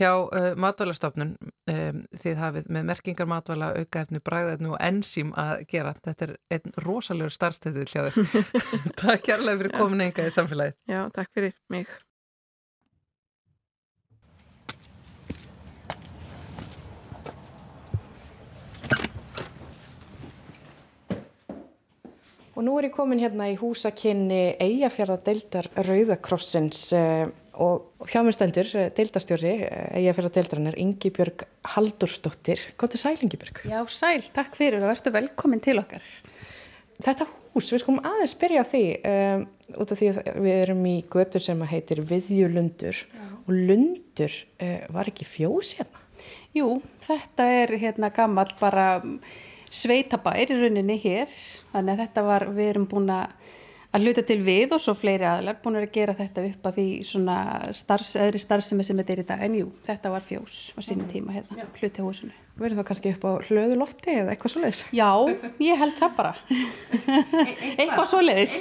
hjá 0.00 0.10
uh, 0.16 0.52
matvælastofnun 0.56 1.34
þið 1.68 2.38
hafið 2.40 2.68
með 2.72 2.86
merkingar 2.88 3.28
matvæla 3.28 3.70
aukaefni, 3.76 4.22
bræðefni 4.24 4.72
og 4.72 4.78
ensím 4.82 5.34
að 5.38 5.66
gera. 5.70 5.94
Þetta 6.06 6.26
er 6.26 6.36
einn 6.56 6.76
rosalegur 6.86 7.34
starfstætið 7.36 7.92
hljáður. 7.92 8.46
Takk 9.00 9.26
kærlega 9.28 9.60
fyrir 9.62 9.76
komin 9.76 10.06
enga 10.08 10.26
í 10.26 10.34
samfélagið. 10.34 10.78
Já, 10.90 11.02
takk 11.14 11.34
fyrir 11.36 11.58
mig. 11.72 12.00
Og 22.60 22.66
nú 22.66 22.74
er 22.76 22.90
ég 22.90 22.92
komin 22.92 23.22
hérna 23.22 23.46
í 23.48 23.54
húsakynni 23.56 24.58
Eyjafjörðadeildar 24.60 25.70
Rauðakrossins 25.80 26.90
uh, 26.92 27.30
og 27.56 28.04
hjá 28.12 28.20
mér 28.20 28.36
stendur 28.36 28.68
uh, 28.76 28.90
deildarstjóri 28.98 29.52
uh, 29.64 29.86
Eyjafjörðadeildarinnar 29.96 30.76
Ingi 30.82 31.08
Björg 31.16 31.46
Haldurstóttir. 31.72 32.66
Gótt 32.76 32.98
er 32.98 33.00
sæl 33.00 33.16
Ingi 33.24 33.40
Björg. 33.40 33.62
Já 33.64 33.80
sæl, 33.88 34.20
takk 34.36 34.60
fyrir 34.60 34.76
og 34.76 34.90
verður 34.90 35.16
velkomin 35.16 35.64
til 35.64 35.78
okkar. 35.80 36.04
Þetta 37.00 37.30
hús, 37.54 37.72
við 37.72 37.80
skulum 37.80 38.04
aðeins 38.12 38.36
byrja 38.44 38.68
á 38.68 38.70
því 38.76 38.84
um, 39.14 39.48
út 39.80 39.96
af 39.96 40.04
því 40.04 40.12
að 40.12 40.32
við 40.44 40.60
erum 40.60 40.86
í 40.92 40.96
götur 41.16 41.48
sem 41.48 41.68
heitir 41.72 42.04
Viðjulundur 42.12 43.04
og 43.40 43.54
Lundur 43.56 44.40
var 44.92 45.08
ekki 45.08 45.24
fjós 45.24 45.78
hérna? 45.80 46.04
Jú, 46.52 46.74
þetta 47.08 47.52
er 47.62 47.78
hérna 47.80 48.12
gammal 48.12 48.52
bara 48.60 48.98
sveitabær 49.70 50.50
í 50.50 50.58
rauninni 50.58 50.98
hér. 51.00 51.30
Þannig 51.72 51.94
að 51.94 52.04
þetta 52.04 52.26
var, 52.26 52.46
við 52.56 52.72
erum 52.74 52.86
búin 52.90 53.14
að 53.14 53.32
hluta 53.98 54.22
til 54.26 54.38
við 54.46 54.76
og 54.76 54.82
svo 54.82 54.94
fleiri 54.94 55.26
aðlar 55.26 55.58
búin 55.62 55.80
að 55.80 55.88
gera 55.94 56.14
þetta 56.18 56.44
upp 56.46 56.68
á 56.68 56.70
því 56.76 56.86
svona 57.06 57.38
starfs, 57.74 58.14
eðri 58.20 58.42
starfsemi 58.42 58.86
sem 58.86 59.00
þetta 59.00 59.16
er 59.16 59.24
í 59.24 59.26
dag. 59.32 59.42
En 59.46 59.58
jú, 59.62 59.72
þetta 59.86 60.14
var 60.14 60.26
fjós 60.26 60.60
á 60.74 60.80
sínum 60.84 61.10
tíma 61.10 61.34
hérna, 61.38 61.66
hluti 61.80 62.04
húsinu 62.06 62.36
Verður 62.60 62.80
það 62.80 62.86
kannski 62.90 63.12
upp 63.14 63.22
á 63.24 63.32
hlöðu 63.48 63.76
lofti 63.80 64.14
eða 64.20 64.34
eitthvað 64.34 64.52
svo 64.52 64.60
leiðis? 64.60 64.80
Já, 64.92 65.10
ég 65.64 65.78
held 65.80 65.94
það 65.96 66.16
bara. 66.18 66.32
eitthvað 67.80 68.08
svo 68.10 68.20
leiðis. 68.20 68.56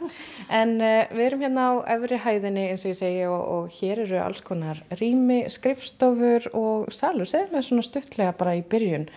en 0.60 0.76
uh, 0.78 1.10
við 1.10 1.24
erum 1.24 1.42
hérna 1.42 1.64
á 1.66 1.72
efri 1.96 2.20
hæðinni 2.22 2.68
eins 2.70 2.84
og 2.86 2.92
ég 2.92 3.00
segi 3.00 3.24
og, 3.26 3.40
og 3.56 3.74
hér 3.80 4.04
eru 4.04 4.20
alls 4.22 4.44
konar 4.46 4.84
rými, 5.00 5.40
skrifstofur 5.50 6.46
og 6.54 6.94
salur. 6.94 7.26
Segð 7.26 7.56
með 7.56 7.66
svona 7.66 7.86
stuttlega 7.88 8.36
bara 8.38 8.54
í 8.58 8.62
byrjun 8.62 9.08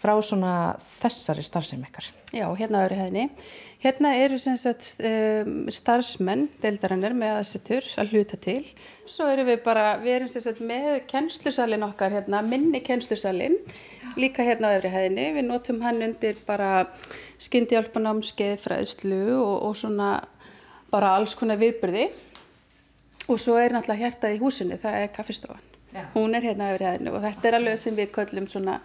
frá 0.00 0.14
svona 0.24 0.54
þessari 0.80 1.44
starfsefn 1.44 1.84
ekkar. 1.90 2.08
Já, 2.32 2.46
hérna 2.56 2.80
á 2.80 2.84
efri 2.86 3.02
hæðinni. 3.02 3.28
Hérna 3.82 4.12
eru 4.14 4.36
sagt, 4.38 5.00
um, 5.02 5.64
starfsmenn, 5.74 6.44
deildarannar 6.62 7.16
með 7.18 7.32
aðsettur 7.40 7.86
að 7.98 8.12
hluta 8.14 8.38
til. 8.38 8.60
Svo 9.10 9.26
erum 9.26 9.48
við 9.48 9.58
bara, 9.64 9.96
við 9.98 10.18
erum 10.20 10.30
sagt, 10.30 10.60
með 10.62 11.00
kennslusalinn 11.10 11.82
okkar, 11.88 12.14
hérna, 12.14 12.44
minni 12.46 12.78
kennslusalinn, 12.86 13.58
líka 14.14 14.46
hérna 14.46 14.70
á 14.70 14.78
öfri 14.78 14.92
hæðinni. 14.92 15.26
Við 15.34 15.48
notum 15.48 15.82
hann 15.82 15.98
undir 16.06 16.38
bara 16.46 16.86
skyndihjálpanámskeið, 17.42 18.54
fræðslu 18.62 19.20
og, 19.40 19.56
og 19.66 19.76
svona 19.82 20.14
bara 20.94 21.16
alls 21.16 21.34
konar 21.34 21.58
viðbyrði. 21.58 22.06
Og 23.26 23.38
svo 23.38 23.58
er 23.58 23.74
náttúrulega 23.74 24.06
hjertað 24.06 24.36
í 24.36 24.42
húsinu, 24.44 24.78
það 24.78 25.00
er 25.00 25.14
kaffistofan. 25.16 25.70
Já. 25.92 26.06
Hún 26.14 26.38
er 26.38 26.46
hérna 26.46 26.70
á 26.70 26.72
öfri 26.76 26.86
hæðinni 26.86 27.10
og 27.10 27.22
þetta 27.26 27.50
er 27.50 27.58
alveg 27.58 27.82
sem 27.82 27.98
við 27.98 28.14
köllum 28.14 28.46
svona 28.48 28.78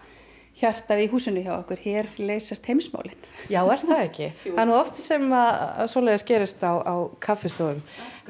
hjartað 0.58 1.02
í 1.04 1.08
húsinu 1.12 1.42
hjá 1.44 1.52
okkur, 1.58 1.80
hér 1.84 2.08
leysast 2.18 2.66
heimsmálinn. 2.68 3.26
Já, 3.50 3.60
er 3.62 3.82
það 3.82 4.04
ekki? 4.04 4.30
það 4.44 4.62
er 4.62 4.70
nú 4.70 4.78
oft 4.78 4.98
sem 4.98 5.26
að, 5.30 5.50
að 5.84 5.90
svoleiðis 5.94 6.28
gerist 6.28 6.64
á, 6.66 6.72
á 6.82 6.94
kaffistofum. 7.22 7.82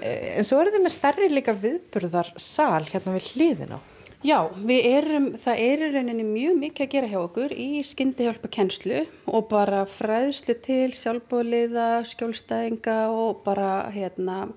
Eh, 0.02 0.34
en 0.38 0.48
svo 0.48 0.60
eru 0.62 0.74
þið 0.74 0.84
með 0.84 0.96
stærri 0.96 1.30
líka 1.32 1.56
viðburðar 1.56 2.34
sal 2.36 2.82
hérna 2.88 3.16
við 3.16 3.30
hlýðin 3.32 3.78
á. 3.78 3.80
Já, 4.26 4.38
erum, 4.66 5.28
það 5.38 5.60
er 5.62 5.82
í 5.86 5.88
rauninni 5.92 6.24
mjög 6.26 6.56
mikið 6.58 6.84
að 6.84 6.94
gera 6.96 7.10
hjá 7.12 7.18
okkur 7.20 7.52
í 7.54 7.68
skyndihjálpa 7.86 8.48
kennslu 8.50 9.04
og 9.30 9.44
bara 9.52 9.84
fræðslu 9.86 10.56
til 10.64 10.88
sjálfbóðliða, 10.98 12.02
skjólstæðinga 12.10 12.96
og 13.14 13.44
bara 13.44 13.86
hérna, 13.94 14.48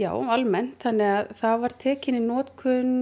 já, 0.00 0.08
almennt. 0.08 0.78
Þannig 0.80 1.12
að 1.18 1.34
það 1.42 1.60
var 1.66 1.76
tekinni 1.84 2.22
nótkunn 2.24 2.96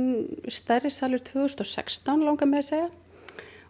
stærri 0.51 0.91
salur 0.91 1.23
2016 1.23 2.27
langar 2.27 2.51
með 2.51 2.65
að 2.65 2.69
segja 2.73 2.91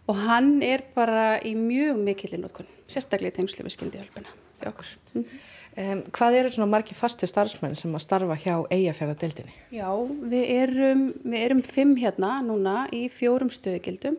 og 0.07 0.19
hann 0.25 0.57
er 0.65 0.83
bara 0.95 1.37
í 1.45 1.53
mjög 1.57 1.99
mikilinn 2.03 2.43
notkun, 2.43 2.69
sérstaklega 2.91 3.33
í 3.33 3.37
tengslu 3.39 3.65
við 3.65 3.75
skyndihjálpina 3.77 4.33
hjá 4.61 4.69
okkur. 4.71 4.89
Mm 5.13 5.23
-hmm. 5.23 5.45
um, 5.83 6.03
hvað 6.11 6.39
eru 6.39 6.49
svona 6.49 6.71
margi 6.71 6.95
fastir 6.95 7.29
starfsmenn 7.29 7.75
sem 7.75 7.95
að 7.95 8.05
starfa 8.05 8.35
hjá 8.35 8.55
eigafjörðadeildinni? 8.69 9.53
Já, 9.71 9.89
við 10.33 10.45
erum, 10.49 11.13
við 11.23 11.39
erum 11.45 11.63
fimm 11.63 11.95
hérna 11.95 12.41
núna 12.41 12.87
í 12.91 13.09
fjórum 13.09 13.49
stöðugildum 13.49 14.17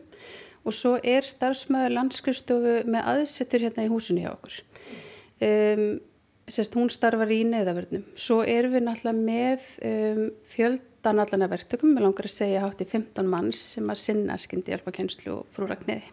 og 0.65 0.73
svo 0.73 0.97
er 1.03 1.21
starfsmöður 1.21 1.93
landskrifstofu 1.93 2.83
með 2.85 3.01
aðsettur 3.05 3.61
hérna 3.61 3.85
í 3.85 3.91
húsinu 3.91 4.21
hjá 4.21 4.31
okkur. 4.33 4.61
Um, 5.41 6.01
sérst, 6.47 6.75
hún 6.77 6.89
starfar 6.89 7.31
í 7.33 7.43
neðavörnum. 7.43 8.03
Svo 8.15 8.41
erum 8.41 8.73
við 8.73 8.85
náttúrulega 8.85 9.17
með 9.17 9.61
um, 9.85 10.31
fjöld 10.45 10.81
fjöldan 11.05 11.21
allan 11.21 11.45
að 11.45 11.51
verktökum, 11.53 11.91
við 11.93 12.01
langar 12.01 12.25
að 12.25 12.33
segja 12.33 12.61
hátt 12.63 12.79
í 12.81 12.85
15 12.89 13.27
manns 13.29 13.61
sem 13.75 13.89
að 13.91 13.99
sinna 14.01 14.37
skyndi 14.41 14.71
hjálpakennslu 14.73 15.33
og 15.35 15.49
frúragnniði. 15.53 16.07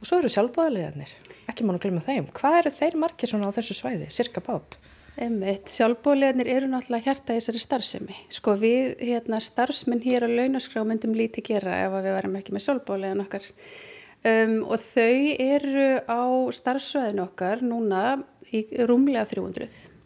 Og 0.00 0.08
svo 0.08 0.18
eru 0.18 0.30
sjálfbóðaliðarnir, 0.32 1.12
ekki 1.46 1.66
mánu 1.66 1.78
að 1.78 1.84
glemja 1.84 2.02
þeim. 2.08 2.26
Hvað 2.34 2.56
eru 2.58 2.72
þeir 2.74 2.96
margir 2.98 3.30
svona 3.30 3.52
á 3.52 3.54
þessu 3.54 3.76
svæði, 3.78 4.08
cirka 4.10 4.42
bát? 4.42 4.78
Einmitt, 5.20 5.70
sjálfbóðaliðarnir 5.70 6.50
eru 6.50 6.70
náttúrulega 6.72 7.06
hjarta 7.12 7.36
í 7.36 7.38
þessari 7.38 7.62
starfsemi. 7.62 8.18
Sko 8.34 8.56
við, 8.58 8.96
hérna, 9.04 9.38
starfsmenn 9.44 10.02
hér 10.02 10.26
á 10.26 10.28
launaskrá 10.32 10.82
myndum 10.88 11.14
lítið 11.14 11.52
gera 11.52 11.78
ef 11.84 11.94
við 12.00 12.16
varum 12.16 12.36
ekki 12.40 12.56
með 12.56 12.66
sjálfbóðaliðan 12.66 13.24
okkar. 13.28 13.48
Um, 14.20 14.58
og 14.66 14.82
þau 14.82 15.20
eru 15.46 15.88
á 16.10 16.22
starfsvæðin 16.58 17.22
okkar 17.28 17.62
núna 17.62 18.04
í 18.50 18.66
rúmlega 18.82 19.28
300 19.30 19.99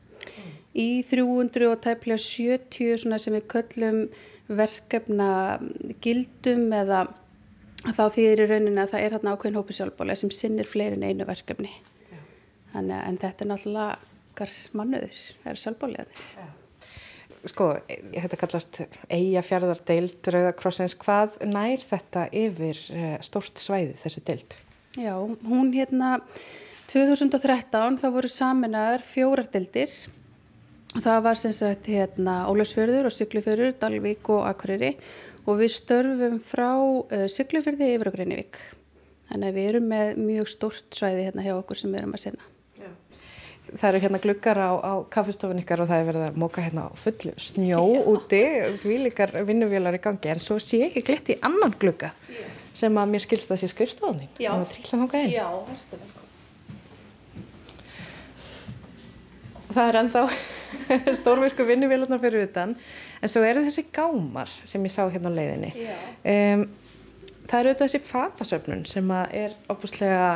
í 0.75 1.03
300 1.07 1.69
og 1.71 1.83
tæplega 1.85 2.21
70 2.21 3.03
svona 3.05 3.21
sem 3.23 3.37
við 3.37 3.47
köllum 3.55 4.01
verkefna 4.49 5.29
gildum 6.05 6.67
eða 6.75 7.07
þá 7.85 8.05
í 8.21 8.27
rauninni 8.41 8.81
að 8.81 8.95
það 8.95 9.05
er 9.05 9.17
hérna 9.17 9.37
ákveðin 9.37 9.61
hópi 9.61 9.77
sjálfbóla 9.77 10.17
sem 10.19 10.33
sinnir 10.33 10.69
fleiri 10.69 10.99
en 10.99 11.07
einu 11.07 11.29
verkefni. 11.29 11.71
Þannig 12.75 12.99
að 12.99 13.23
þetta 13.23 13.45
er 13.45 13.51
náttúrulega 13.53 14.51
mannuður, 14.75 15.25
það 15.43 15.51
er 15.53 15.63
sjálfbóliðanir. 15.63 16.53
Sko, 17.45 17.67
þetta 17.85 18.39
kallast 18.41 18.79
eigafjörðardeild 19.13 20.29
Rauðakrossins. 20.33 20.95
Hvað 20.97 21.37
nær 21.45 21.83
þetta 21.85 22.25
yfir 22.33 22.81
eh, 22.97 23.17
stórt 23.25 23.61
svæði 23.61 23.93
þessi 24.01 24.23
deild? 24.25 24.57
Já, 24.97 25.13
hún 25.45 25.73
hérna 25.75 26.17
2013 26.89 27.99
þá 28.01 28.07
voru 28.15 28.31
saminnaðar 28.33 29.05
fjórar 29.05 29.51
deildir. 29.53 29.93
Það 30.95 31.21
var 31.25 31.39
sem 31.39 31.53
sagt 31.55 31.89
hérna 31.91 32.45
Ólafsfjörður 32.47 33.09
og 33.09 33.13
Siglufjörður, 33.15 33.73
Dalvík 33.81 34.29
og 34.31 34.45
Akureyri 34.47 34.93
og 35.45 35.59
við 35.59 35.73
störfum 35.75 36.39
frá 36.39 36.71
uh, 36.79 37.25
Siglufjörði 37.31 37.89
yfir 37.97 38.11
á 38.11 38.15
Greinivík. 38.15 38.61
Þannig 39.33 39.51
að 39.51 39.59
við 39.59 39.71
erum 39.73 39.89
með 39.91 40.21
mjög 40.23 40.51
stórt 40.53 40.95
svæði 40.95 41.27
hérna 41.27 41.47
hjá 41.47 41.55
okkur 41.57 41.81
sem 41.81 41.91
við 41.91 42.05
erum 42.05 42.15
að 42.15 42.25
sinna. 42.29 42.51
Það 43.65 43.89
eru 43.89 44.01
hérna 44.05 44.19
gluggar 44.23 44.59
á, 44.61 44.71
á 44.77 44.95
kaffestofun 45.11 45.59
ykkar 45.59 45.81
og 45.83 45.89
það 45.91 46.03
er 46.03 46.09
verið 46.13 46.25
að 46.29 46.37
móka 46.39 46.63
hérna 46.63 46.85
fullu 47.01 47.33
snjó 47.41 47.81
úti, 48.13 48.43
því 48.85 48.99
líkar 49.09 49.33
vinnuvjölar 49.49 49.97
í 49.97 50.03
gangi, 50.05 50.31
en 50.31 50.43
svo 50.45 50.61
sé 50.63 50.85
ég 50.85 51.01
glitt 51.01 51.33
í 51.33 51.39
annan 51.43 51.75
glugga 51.81 52.13
Já. 52.29 52.45
sem 52.77 53.01
að 53.01 53.15
mér 53.17 53.25
skilst 53.25 53.51
að 53.51 53.65
sé 53.65 53.71
skrifstofunni. 53.73 54.29
Já. 54.37 54.53
Það 54.53 54.61
var 54.61 54.71
trillað 54.77 55.03
þánga 55.03 55.23
einn. 55.25 55.33
Já, 55.33 55.49
verður 55.73 56.23
það. 59.75 59.91
Er 59.91 60.01
ennþá 60.03 60.25
stórvirku 61.21 61.67
vinnuvjölarnar 61.69 62.23
fyrir 62.23 62.49
utan, 62.49 62.77
en 63.21 63.33
svo 63.33 63.45
eru 63.47 63.65
þessi 63.67 63.87
gámar 63.95 64.51
sem 64.65 64.85
ég 64.85 64.95
sá 64.95 65.05
hérna 65.05 65.33
á 65.33 65.37
leiðinni. 65.39 65.75
Um, 66.25 66.67
það 67.49 67.61
eru 67.61 67.73
auðvitað 67.73 67.89
þessi 67.89 68.03
fatasöfnun 68.09 68.85
sem 68.89 69.11
er 69.31 69.55
opuslega 69.73 70.29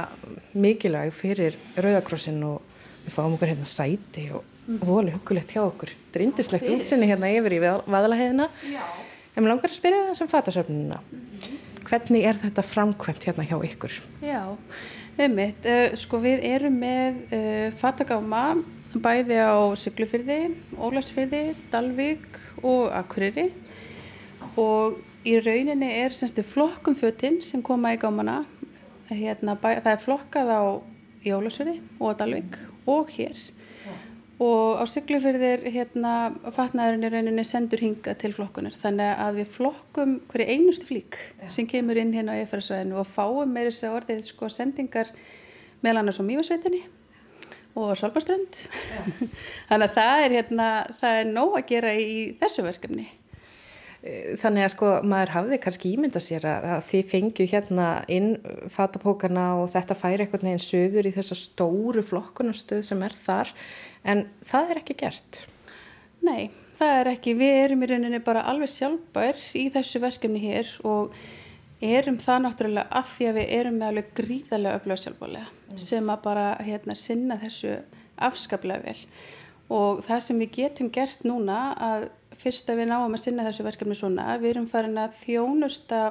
mikilvæg 0.58 1.12
fyrir 1.16 1.56
Rauðakrossin 1.78 2.40
og 2.46 2.60
við 3.04 3.14
fáum 3.14 3.36
okkur 3.36 3.52
hérna 3.52 3.68
sæti 3.68 4.28
og 4.36 4.44
mm. 4.66 4.80
volið 4.84 5.16
hugulegt 5.16 5.54
hjá 5.56 5.62
okkur 5.64 5.92
þetta 5.94 6.20
er 6.20 6.26
yndislegt 6.26 6.72
útsinni 6.74 7.08
hérna 7.08 7.30
yfir 7.32 7.56
í 7.56 7.62
vaðalaheðina 7.64 8.48
en 8.68 9.40
mér 9.40 9.50
langar 9.52 9.72
að 9.72 9.78
spyrja 9.78 10.04
það 10.10 10.20
sem 10.20 10.30
fatasöfnuna 10.32 11.00
mm 11.00 11.20
-hmm. 11.24 11.58
hvernig 11.88 12.28
er 12.28 12.40
þetta 12.42 12.62
framkvæmt 12.62 13.28
hérna 13.28 13.48
hjá 13.48 13.56
ykkur? 13.70 14.00
Já, 14.22 14.42
ummitt 15.18 15.66
uh, 15.66 15.96
sko 15.96 16.20
við 16.20 16.44
erum 16.44 16.76
með 16.82 17.22
uh, 17.32 17.72
fatagáma 17.72 18.44
bæði 18.96 19.36
á 19.36 19.56
Siglufyrði 19.76 20.38
Ólarsfyrði, 20.80 21.42
Dalvík 21.72 22.38
og 22.64 22.88
Akureyri. 22.96 23.50
Og 24.58 24.96
í 25.28 25.36
rauninni 25.44 25.90
er 26.00 26.16
semstu 26.16 26.44
flokkumfötinn 26.46 27.42
sem 27.44 27.62
koma 27.62 27.92
í 27.94 28.00
gámana. 28.00 28.44
Hérna, 29.10 29.58
bæ, 29.60 29.78
það 29.84 29.92
er 29.92 30.02
flokkað 30.04 30.52
á 30.52 30.62
Jólasfyrði 31.26 31.78
og 32.00 32.18
Dalvík 32.18 32.58
og 32.88 33.12
hér. 33.12 33.38
Og 34.38 34.78
á 34.78 34.84
Siglufjörðir 34.86 35.64
hérna 35.74 36.12
fatnaðurinn 36.54 37.08
er 37.08 37.16
rauninni 37.16 37.44
sendur 37.44 37.82
hinga 37.82 38.14
til 38.16 38.30
flokkunar. 38.36 38.76
Þannig 38.78 39.24
að 39.24 39.40
við 39.42 39.56
flokkum 39.56 40.20
hverju 40.30 40.52
einustu 40.54 40.88
flík 40.88 41.18
ja. 41.18 41.48
sem 41.50 41.66
kemur 41.68 41.98
inn 41.98 42.14
hérna 42.14 42.38
á 42.38 42.40
eðfæðarsvæðinu 42.44 43.00
og 43.02 43.10
fáum 43.10 43.58
þess 43.58 43.88
að 43.88 43.98
orðið 43.98 44.22
sko 44.30 44.52
sendingar 44.52 45.10
meðal 45.82 46.04
annars 46.04 46.22
á 46.22 46.28
Mývarsveitinni 46.28 46.86
og 47.78 47.94
Solbaströnd 47.98 48.60
ja. 48.66 49.06
þannig 49.70 49.86
að 49.88 49.96
það 50.00 50.24
er 50.24 50.36
hérna 50.38 50.68
það 51.00 51.22
er 51.22 51.32
nóg 51.32 51.56
að 51.60 51.70
gera 51.72 51.94
í 51.94 52.18
þessu 52.42 52.66
verkefni 52.66 53.08
Þannig 54.38 54.62
að 54.62 54.70
sko 54.76 54.88
maður 55.10 55.32
hafði 55.34 55.56
kannski 55.58 55.90
ímynda 55.90 56.20
sér 56.22 56.44
að, 56.46 56.66
að 56.76 56.84
þið 56.86 57.08
fengju 57.10 57.46
hérna 57.50 57.86
inn 58.14 58.28
fatapókarna 58.70 59.46
og 59.58 59.72
þetta 59.72 59.96
færi 59.98 60.22
einhvern 60.22 60.46
veginn 60.46 60.62
söður 60.62 61.08
í 61.10 61.12
þessa 61.16 61.36
stóru 61.38 62.04
flokkunarstöð 62.06 62.84
sem 62.86 63.02
er 63.02 63.16
þar 63.18 63.50
en 64.06 64.22
það 64.46 64.70
er 64.70 64.80
ekki 64.84 64.96
gert. 65.02 65.40
Nei, 66.22 66.46
það 66.78 66.94
er 67.00 67.12
ekki. 67.16 67.34
Við 67.42 67.58
erum 67.64 67.82
í 67.82 67.90
rauninni 67.90 68.22
bara 68.22 68.46
alveg 68.46 68.70
sjálfbær 68.76 69.42
í 69.58 69.66
þessu 69.74 70.02
verkefni 70.06 70.44
hér 70.46 70.70
og 70.86 71.18
erum 71.84 72.18
það 72.22 72.44
náttúrulega 72.44 72.98
að 72.98 73.10
því 73.12 73.28
að 73.28 73.36
við 73.38 73.52
erum 73.58 73.76
með 73.78 73.88
alveg 73.92 74.12
gríðarlega 74.18 74.80
öflög 74.80 75.02
sjálfbálega 75.02 75.46
mm. 75.46 75.80
sem 75.88 76.10
að 76.10 76.22
bara 76.24 76.46
hérna 76.66 76.96
sinna 76.98 77.38
þessu 77.38 77.74
afskaplega 78.28 78.82
vel 78.82 79.06
og 79.68 80.02
það 80.06 80.24
sem 80.24 80.42
við 80.42 80.54
getum 80.58 80.90
gert 80.90 81.24
núna 81.28 81.58
að 81.76 82.08
fyrst 82.38 82.70
að 82.70 82.82
við 82.82 82.90
náum 82.92 83.14
að 83.14 83.24
sinna 83.24 83.46
þessu 83.46 83.66
verkefni 83.66 83.96
svona, 83.98 84.36
við 84.38 84.54
erum 84.54 84.68
farin 84.70 85.00
að 85.00 85.16
þjónusta 85.24 86.02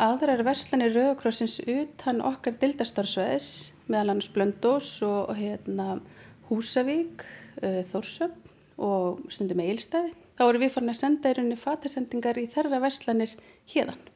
aðrar 0.00 0.44
verslanir 0.44 0.94
Rauðakrossins 0.94 1.58
utan 1.68 2.22
okkar 2.24 2.56
dildastarsveðis 2.60 3.72
meðal 3.90 4.14
annars 4.14 4.30
Blöndós 4.32 4.92
og 5.04 5.32
hérna, 5.36 5.98
Húsavík, 6.48 7.24
uh, 7.60 7.82
Þórsöp 7.90 8.36
og 8.80 9.20
stundum 9.32 9.60
Eilstæði. 9.64 10.14
Þá 10.38 10.46
erum 10.46 10.64
við 10.64 10.72
farin 10.76 10.94
að 10.94 11.00
senda 11.02 11.32
í 11.32 11.36
rauninni 11.36 11.60
fatasendingar 11.60 12.40
í 12.40 12.46
þerra 12.48 12.80
verslanir 12.80 13.34
hérðan. 13.68 14.09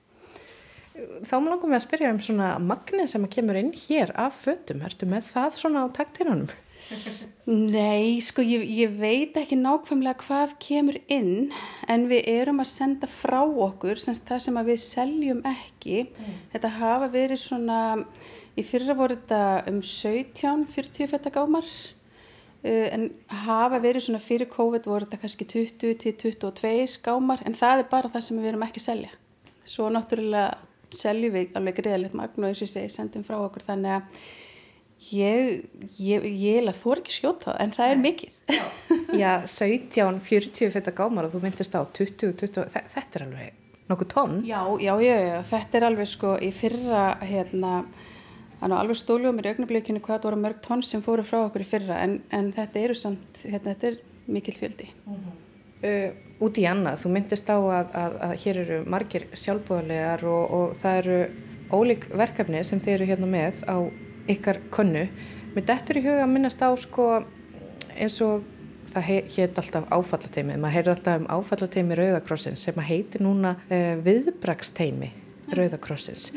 Þá 0.94 1.34
langum 1.42 1.72
við 1.72 1.78
að 1.80 1.86
spyrja 1.88 2.10
um 2.14 2.20
svona 2.22 2.52
magnið 2.62 3.08
sem 3.10 3.24
kemur 3.30 3.58
inn 3.58 3.72
hér 3.74 4.12
af 4.14 4.44
fötum. 4.44 4.84
Ertu 4.86 5.08
með 5.10 5.26
það 5.26 5.56
svona 5.58 5.82
á 5.82 5.86
taktiranum? 5.96 6.52
Nei, 7.48 8.20
sko 8.24 8.44
ég, 8.44 8.64
ég 8.68 8.92
veit 9.00 9.36
ekki 9.40 9.56
nákvæmlega 9.56 10.20
hvað 10.24 10.54
kemur 10.62 10.98
inn 11.12 11.50
en 11.90 12.06
við 12.10 12.28
erum 12.30 12.60
að 12.62 12.70
senda 12.72 13.08
frá 13.10 13.40
okkur 13.42 14.00
semst 14.00 14.26
það 14.28 14.42
sem 14.46 14.60
við 14.68 14.80
seljum 14.84 15.40
ekki. 15.48 16.04
Mm. 16.12 16.36
Þetta 16.52 16.72
hafa 16.78 17.08
verið 17.12 17.40
svona, 17.42 17.80
í 18.56 18.64
fyrra 18.66 18.96
voru 18.98 19.16
þetta 19.18 19.42
um 19.72 19.80
17-40 19.80 21.10
fettagámar 21.14 21.66
uh, 21.66 22.86
en 22.92 23.08
hafa 23.46 23.80
verið 23.84 24.06
svona 24.08 24.22
fyrir 24.22 24.50
COVID 24.52 24.86
voru 24.90 25.08
þetta 25.08 25.22
kannski 25.24 25.48
20-22 25.56 27.00
gámar 27.04 27.42
en 27.48 27.56
það 27.58 27.82
er 27.82 27.90
bara 27.96 28.12
það 28.12 28.28
sem 28.28 28.40
við 28.44 28.52
erum 28.52 28.68
ekki 28.68 28.84
að 28.84 28.88
selja. 28.92 29.12
Svo 29.64 29.88
náttúrulega 29.92 30.52
seljum 30.90 31.32
við 31.32 31.54
alveg 31.58 31.78
greiðalegt 31.80 32.14
magn 32.14 32.44
og 32.44 32.48
eins 32.50 32.62
og 32.62 32.68
ég 32.68 32.72
segi 32.72 32.92
sendum 32.92 33.24
frá 33.24 33.38
okkur 33.40 33.62
þannig 33.62 33.98
að 33.98 34.02
Ég, 35.12 35.64
ég, 36.00 36.24
ég 36.24 36.68
þú 36.78 36.94
er 36.94 37.00
ekki 37.02 37.12
skjótað 37.12 37.58
en 37.60 37.72
það 37.74 37.90
er 37.90 37.98
mikið. 38.00 38.30
Já, 39.20 39.32
17, 39.44 40.20
40 40.24 40.72
þetta 40.72 40.94
gámar 40.96 41.26
og 41.26 41.34
þú 41.34 41.42
myndist 41.42 41.76
á 41.76 41.82
20, 41.84 42.32
20, 42.40 42.70
þetta 42.72 43.18
er 43.20 43.26
alveg 43.26 43.60
nokkuð 43.90 44.10
tónn. 44.14 44.38
Já, 44.48 44.62
já, 44.80 44.94
já, 45.04 45.14
já, 45.28 45.36
þetta 45.50 45.78
er 45.78 45.86
alveg 45.90 46.08
sko 46.08 46.34
í 46.40 46.50
fyrra, 46.56 47.04
hérna, 47.20 47.74
þannig 48.60 48.76
að 48.76 48.80
alveg 48.80 49.00
stóluðum 49.00 49.38
mér 49.38 49.50
í 49.50 49.52
augnablikinu 49.52 50.04
hvað 50.04 50.16
það 50.16 50.28
voru 50.30 50.40
mörg 50.46 50.62
tónn 50.64 50.84
sem 50.86 51.04
fóru 51.04 51.26
frá 51.26 51.42
okkur 51.42 51.66
í 51.66 51.68
fyrra 51.68 52.00
en, 52.06 52.18
en 52.32 52.50
þetta 52.56 52.84
eru 52.86 52.96
samt, 52.98 53.42
hérna, 53.44 53.74
þetta 53.74 53.90
er 53.90 54.00
mikill 54.38 54.56
fjöldi. 54.56 54.88
Uh 55.04 55.18
-huh. 55.18 55.34
uh, 55.90 56.33
út 56.44 56.60
í 56.60 56.66
annað, 56.68 57.00
þú 57.02 57.12
myndist 57.14 57.50
á 57.50 57.58
að, 57.58 57.92
að, 58.00 58.16
að 58.26 58.34
hér 58.44 58.60
eru 58.64 58.80
margir 58.90 59.26
sjálfbúðarlegar 59.32 60.24
og, 60.30 60.56
og 60.58 60.74
það 60.80 60.98
eru 61.02 61.18
ólík 61.74 62.08
verkefni 62.14 62.64
sem 62.66 62.82
þeir 62.82 62.96
eru 62.98 63.10
hérna 63.12 63.30
með 63.30 63.62
á 63.66 63.76
ykkar 64.30 64.60
konnu 64.74 65.06
mér 65.54 65.66
dettur 65.68 66.00
í 66.00 66.04
huga 66.04 66.24
að 66.24 66.34
minnast 66.34 66.62
á 66.64 66.70
sko 66.80 67.08
eins 67.94 68.18
og 68.24 68.44
það 68.90 69.08
heit 69.08 69.58
alltaf 69.60 69.88
áfallateimi 69.88 70.58
maður 70.60 70.76
heyrir 70.76 70.92
alltaf 70.94 71.22
um 71.22 71.28
áfallateimi 71.32 71.98
Rauðakrossins 71.98 72.64
sem 72.66 72.80
að 72.80 72.90
heiti 72.90 73.22
núna 73.22 73.56
uh, 73.68 73.94
viðbraksteimi 74.04 75.10
Rauðakrossins 75.54 76.30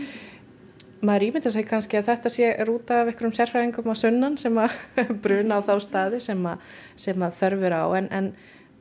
maður 1.05 1.27
ímynda 1.27 1.51
sig 1.53 1.67
kannski 1.67 1.99
að 1.99 2.09
þetta 2.11 2.31
sé 2.33 2.51
rúta 2.65 3.01
af 3.01 3.11
einhverjum 3.11 3.35
sérfræðingum 3.37 3.91
á 3.93 3.95
sunnan 3.97 4.37
sem 4.39 4.57
að 4.61 4.77
bruna 5.23 5.59
á 5.59 5.65
þá 5.65 5.73
staði 5.83 6.21
sem 6.23 6.47
að, 6.49 6.71
sem 6.97 7.25
að 7.27 7.35
þörfur 7.41 7.75
á. 7.77 7.85
En, 7.99 8.09
en 8.17 8.31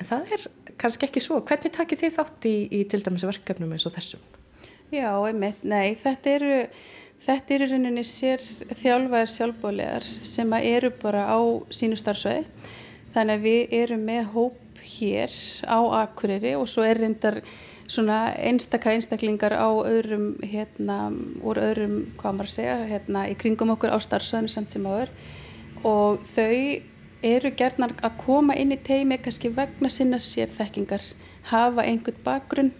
það 0.06 0.32
er 0.36 0.46
kannski 0.80 1.08
ekki 1.08 1.22
svo 1.24 1.40
hvernig 1.46 1.74
takir 1.74 2.00
þið 2.00 2.14
þátt 2.18 2.48
í, 2.50 2.56
í 2.70 2.84
til 2.90 3.02
dæmis 3.04 3.26
verkefnum 3.28 3.72
eins 3.76 3.88
og 3.88 3.96
þessum? 3.96 4.22
Já, 4.94 5.10
einmitt, 5.26 5.64
nei, 5.66 5.96
þetta 5.98 6.36
eru 6.36 6.60
Þetta 7.16 7.54
er 7.54 7.62
í 7.64 7.66
rauninni 7.70 8.02
sér 8.04 8.42
þjálfaðir 8.76 9.30
sjálfbóliðar 9.32 10.04
sem 10.28 10.52
eru 10.58 10.90
bara 11.00 11.24
á 11.32 11.40
sínu 11.72 11.96
starfsveið. 11.98 12.44
Þannig 13.14 13.38
að 13.38 13.46
við 13.46 13.72
erum 13.80 14.02
með 14.04 14.28
hóp 14.34 14.82
hér 14.86 15.32
á 15.64 15.78
Akureyri 16.02 16.52
og 16.58 16.68
svo 16.70 16.84
er 16.86 17.00
reyndar 17.00 17.40
svona 17.88 18.34
einstaka 18.36 18.92
einstaklingar 18.92 19.54
á 19.56 19.66
öðrum, 19.66 20.34
hérna, 20.42 21.08
úr 21.40 21.60
öðrum, 21.62 21.96
hvað 22.20 22.36
maður 22.36 22.52
segja, 22.52 22.76
hérna, 22.90 23.24
í 23.30 23.36
kringum 23.38 23.72
okkur 23.74 23.94
á 23.94 23.98
starfsveðinu 24.02 24.52
samt 24.52 24.74
sem 24.74 24.86
áður 24.86 25.12
og 25.86 26.22
þau 26.34 26.82
eru 27.26 27.52
gerðnar 27.58 27.94
að 28.06 28.18
koma 28.22 28.56
inn 28.58 28.74
í 28.74 28.80
teimi 28.82 29.18
kannski 29.22 29.50
vegna 29.54 29.90
sinna 29.92 30.20
sér 30.22 30.52
þekkingar, 30.54 31.02
hafa 31.50 31.84
einhvern 31.86 32.20
bakgrunn 32.24 32.72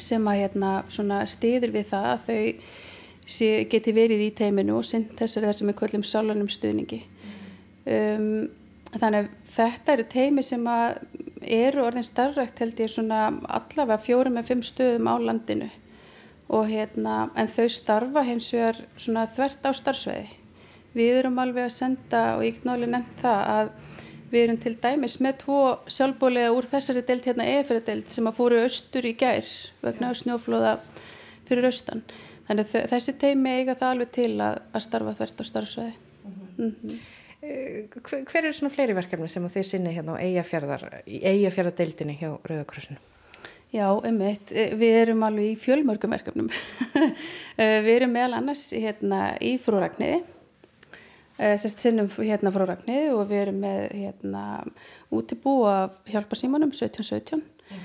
sem 0.00 0.28
að 0.30 0.40
hérna, 0.44 0.70
stiður 1.28 1.74
við 1.74 1.90
það 1.90 2.06
að 2.12 2.24
þau 2.28 2.40
sé, 3.30 3.50
geti 3.70 3.94
verið 3.94 4.24
í 4.26 4.30
teiminu 4.36 4.78
og 4.78 4.86
sinn 4.86 5.08
þessari 5.18 5.50
það 5.50 5.58
sem 5.58 5.70
við 5.70 5.78
köllum 5.82 6.06
sálanum 6.06 6.50
stuðningi. 6.50 7.02
Um, 7.90 8.48
þannig 8.94 9.20
að 9.20 9.30
þetta 9.54 9.94
eru 9.94 10.08
teimi 10.10 10.44
sem 10.46 10.66
eru 11.40 11.84
orðin 11.84 12.06
starfrækt 12.06 12.64
held 12.64 12.82
ég 12.82 12.98
allavega 13.12 14.00
fjórum 14.02 14.36
með 14.38 14.50
fimm 14.50 14.64
stöðum 14.66 15.10
á 15.10 15.14
landinu 15.20 15.70
og 16.50 16.66
hérna 16.66 17.30
en 17.38 17.50
þau 17.50 17.68
starfa 17.70 18.24
hins 18.26 18.50
vegar 18.54 18.82
þvert 18.98 19.66
á 19.66 19.70
starfsveiði. 19.70 20.39
Við 20.96 21.20
erum 21.20 21.38
alveg 21.42 21.68
að 21.68 21.76
senda 21.76 22.22
og 22.36 22.44
ég 22.46 22.64
náli 22.66 22.88
nefnt 22.90 23.22
það 23.22 23.40
að 23.54 23.70
við 24.30 24.44
erum 24.44 24.58
til 24.62 24.74
dæmis 24.78 25.16
með 25.22 25.38
tvo 25.44 25.60
sjálfbólega 25.90 26.52
úr 26.54 26.68
þessari 26.70 27.02
deilt 27.06 27.26
hérna 27.26 27.46
eða 27.50 27.80
deilt 27.86 28.12
sem 28.14 28.28
að 28.30 28.38
fóru 28.38 28.60
austur 28.62 29.06
í 29.06 29.14
gær 29.18 29.46
vegna 29.82 30.12
snjóflóða 30.14 30.76
fyrir 31.48 31.66
austan. 31.70 32.04
Þannig 32.46 32.74
að 32.74 32.90
þessi 32.94 33.16
teimi 33.18 33.56
eiga 33.58 33.76
það 33.78 33.94
alveg 33.94 34.12
til 34.14 34.32
að, 34.42 34.60
að 34.74 34.84
starfa 34.86 35.16
þvert 35.18 35.42
á 35.42 35.44
starfsvæði. 35.50 35.94
Mm 36.60 36.72
-hmm. 36.82 36.96
Hver 37.40 38.44
eru 38.44 38.52
svona 38.52 38.74
fleiri 38.74 38.94
verkefni 38.94 39.28
sem 39.28 39.48
þið 39.48 39.64
sinni 39.66 39.94
hérna 39.94 40.18
á 40.18 40.22
eigafjörðadeildinni 40.22 42.18
hjá 42.20 42.30
Rauðakrossinu? 42.44 42.98
Já, 43.70 43.86
einmitt, 44.04 44.50
við 44.50 44.96
erum 44.98 45.22
alveg 45.22 45.52
í 45.52 45.56
fjölmörgum 45.56 46.10
verkefnum. 46.10 46.50
Við 47.86 47.92
erum 47.94 48.10
meðal 48.10 48.34
annars 48.34 48.72
hérna 48.74 49.38
í 49.38 49.58
frúragniði 49.62 50.18
Eh, 50.18 50.39
sérst 51.40 51.80
sinnum 51.80 52.10
hérna 52.18 52.52
frá 52.52 52.66
Ragnir 52.68 53.14
og 53.16 53.28
við 53.30 53.46
erum 53.46 53.60
með 53.62 53.82
hérna 53.96 54.44
útibú 55.14 55.62
af 55.70 55.96
hjálparsímanum 56.10 56.72
1717 56.74 57.40
mm. 57.40 57.84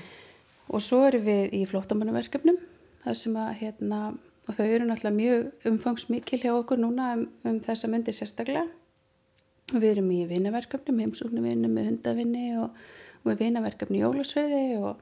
og 0.75 0.83
svo 0.83 1.05
erum 1.07 1.23
við 1.23 1.55
í 1.55 1.61
flóttamannuverkefnum 1.69 2.57
það 3.05 3.19
sem 3.21 3.37
að 3.39 3.53
hérna 3.61 3.99
og 4.45 4.57
þau 4.57 4.65
eru 4.65 4.87
náttúrulega 4.87 5.15
mjög 5.15 5.69
umfangsmikil 5.71 6.41
hjá 6.41 6.51
okkur 6.53 6.81
núna 6.81 7.13
um, 7.15 7.23
um 7.47 7.61
þessa 7.65 7.89
myndir 7.89 8.17
sérstaklega 8.17 8.65
og 9.73 9.79
við 9.79 9.95
erum 9.95 10.11
í 10.13 10.19
vinaverkefnum, 10.29 10.99
heimsúknum 11.01 11.47
vinnum 11.47 11.73
með 11.73 11.89
hundavinni 11.89 12.49
og, 12.61 12.75
og 13.23 13.31
með 13.31 13.41
vinaverkefni 13.41 13.97
í 13.97 14.03
Jólasverði 14.03 14.65
og 14.77 14.99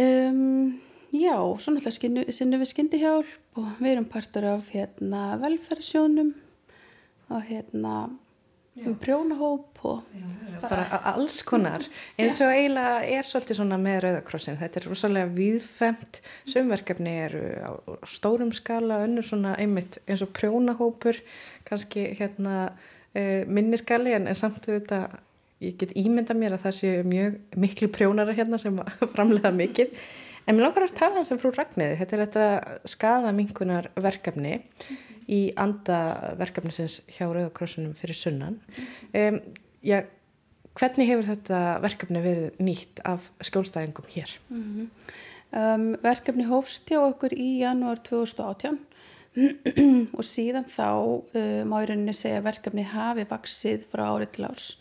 um, 0.00 0.72
já, 1.14 1.36
svo 1.36 1.76
náttúrulega 1.76 2.34
sinnum 2.34 2.64
við 2.64 2.72
skyndihjálp 2.72 3.60
og 3.60 3.70
við 3.78 3.92
erum 3.92 4.08
partur 4.10 4.48
af 4.56 4.72
hérna 4.74 5.36
velferðsjónum 5.44 6.34
og 7.30 7.42
hérna 7.48 7.96
um 8.82 8.94
prjónahóp 8.98 9.78
og 9.84 10.02
já, 10.14 10.60
bara 10.60 11.00
alls 11.14 11.42
konar. 11.42 11.82
Eins 12.18 12.40
og 12.42 12.50
eiginlega 12.50 13.04
er 13.06 13.28
svolítið 13.28 13.60
svona 13.60 13.78
með 13.78 14.00
Rauðakrossin 14.04 14.58
þetta 14.58 14.80
er 14.80 14.88
rosalega 14.90 15.30
viðfemt 15.36 16.18
sömverkefni 16.50 17.12
eru 17.28 17.44
á 17.62 17.70
stórum 18.08 18.50
skala 18.52 19.04
önnur 19.06 19.26
svona 19.26 19.54
einmitt 19.62 20.00
eins 20.08 20.24
og 20.26 20.34
prjónahópur 20.34 21.20
kannski 21.68 22.08
hérna 22.18 22.72
uh, 23.14 23.46
minniskali 23.46 24.16
en, 24.16 24.26
en 24.26 24.38
samt 24.38 24.66
þetta 24.66 25.04
ég 25.62 25.78
get 25.78 25.94
ímynda 25.94 26.34
mér 26.34 26.58
að 26.58 26.66
það 26.66 26.78
séu 26.80 27.08
mjög 27.08 27.40
miklu 27.56 27.90
prjónara 27.94 28.34
hérna 28.34 28.58
sem 28.58 28.82
framlega 29.14 29.54
mikið. 29.54 29.94
En 30.44 30.58
mér 30.58 30.66
langar 30.66 30.88
að 30.88 30.98
tala 30.98 31.22
hans 31.22 31.30
um 31.32 31.38
frú 31.40 31.54
Ragnæði 31.54 32.00
þetta 32.02 32.16
er 32.16 32.26
þetta 32.26 32.88
skadaminkunar 32.90 33.92
verkefni 34.02 34.58
í 35.30 35.40
andaverkefnisins 35.60 37.00
hjá 37.08 37.26
Rauðakrossunum 37.28 37.94
fyrir 37.98 38.18
sunnan. 38.18 38.58
Um, 39.14 39.40
já, 39.84 40.02
hvernig 40.76 41.10
hefur 41.10 41.28
þetta 41.28 41.60
verkefni 41.84 42.24
verið 42.24 42.58
nýtt 42.64 43.04
af 43.08 43.30
skjólstæðingum 43.44 44.10
hér? 44.14 44.34
Mm 44.50 44.64
-hmm. 44.64 44.88
um, 45.60 45.86
verkefni 46.02 46.48
hófst 46.50 46.90
hjá 46.90 47.00
okkur 47.00 47.32
í 47.32 47.60
janúar 47.62 48.02
2018 48.02 48.78
og 50.18 50.24
síðan 50.24 50.66
þá 50.70 50.90
má 51.66 51.82
í 51.82 51.86
rauninni 51.88 52.14
segja 52.14 52.38
að 52.38 52.44
verkefni 52.50 52.84
hafi 52.86 53.24
vaksið 53.26 53.88
frá 53.90 54.06
árið 54.06 54.30
til 54.30 54.44
árs. 54.44 54.78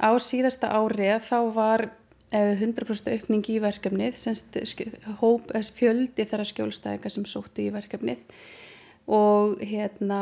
Á 0.00 0.10
síðasta 0.18 0.68
árið 0.68 1.20
þá 1.24 1.38
var 1.54 1.90
100% 2.30 3.10
aukning 3.10 3.48
í 3.50 3.58
verkefnið, 3.58 4.16
semst 4.16 4.54
fjöldi 5.74 6.24
þeirra 6.24 6.44
skjólstæðingar 6.44 7.10
sem 7.10 7.24
sóttu 7.26 7.64
í 7.64 7.72
verkefnið 7.74 8.18
og 9.10 9.60
hérna 9.66 10.20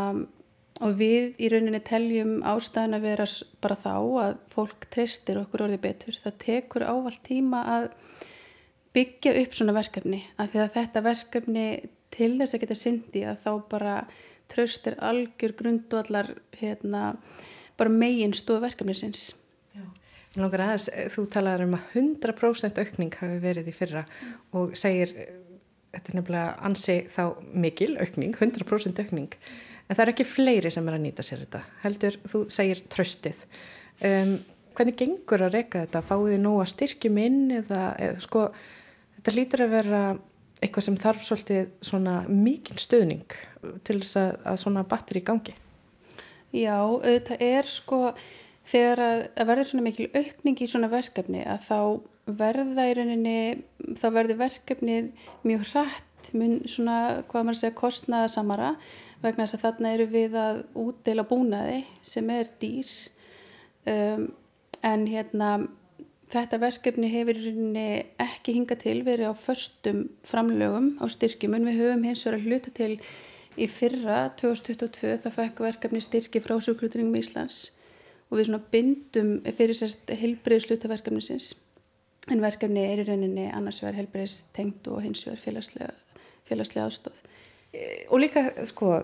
og 0.84 0.94
við 0.98 1.38
í 1.42 1.48
rauninni 1.50 1.80
teljum 1.82 2.38
ástæðan 2.46 2.98
að 2.98 3.06
vera 3.08 3.26
bara 3.62 3.76
þá 3.82 3.94
að 4.22 4.36
fólk 4.52 4.86
treystir 4.94 5.40
okkur 5.40 5.66
orðið 5.66 5.82
betur. 5.82 6.18
Það 6.22 6.36
tekur 6.44 6.86
ávalt 6.86 7.22
tíma 7.26 7.64
að 7.74 7.88
byggja 8.94 9.34
upp 9.42 9.56
svona 9.58 9.74
verkefni 9.76 10.22
af 10.38 10.52
því 10.52 10.62
að 10.62 10.72
þetta 10.76 11.04
verkefni 11.08 11.66
til 12.14 12.30
þess 12.38 12.54
að 12.54 12.62
geta 12.62 12.78
syndi 12.78 13.24
að 13.26 13.42
þá 13.44 13.50
bara 13.74 13.96
tröstir 14.48 14.96
algjör 15.04 15.52
grundvallar 15.58 16.30
hérna, 16.56 17.18
bara 17.76 17.92
megin 17.92 18.32
stóð 18.36 18.70
mér 18.86 19.02
langar 20.36 20.64
aðeins, 20.64 20.88
þú 21.14 21.24
talaður 21.32 21.66
um 21.66 21.76
að 21.78 21.94
100% 21.98 22.80
aukning 22.82 23.14
hafi 23.20 23.38
verið 23.42 23.70
í 23.70 23.74
fyrra 23.74 24.04
mm. 24.04 24.34
og 24.60 24.74
segir 24.78 25.14
þetta 25.94 26.12
er 26.12 26.18
nefnilega 26.18 26.54
ansi 26.68 27.00
þá 27.12 27.22
mikil 27.64 27.94
aukning, 28.02 28.36
100% 28.36 29.02
aukning. 29.04 29.34
En 29.88 29.96
það 29.96 30.04
er 30.04 30.12
ekki 30.12 30.28
fleiri 30.28 30.70
sem 30.72 30.88
er 30.88 30.98
að 30.98 31.04
nýta 31.06 31.24
sér 31.24 31.44
þetta 31.46 31.62
heldur, 31.84 32.18
þú 32.28 32.44
segir 32.52 32.82
tröstið 32.92 33.44
um, 34.04 34.34
hvernig 34.78 34.98
gengur 35.00 35.42
að 35.46 35.54
reyka 35.56 35.84
þetta? 35.84 36.02
Fáið 36.06 36.34
þið 36.34 36.48
að 36.52 36.72
styrkjum 36.72 37.22
inn 37.22 37.38
eða, 37.62 37.84
eða 37.98 38.24
sko 38.24 38.42
þetta 39.16 39.34
lítur 39.34 39.64
að 39.64 39.72
vera 39.74 40.02
eitthvað 40.58 40.86
sem 40.88 40.98
þarf 40.98 41.24
svolítið 41.26 41.72
svona 41.86 42.18
mikil 42.28 42.76
stöðning 42.82 43.38
til 43.86 43.98
þess 44.00 44.18
að, 44.18 44.30
að 44.52 44.60
svona 44.64 44.84
batteri 44.90 45.22
í 45.22 45.26
gangi? 45.26 45.54
Já, 46.54 46.78
þetta 47.04 47.38
er 47.44 47.68
sko 47.70 48.00
þegar 48.68 49.02
að, 49.04 49.24
að 49.34 49.50
verður 49.50 49.70
svona 49.70 49.86
mikil 49.86 50.08
aukning 50.14 50.62
í 50.62 50.70
svona 50.70 50.90
verkefni 50.92 51.44
að 51.46 51.66
þá 51.68 51.78
verða 52.38 52.88
í 52.88 52.94
rauninni, 52.98 53.38
þá 53.98 54.06
verður 54.14 54.42
verkefnið 54.42 55.10
mjög 55.48 55.64
hrætt, 55.72 56.32
mun 56.36 56.58
svona, 56.68 56.98
hvað 57.30 57.46
maður 57.46 57.60
segja, 57.62 57.78
kostnaða 57.78 58.32
samara 58.32 58.72
vegna 59.22 59.46
þess 59.46 59.58
að 59.58 59.64
þarna 59.64 59.92
eru 59.96 60.06
við 60.12 60.36
að 60.38 60.60
útdeila 60.78 61.24
búnaði 61.26 61.80
sem 62.06 62.28
er 62.34 62.50
dýr. 62.60 62.90
Um, 63.88 64.28
en 64.84 65.06
hérna 65.08 65.52
þetta 66.32 66.60
verkefni 66.60 67.08
hefur 67.12 67.38
í 67.38 67.46
rauninni 67.46 67.88
ekki 68.20 68.54
hingað 68.58 68.82
til 68.84 68.98
verið 69.06 69.32
á 69.32 69.34
förstum 69.38 70.04
framlögum 70.28 70.92
á 71.00 71.06
styrkjum 71.10 71.56
en 71.56 71.66
við 71.68 71.80
höfum 71.82 72.04
hins 72.06 72.24
vegar 72.26 72.38
að 72.38 72.46
hluta 72.46 72.74
til 72.76 72.92
í 73.58 73.66
fyrra 73.70 74.18
2022 74.38 75.16
þá 75.24 75.28
fekk 75.34 75.62
verkefni 75.64 76.02
styrki 76.04 76.42
frá 76.44 76.58
Súkrutringum 76.62 77.16
Íslands 77.18 77.72
og 78.28 78.38
við 78.38 78.50
svona 78.50 78.60
bindum 78.74 79.32
fyrir 79.56 79.78
sérst 79.78 80.12
helbriðs 80.20 80.68
hlutaverkefnisins 80.68 81.54
en 82.32 82.42
verkefni 82.42 82.84
er 82.84 83.02
í 83.02 83.06
rauninni 83.08 83.48
annars 83.54 83.80
vegar 83.82 83.98
helbriðs 84.00 84.40
tengt 84.56 84.88
og 84.90 85.02
hins 85.04 85.24
vegar 85.26 85.42
félagslega, 85.42 85.92
félagslega 86.48 86.88
ástof. 86.88 87.20
E, 87.72 88.06
og 88.08 88.22
líka, 88.22 88.44
sko, 88.68 88.94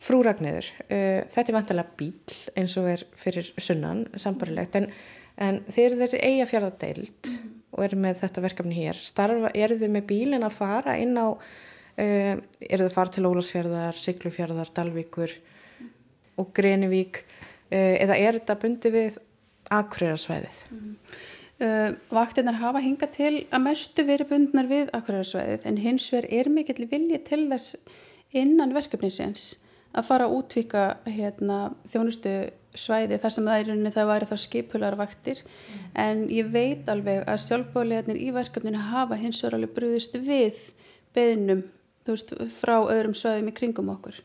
frúragnir, 0.00 0.70
uh, 0.86 0.88
e, 0.88 1.00
þetta 1.32 1.52
er 1.52 1.58
vantilega 1.58 1.96
bíl 2.00 2.36
eins 2.56 2.76
og 2.80 2.88
er 2.88 3.04
fyrir 3.18 3.50
sunnan, 3.60 4.06
sambarilegt, 4.16 4.78
en, 4.80 4.88
en 5.36 5.60
þeir 5.68 5.90
eru 5.90 6.00
þessi 6.00 6.22
eigafjörðadeild 6.24 7.32
mm. 7.32 7.54
og 7.76 7.84
eru 7.88 8.00
með 8.06 8.22
þetta 8.22 8.46
verkefni 8.46 8.78
hér. 8.78 9.00
Starfa, 9.00 9.52
eru 9.52 9.78
þið 9.82 9.94
með 9.98 10.08
bílinn 10.12 10.48
að 10.48 10.56
fara 10.56 10.96
inn 11.02 11.16
á, 11.20 11.28
uh, 11.36 12.32
eru 12.64 12.80
þið 12.80 12.88
að 12.88 12.96
fara 12.96 13.16
til 13.16 13.28
Ólasfjörðar, 13.28 14.00
Siglufjörðar, 14.00 14.72
Dalvíkur 14.80 15.36
mm. 15.36 15.94
og 16.40 16.52
Grenivík, 16.56 17.24
uh, 17.68 17.94
eða 18.00 18.20
er 18.20 18.40
þetta 18.40 18.60
bundi 18.64 18.94
við 18.96 19.22
Akureyrarsvæðið? 19.76 20.68
Mm. 20.72 20.92
Uh, 20.96 21.25
vaktinnar 22.12 22.58
hafa 22.60 22.82
hinga 22.84 23.06
til 23.08 23.46
að 23.48 23.62
mestu 23.64 24.04
verið 24.04 24.28
bundnar 24.28 24.66
við 24.68 24.90
akkuræðarsvæðið 24.96 25.62
en 25.70 25.78
hins 25.80 26.10
vegar 26.12 26.28
er 26.40 26.50
mikill 26.52 26.84
vilji 26.90 27.20
til 27.24 27.46
þess 27.48 27.78
innan 28.36 28.74
verkefnisins 28.76 29.54
að 29.96 30.08
fara 30.10 30.26
að 30.26 30.36
útvika 30.36 30.82
hérna, 31.08 31.70
þjónustu 31.88 32.34
svæði 32.76 33.16
þar 33.22 33.32
sem 33.32 33.48
það 33.48 33.60
er 33.60 33.70
rauninni 33.70 33.92
það 33.94 34.10
væri 34.10 34.28
þá 34.28 34.36
skipular 34.42 34.96
vaktir 35.00 35.40
mm. 35.40 35.86
en 36.02 36.24
ég 36.34 36.50
veit 36.52 36.90
alveg 36.92 37.22
að 37.24 37.42
sjálfbóðlegarnir 37.46 38.20
í 38.20 38.28
verkefninu 38.36 38.82
hafa 38.90 39.16
hins 39.20 39.40
vegar 39.40 39.56
alveg 39.56 39.72
brúðist 39.78 40.18
við 40.20 40.60
beðnum 41.16 41.64
veist, 42.06 42.34
frá 42.52 42.76
öðrum 42.82 43.16
svæðum 43.16 43.48
í 43.48 43.56
kringum 43.56 43.94
okkur 43.96 44.20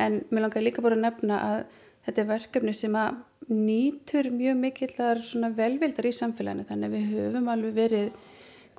en 0.00 0.22
mér 0.30 0.46
langar 0.46 0.64
líka 0.64 0.84
bara 0.84 0.96
að 0.96 1.04
nefna 1.04 1.42
að 1.44 1.58
þetta 2.06 2.22
er 2.22 2.30
verkefni 2.32 2.74
sem 2.76 2.96
að 2.96 3.20
nýtur 3.50 4.30
mjög 4.34 4.56
mikillar 4.60 5.22
velvildar 5.56 6.06
í 6.06 6.12
samfélaginu. 6.16 6.66
Þannig 6.68 6.88
að 6.88 6.96
við 6.96 7.10
höfum 7.14 7.50
alveg 7.52 7.74
verið 7.74 8.10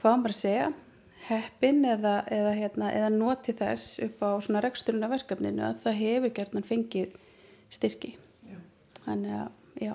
hvað 0.02 0.18
maður 0.22 0.38
segja 0.38 0.72
heppin 1.28 1.84
eða, 1.86 2.22
eða, 2.34 2.54
hérna, 2.58 2.92
eða 2.98 3.10
noti 3.14 3.54
þess 3.58 4.00
upp 4.08 4.24
á 4.26 4.30
svona 4.42 4.62
reksturuna 4.66 5.10
verkefninu 5.12 5.66
að 5.68 5.82
það 5.84 6.00
hefur 6.02 6.34
gerðan 6.38 6.68
fengið 6.68 7.18
styrki. 7.72 8.16
Já. 8.50 8.58
þannig 9.06 9.36
að 9.38 9.84
já. 9.86 9.94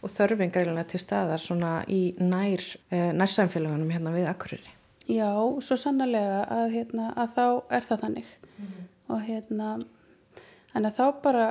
Og 0.00 0.12
þörfingar 0.14 0.70
til 0.88 1.00
staðar 1.02 1.42
svona 1.42 1.72
í 1.90 2.14
nær 2.16 2.62
eh, 2.88 3.10
nærsamfélagunum 3.12 3.90
hérna 3.92 4.14
við 4.14 4.30
Akureyri. 4.30 4.76
Já, 5.10 5.34
svo 5.60 5.76
sannlega 5.76 6.44
að, 6.46 6.76
hérna, 6.76 7.10
að 7.18 7.34
þá 7.34 7.44
er 7.76 7.88
það 7.88 8.04
þannig. 8.04 8.30
Mm 8.50 8.66
-hmm. 8.66 8.86
og 9.10 9.20
hérna 9.26 9.68
þannig 10.72 10.90
að 10.90 10.96
þá 10.96 11.22
bara 11.22 11.46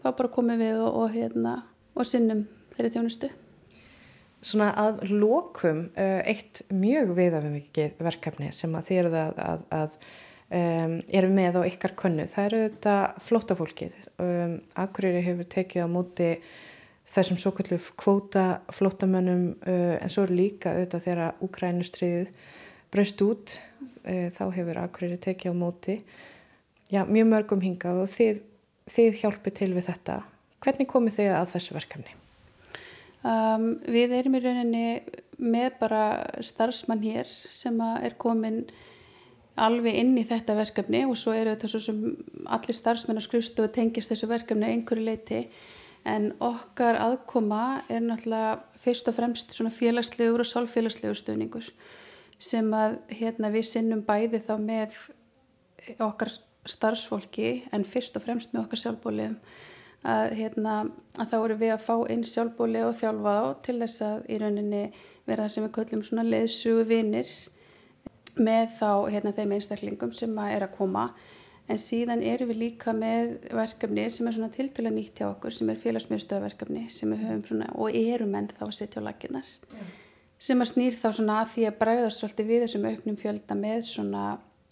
þá 0.00 0.08
bara 0.16 0.32
komum 0.32 0.60
við 0.60 0.80
og, 0.80 0.96
og, 1.02 1.12
hérna, 1.14 1.54
og 1.94 2.08
sinnum 2.08 2.46
þeirri 2.76 2.94
þjónustu. 2.96 3.30
Svona 4.40 4.70
að 4.80 5.04
lokum 5.12 5.84
eh, 6.00 6.22
eitt 6.32 6.62
mjög 6.72 7.12
viðafum 7.18 7.58
ekki 7.58 7.90
verkefni 8.00 8.48
sem 8.56 8.74
að 8.76 8.86
þið 8.88 9.00
eruð 9.02 9.16
að, 9.20 9.40
að, 9.44 9.64
að 9.76 9.96
um, 10.50 10.96
eru 11.20 11.30
með 11.34 11.60
á 11.60 11.62
ykkar 11.68 11.94
könnu. 11.98 12.26
Það 12.30 12.48
eru 12.48 12.62
þetta 12.64 12.96
flótafólkið. 13.26 13.98
Um, 14.22 14.56
Akureyri 14.80 15.22
hefur 15.26 15.50
tekið 15.52 15.84
á 15.84 15.88
móti 15.92 16.30
þessum 17.10 17.40
svo 17.42 17.52
kallu 17.56 17.78
kvóta 18.00 18.46
flótamönnum 18.74 19.44
uh, 19.60 19.96
en 19.98 20.12
svo 20.12 20.24
eru 20.26 20.38
líka 20.40 20.74
auðvitað 20.76 21.06
þegar 21.08 21.44
Ukrænustriðið 21.46 22.32
braust 22.90 23.24
út 23.26 23.56
uh, 23.58 24.28
þá 24.32 24.44
hefur 24.56 24.82
Akureyri 24.84 25.20
tekið 25.22 25.52
á 25.52 25.56
móti 25.58 25.98
já, 26.90 27.04
mjög 27.06 27.30
mörgum 27.30 27.64
hingað 27.64 28.04
og 28.04 28.10
þið, 28.10 28.42
þið 28.90 29.20
hjálpi 29.22 29.54
til 29.54 29.72
við 29.76 29.88
þetta. 29.90 30.20
Hvernig 30.60 30.90
komið 30.90 31.18
þið 31.20 31.34
að 31.38 31.50
þessu 31.54 31.76
verkefni? 31.76 32.14
Um, 33.20 33.66
við 33.84 34.14
erum 34.16 34.36
í 34.38 34.40
rauninni 34.44 34.84
með 35.40 35.74
bara 35.80 36.04
starfsmann 36.44 37.02
hér 37.04 37.28
sem 37.52 37.76
er 37.80 38.16
komin 38.20 38.62
alveg 39.60 39.98
inn 40.00 40.14
í 40.16 40.24
þetta 40.24 40.56
verkefni 40.56 41.02
og 41.08 41.18
svo 41.20 41.34
eru 41.36 41.52
þetta 41.52 41.68
svo 41.68 41.80
sem 41.84 42.00
allir 42.48 42.76
starfsmenn 42.76 43.20
á 43.20 43.22
skrifstofu 43.24 43.72
tengist 43.74 44.12
þessu 44.12 44.28
verkefni 44.30 44.70
einhverju 44.70 45.04
leiti 45.04 45.42
en 46.08 46.30
okkar 46.40 46.96
aðkoma 46.96 47.82
er 47.92 48.04
náttúrulega 48.04 48.60
fyrst 48.80 49.08
og 49.10 49.18
fremst 49.18 49.52
svona 49.52 49.72
félagslegur 49.74 50.40
og 50.40 50.48
sálfélagslegur 50.48 51.18
stöðningur 51.18 51.66
sem 52.40 52.70
að 52.72 52.96
hérna 53.12 53.50
við 53.52 53.68
sinnum 53.68 54.04
bæði 54.06 54.40
þá 54.46 54.54
með 54.64 54.96
okkar 56.00 56.32
starfsfólki 56.68 57.50
en 57.72 57.86
fyrst 57.88 58.16
og 58.18 58.24
fremst 58.26 58.52
með 58.52 58.64
okkar 58.64 58.82
sjálfbóliðum 58.82 59.38
að, 60.00 60.34
hérna, 60.38 60.74
að 61.20 61.32
þá 61.32 61.38
eru 61.38 61.56
við 61.60 61.74
að 61.74 61.86
fá 61.86 61.94
inn 62.12 62.26
sjálfbóli 62.26 62.84
og 62.84 62.96
þjálfa 63.00 63.34
á 63.36 63.44
til 63.64 63.78
þess 63.82 64.04
að 64.04 64.28
í 64.28 64.38
rauninni 64.40 64.84
vera 65.28 65.46
það 65.46 65.54
sem 65.54 65.66
við 65.66 65.74
köllum 65.76 66.04
svona 66.06 66.26
leðsugu 66.28 66.86
vinnir 66.88 67.34
með 68.40 68.72
þá 68.78 68.90
hérna, 69.10 69.34
þeim 69.36 69.54
einstaklingum 69.56 70.14
sem 70.16 70.40
að 70.40 70.56
er 70.56 70.66
að 70.66 70.76
koma 70.78 71.10
en 71.70 71.78
síðan 71.78 72.22
eru 72.26 72.48
við 72.50 72.62
líka 72.64 72.94
með 72.96 73.36
verkefni 73.54 74.08
sem 74.10 74.26
er 74.26 74.36
svona 74.36 74.52
tiltöla 74.54 74.92
nýtt 74.94 75.20
hjá 75.20 75.28
okkur 75.30 75.54
sem 75.54 75.70
er 75.70 75.80
félagsmiðstöðverkefni 75.80 76.86
sem 76.92 77.12
við 77.12 77.26
höfum 77.26 77.42
svona 77.46 77.72
og 77.76 77.96
eru 77.96 78.26
menn 78.30 78.50
þá 78.50 78.64
að 78.66 78.76
setja 78.80 79.02
á 79.04 79.06
laginnar 79.06 79.50
yeah. 79.74 79.90
sem 80.40 80.62
að 80.62 80.72
snýr 80.72 80.96
þá 80.98 81.08
svona 81.12 81.40
að 81.42 81.52
því 81.54 81.66
að 81.68 81.80
bræðast 81.82 82.22
svolítið 82.22 82.50
við 82.50 82.64
þessum 82.64 82.88
auknum 82.90 83.20
fjölda 83.20 83.58
með 83.58 83.84
svona 83.90 84.24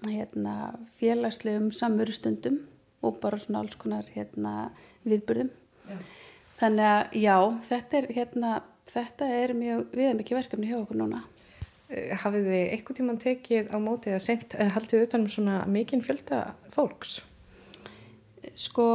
hérna, 0.07 0.55
félagslegum 1.01 1.73
samverustundum 1.75 2.61
og 3.03 3.19
bara 3.23 3.39
svona 3.41 3.63
alls 3.65 3.79
konar 3.79 4.07
hérna 4.15 4.71
viðburðum. 5.07 5.51
Já. 5.89 5.99
Þannig 6.59 6.89
að 6.91 7.19
já, 7.23 7.37
þetta 7.69 7.99
er, 7.99 8.07
hérna, 8.17 8.53
þetta 8.91 9.29
er 9.39 9.55
mjög 9.55 9.85
viðamikið 9.95 10.41
verkefni 10.41 10.71
hjá 10.71 10.79
okkur 10.81 10.99
núna. 10.99 11.23
Eh, 11.89 12.15
hafið 12.19 12.49
þið 12.51 12.63
eitthvað 12.63 12.99
tíman 12.99 13.21
tekið 13.23 13.71
á 13.71 13.77
mótið 13.81 14.17
að 14.17 14.25
sent, 14.25 14.57
haldið 14.75 15.05
utanum 15.07 15.31
svona 15.33 15.61
mikinn 15.71 16.03
fjölda 16.05 16.43
fólks? 16.75 17.21
Sko, 18.59 18.89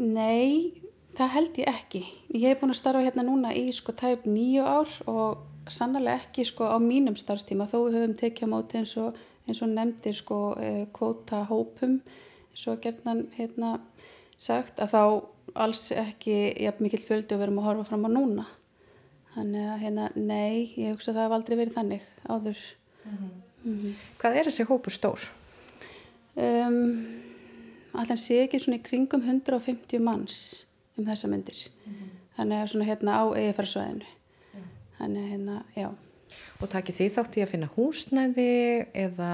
nei, 0.00 0.82
það 1.16 1.32
held 1.36 1.60
ég 1.62 1.70
ekki. 1.70 2.02
Ég 2.34 2.48
hef 2.50 2.60
búin 2.60 2.74
að 2.74 2.80
starfa 2.80 3.04
hérna 3.06 3.24
núna 3.26 3.54
í 3.54 3.68
sko 3.74 3.94
tæp 3.96 4.26
nýju 4.26 4.66
ár 4.66 4.98
og 5.06 5.70
sannlega 5.70 6.18
ekki 6.20 6.44
sko 6.46 6.68
á 6.70 6.78
mínum 6.82 7.16
starfstíma 7.18 7.68
þó 7.70 7.78
við 7.86 8.00
höfum 8.00 8.18
tekið 8.18 8.50
á 8.50 8.52
mótið 8.52 8.82
eins 8.82 8.96
og, 9.02 9.22
eins 9.46 9.62
og 9.62 9.72
nefndir 9.72 10.16
sko 10.16 10.40
eh, 10.60 10.84
kvóta 10.94 11.44
hópum 11.50 12.00
eins 12.50 12.66
og 12.70 12.80
gerðnan 12.82 13.26
hérna 13.36 13.78
sagt 14.38 14.80
að 14.82 14.92
þá 14.92 15.02
alls 15.54 15.88
ekki 15.94 16.36
jafn 16.64 16.84
mikil 16.84 17.02
fjöldi 17.04 17.36
og 17.36 17.42
verum 17.44 17.60
að 17.62 17.68
horfa 17.70 17.88
fram 17.90 18.08
á 18.08 18.10
núna 18.10 18.46
þannig 19.36 19.68
að 19.70 19.82
hérna 19.84 20.08
nei, 20.16 20.72
ég 20.76 20.94
hugsa 20.94 21.12
að 21.12 21.18
það 21.18 21.26
hef 21.26 21.36
aldrei 21.36 21.56
verið 21.60 21.76
þannig 21.76 22.06
áður 22.26 22.62
mm 23.04 23.16
-hmm. 23.16 23.34
Mm 23.66 23.74
-hmm. 23.74 23.94
Hvað 24.18 24.36
er 24.36 24.44
þessi 24.44 24.64
hópur 24.64 24.92
stór? 24.92 25.20
Um, 26.36 27.06
Allan 27.94 28.16
sé 28.16 28.42
ekki 28.42 28.58
svona 28.58 28.78
í 28.78 28.82
kringum 28.82 29.22
150 29.22 29.98
manns 29.98 30.66
um 30.98 31.04
þessa 31.04 31.28
myndir 31.28 31.70
mm 31.86 31.92
-hmm. 31.92 32.10
þannig 32.36 32.62
að 32.62 32.66
svona 32.68 32.84
hérna 32.84 33.10
á 33.22 33.24
eigifærsvæðinu 33.36 34.06
þannig 34.98 35.22
að 35.22 35.28
hérna, 35.28 35.62
já 35.76 35.88
Og 36.60 36.70
takir 36.72 36.96
því 36.96 37.10
þátt 37.16 37.36
í 37.38 37.44
að 37.44 37.52
finna 37.52 37.68
húsnæði 37.74 38.48
eða 38.96 39.30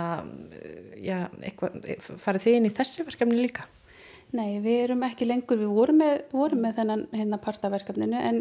já, 1.01 1.19
eitthvað, 1.43 1.79
farið 2.21 2.45
þið 2.47 2.59
inn 2.59 2.69
í 2.69 2.75
þessi 2.75 3.07
verkefni 3.07 3.39
líka? 3.39 3.69
Nei, 4.33 4.61
við 4.65 4.87
erum 4.87 5.03
ekki 5.05 5.29
lengur, 5.29 5.61
við 5.61 5.73
vorum 5.77 5.99
með, 6.01 6.23
vorum 6.33 6.63
með 6.65 6.79
þennan 6.81 7.03
hérna 7.13 7.39
partaverkefninu 7.43 8.21
en 8.31 8.39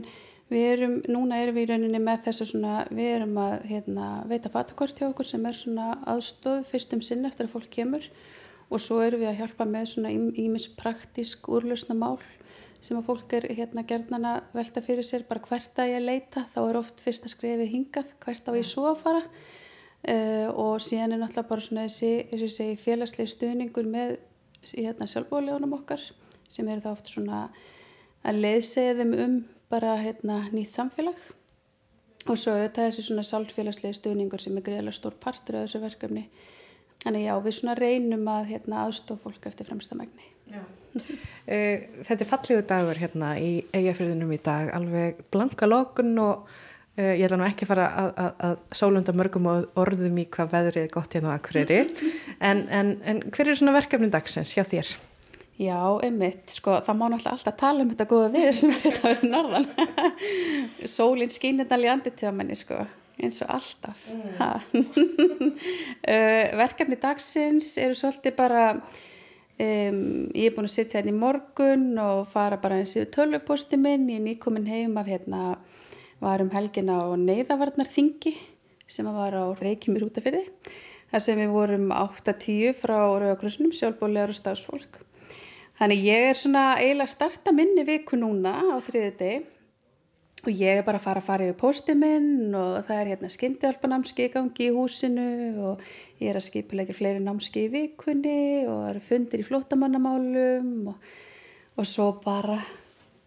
við 0.51 0.67
erum, 0.69 0.93
núna 1.11 1.39
erum 1.43 1.57
við 1.57 1.65
í 1.65 1.69
rauninni 1.71 1.99
með 2.03 2.27
þess 2.27 2.43
að 2.45 2.51
svona, 2.53 2.75
við 2.91 3.09
erum 3.17 3.39
að 3.43 3.55
hérna, 3.67 4.11
veita 4.27 4.51
fatakort 4.53 4.99
hjá 4.99 5.09
okkur 5.09 5.27
sem 5.27 5.47
er 5.47 5.57
svona 5.57 5.89
aðstóð 6.13 6.63
fyrstum 6.69 7.03
sinn 7.03 7.27
eftir 7.27 7.47
að 7.47 7.57
fólk 7.57 7.67
kemur 7.75 8.07
og 8.71 8.79
svo 8.79 9.01
erum 9.03 9.23
við 9.23 9.33
að 9.33 9.41
hjálpa 9.41 9.67
með 9.67 9.89
svona 9.93 10.13
ímis 10.15 10.69
praktísk 10.79 11.51
úrlausna 11.51 11.97
mál 11.99 12.17
sem 12.81 12.97
að 12.97 13.07
fólk 13.07 13.33
er 13.37 13.45
hérna 13.53 13.83
gerðnan 13.87 14.25
að 14.25 14.53
velta 14.57 14.81
fyrir 14.81 15.05
sér 15.05 15.25
bara 15.29 15.43
hvert 15.45 15.81
að 15.81 15.91
ég 15.93 16.05
leita, 16.05 16.45
þá 16.53 16.61
er 16.63 16.79
oft 16.79 17.01
fyrst 17.03 17.27
að 17.27 17.35
skrifið 17.35 17.73
hingað, 17.75 18.13
hvert 18.23 18.49
á 18.49 18.51
ég 18.57 18.67
svo 18.67 18.87
að 18.89 19.03
fara. 19.03 19.25
Uh, 20.01 20.47
og 20.57 20.79
síðan 20.81 21.13
er 21.13 21.21
náttúrulega 21.21 21.49
bara 21.51 21.61
svona 21.61 21.83
þessi, 21.85 22.71
félagslega 22.81 23.29
stuðningur 23.29 23.85
með 23.85 24.15
hérna 24.71 25.05
sjálfbóðlegunum 25.09 25.75
okkar 25.77 26.01
sem 26.49 26.69
eru 26.73 26.81
þá 26.81 26.89
oft 26.95 27.11
svona 27.11 27.43
að 28.25 28.39
leiðsegja 28.41 28.97
þeim 28.97 29.13
um 29.25 29.35
bara 29.71 29.93
hérna 30.01 30.39
nýtt 30.49 30.73
samfélag. 30.73 31.21
Og 32.29 32.37
svo 32.37 32.55
auðvitað 32.55 32.89
þessi 32.89 33.05
svona 33.05 33.25
sálfélagslega 33.25 33.97
stuðningur 33.97 34.41
sem 34.41 34.57
er 34.57 34.65
greiðilega 34.65 34.97
stór 34.97 35.15
partur 35.21 35.59
af 35.59 35.67
þessu 35.67 35.83
verkefni 35.85 36.25
þannig 37.03 37.27
já 37.27 37.33
við 37.41 37.57
svona 37.57 37.77
reynum 37.79 38.27
að 38.31 38.49
hérna 38.55 38.83
aðstof 38.85 39.23
fólk 39.25 39.47
eftir 39.49 39.69
fremstamægni 39.69 40.27
eh, 41.51 41.87
Þetta 42.03 42.19
er 42.19 42.29
falliðu 42.33 42.65
dagur 42.67 42.99
hérna 42.99 43.35
í 43.39 43.53
eigafyrðinum 43.71 44.35
í 44.35 44.41
dag 44.43 44.73
alveg 44.75 45.23
blanka 45.33 45.69
lókun 45.69 46.13
og 46.21 46.51
Uh, 46.99 47.13
ég 47.15 47.21
ætla 47.23 47.37
nú 47.39 47.45
ekki 47.47 47.63
að 47.63 47.69
fara 47.69 47.83
að, 47.95 48.09
að, 48.19 48.31
að 48.43 48.75
sólunda 48.75 49.13
mörgum 49.15 49.45
orðum 49.79 50.17
í 50.19 50.25
hvað 50.27 50.49
veðrið 50.51 50.81
er 50.81 50.89
gott 50.91 51.13
hérna 51.15 51.31
á 51.31 51.37
Akureyri. 51.37 51.77
En, 52.49 52.65
en, 52.67 52.89
en 53.07 53.21
hver 53.31 53.47
er 53.47 53.55
svona 53.55 53.77
verkefnin 53.77 54.11
dagsins 54.11 54.51
hjá 54.57 54.65
þér? 54.67 54.89
Já, 55.61 55.77
einmitt, 56.03 56.49
sko, 56.51 56.79
það 56.81 56.97
má 56.97 57.03
náttúrulega 57.05 57.37
alltaf 57.37 57.57
tala 57.61 57.85
um 57.85 57.93
þetta 57.93 58.07
góða 58.09 58.29
viður 58.33 58.57
sem 58.57 58.73
er 58.73 58.81
þetta 58.81 59.07
verið 59.07 59.31
norðan. 59.31 59.67
Sólinn 60.97 61.31
skýnir 61.31 61.67
þetta 61.67 61.79
ljandi 61.83 62.13
til 62.17 62.27
að 62.27 62.37
menni, 62.41 62.57
sko, 62.59 62.79
eins 63.25 63.41
og 63.45 63.53
alltaf 63.55 64.03
mm. 64.11 64.27
uh, 66.07 66.45
Verkefni 66.61 66.97
dagsins 67.01 67.73
eru 67.81 67.97
svolítið 67.97 68.35
bara 68.37 68.65
um, 68.75 70.01
ég 70.35 70.47
er 70.49 70.55
búin 70.55 70.69
að 70.69 70.75
sitja 70.75 70.99
hérna 70.99 71.13
í 71.13 71.19
morgun 71.21 71.85
og 72.01 72.27
fara 72.31 72.59
bara 72.61 72.81
eins 72.81 72.95
yfir 72.97 73.11
tölvuposti 73.15 73.79
minn, 73.79 74.09
ég 74.09 74.21
er 74.21 74.25
nýkomin 74.25 74.69
heim 74.69 74.97
af 75.01 75.09
hérna 75.11 75.55
var 76.21 76.43
um 76.43 76.51
helgina 76.53 77.01
á 77.01 77.09
neyðavarnarþingi 77.17 78.35
sem 78.91 79.07
var 79.09 79.33
á 79.33 79.45
Reykjumir 79.57 80.05
útafyrði 80.05 80.45
þar 81.11 81.23
sem 81.23 81.39
við 81.39 81.53
vorum 81.53 81.89
8-10 81.95 82.75
frá 82.79 82.95
Rauðakrossunum, 82.99 83.73
sjálfbóliðar 83.75 84.31
og 84.31 84.37
stafsfólk. 84.37 85.01
Þannig 85.79 86.05
ég 86.05 86.27
er 86.29 86.37
svona 86.37 86.65
eiginlega 86.77 87.07
að 87.09 87.15
starta 87.15 87.53
minni 87.55 87.83
viku 87.87 88.19
núna 88.19 88.53
á 88.61 88.77
þriði 88.85 89.11
deg 89.19 89.49
og 90.41 90.51
ég 90.57 90.79
er 90.79 90.85
bara 90.85 90.97
að 90.97 91.05
fara 91.05 91.21
að 91.21 91.27
fara 91.27 91.47
yfir 91.47 91.57
póstið 91.59 91.97
minn 92.01 92.55
og 92.57 92.79
það 92.87 92.99
er 92.99 93.09
hérna 93.11 93.29
skyndihjálpanámski 93.29 94.25
í 94.25 94.31
gangi 94.33 94.67
í 94.67 94.73
húsinu 94.73 95.25
og 95.69 95.83
ég 96.21 96.31
er 96.31 96.39
að 96.39 96.47
skipilegja 96.47 96.97
fleiri 96.97 97.21
námski 97.21 97.67
í 97.67 97.73
vikunni 97.73 98.37
og 98.65 98.79
það 98.79 98.87
eru 98.91 99.03
fundir 99.05 99.43
í 99.43 99.45
flótamannamálum 99.45 100.71
og, 100.93 101.11
og 101.77 101.89
svo 101.89 102.07
bara 102.23 102.57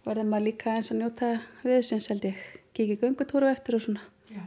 verður 0.04 0.26
maður 0.32 0.48
líka 0.48 0.74
eins 0.74 0.90
að 0.90 1.00
njóta 1.04 1.30
við 1.62 1.80
sem 1.86 2.02
held 2.08 2.26
ég 2.32 2.42
kikið 2.74 3.04
gungutúru 3.04 3.48
eftir 3.50 3.78
og 3.78 3.84
svona. 3.84 4.02
Já, 4.34 4.42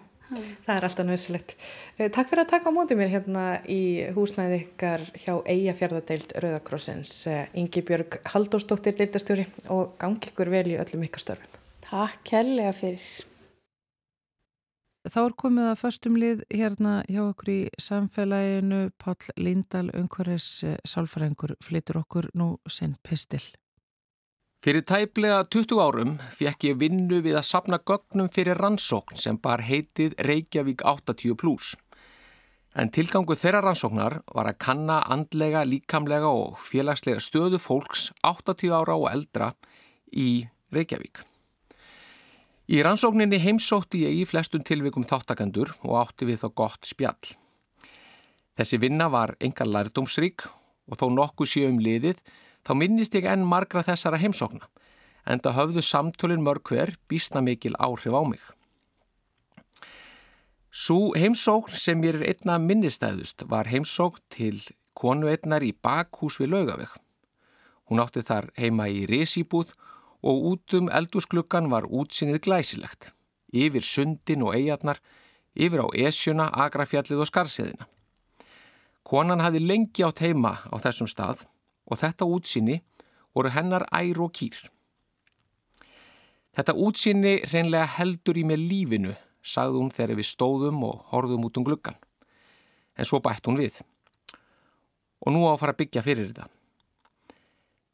það 0.65 0.73
er 0.73 0.87
alltaf 0.89 1.07
nöðsilegt. 1.07 1.53
Eh, 1.95 2.09
takk 2.11 2.27
fyrir 2.27 2.43
að 2.43 2.51
taka 2.51 2.67
á 2.67 2.75
mótið 2.75 2.99
mér 2.99 3.13
hérna 3.13 3.45
í 3.63 3.81
húsnæði 4.15 4.57
ykkar 4.65 5.05
hjá 5.23 5.31
Eyjafjörðadeild 5.53 6.35
Rauðakrossins. 6.43 7.13
Eh, 7.31 7.45
Ingi 7.61 7.85
Björg 7.87 8.19
Haldósdóttir 8.33 8.99
deildastjóri 8.99 9.47
og 9.71 9.95
gangi 10.01 10.33
ykkur 10.33 10.51
vel 10.51 10.67
í 10.73 10.77
öllum 10.81 11.07
ykkar 11.07 11.23
störfum. 11.23 11.63
Takk 11.87 12.31
helga 12.35 12.73
fyrir. 12.75 13.03
Þá 15.07 15.19
er 15.21 15.35
komið 15.39 15.67
að 15.71 15.77
förstum 15.79 16.17
lið 16.19 16.41
hérna 16.51 16.97
hjá 17.07 17.21
okkur 17.29 17.51
í 17.53 17.59
samfélaginu. 17.79 18.79
Pál 18.99 19.15
Lindahl, 19.39 19.87
umhverfis 19.95 20.65
sálfræðingur, 20.83 21.53
flytur 21.63 22.01
okkur 22.01 22.27
nú 22.35 22.57
sinn 22.67 22.97
pistil. 23.07 23.43
Fyrir 24.65 24.83
tæplega 24.89 25.45
20 25.47 25.79
árum 25.79 26.17
fekk 26.35 26.67
ég 26.67 26.79
vinnu 26.81 27.21
við 27.23 27.37
að 27.39 27.47
sapna 27.53 27.79
gögnum 27.79 28.27
fyrir 28.35 28.59
rannsókn 28.59 29.15
sem 29.21 29.39
bar 29.39 29.63
heitið 29.63 30.17
Reykjavík 30.27 30.83
80+. 30.83 31.77
En 32.75 32.91
tilgangu 32.91 33.37
þeirra 33.37 33.63
rannsóknar 33.63 34.19
var 34.35 34.51
að 34.51 34.59
kanna 34.65 34.99
andlega, 35.07 35.63
líkamlega 35.63 36.27
og 36.27 36.59
félagslega 36.67 37.23
stöðu 37.23 37.63
fólks 37.63 38.09
80 38.27 38.75
ára 38.75 38.99
og 38.99 39.07
eldra 39.13 39.53
í 40.11 40.43
Reykjavík. 40.75 41.23
Í 42.67 42.81
rannsókninni 42.83 43.37
heimsótti 43.39 44.01
ég 44.01 44.17
í 44.19 44.23
flestum 44.27 44.59
tilvikum 44.67 45.05
þáttakandur 45.07 45.69
og 45.87 45.93
átti 46.01 46.25
við 46.27 46.41
þá 46.41 46.47
gott 46.59 46.89
spjall. 46.89 47.29
Þessi 48.59 48.79
vinna 48.83 49.07
var 49.07 49.37
engar 49.39 49.69
lærdómsrík 49.71 50.43
og 50.91 50.99
þó 50.99 51.05
nokkuð 51.15 51.47
séum 51.47 51.79
liðið 51.79 52.19
þá 52.67 52.73
minnist 52.75 53.15
ég 53.15 53.29
enn 53.31 53.47
margra 53.47 53.85
þessara 53.87 54.19
heimsókna 54.19 54.67
en 55.23 55.39
það 55.39 55.57
höfðu 55.61 55.85
samtölin 55.87 56.43
mörg 56.43 56.67
hver 56.67 56.91
bísna 57.07 57.39
mikil 57.39 57.71
áhrif 57.79 58.11
á 58.11 58.23
mig. 58.27 58.43
Sú 60.67 61.15
heimsókn 61.15 61.71
sem 61.71 62.03
mér 62.03 62.19
er 62.19 62.33
einna 62.33 62.59
minnistæðust 62.59 63.47
var 63.47 63.71
heimsókn 63.71 64.27
til 64.27 64.59
konu 64.91 65.31
einnar 65.31 65.63
í 65.63 65.71
bakhús 65.71 66.41
við 66.43 66.51
laugaveg. 66.51 66.91
Hún 67.87 68.03
átti 68.03 68.27
þar 68.27 68.51
heima 68.59 68.91
í 68.91 69.05
resýbúð 69.07 69.71
og 69.71 69.87
út 70.23 70.73
um 70.73 70.89
eldúsklukkan 70.89 71.69
var 71.69 71.85
útsinnið 71.85 72.41
glæsilegt, 72.47 73.11
yfir 73.53 73.83
sundin 73.85 74.43
og 74.43 74.55
eigarnar, 74.55 74.99
yfir 75.55 75.83
á 75.85 75.87
esjuna, 76.07 76.49
agrafjallið 76.53 77.21
og 77.21 77.29
skarsiðina. 77.29 77.87
Konan 79.07 79.39
hafi 79.39 79.61
lengi 79.63 80.03
átt 80.03 80.19
heima 80.19 80.57
á 80.67 80.75
þessum 80.83 81.07
stað 81.07 81.45
og 81.87 82.01
þetta 82.01 82.27
útsinni 82.27 82.81
voru 83.35 83.53
hennar 83.53 83.85
ær 83.93 84.19
og 84.25 84.33
kýr. 84.35 84.57
Þetta 86.57 86.73
útsinni 86.73 87.37
reynlega 87.51 87.85
heldur 87.99 88.37
í 88.41 88.43
mig 88.43 88.59
lífinu, 88.59 89.13
sagði 89.45 89.79
hún 89.79 89.93
þegar 89.93 90.17
við 90.17 90.27
stóðum 90.31 90.83
og 90.83 91.05
horfum 91.13 91.45
út 91.45 91.59
um 91.61 91.67
gluggan. 91.67 91.95
En 92.97 93.05
svo 93.05 93.21
bætt 93.21 93.45
hún 93.47 93.61
við. 93.61 93.77
Og 95.21 95.31
nú 95.33 95.45
á 95.45 95.53
að 95.53 95.61
fara 95.61 95.75
að 95.77 95.83
byggja 95.83 96.03
fyrir 96.03 96.31
þetta. 96.31 96.49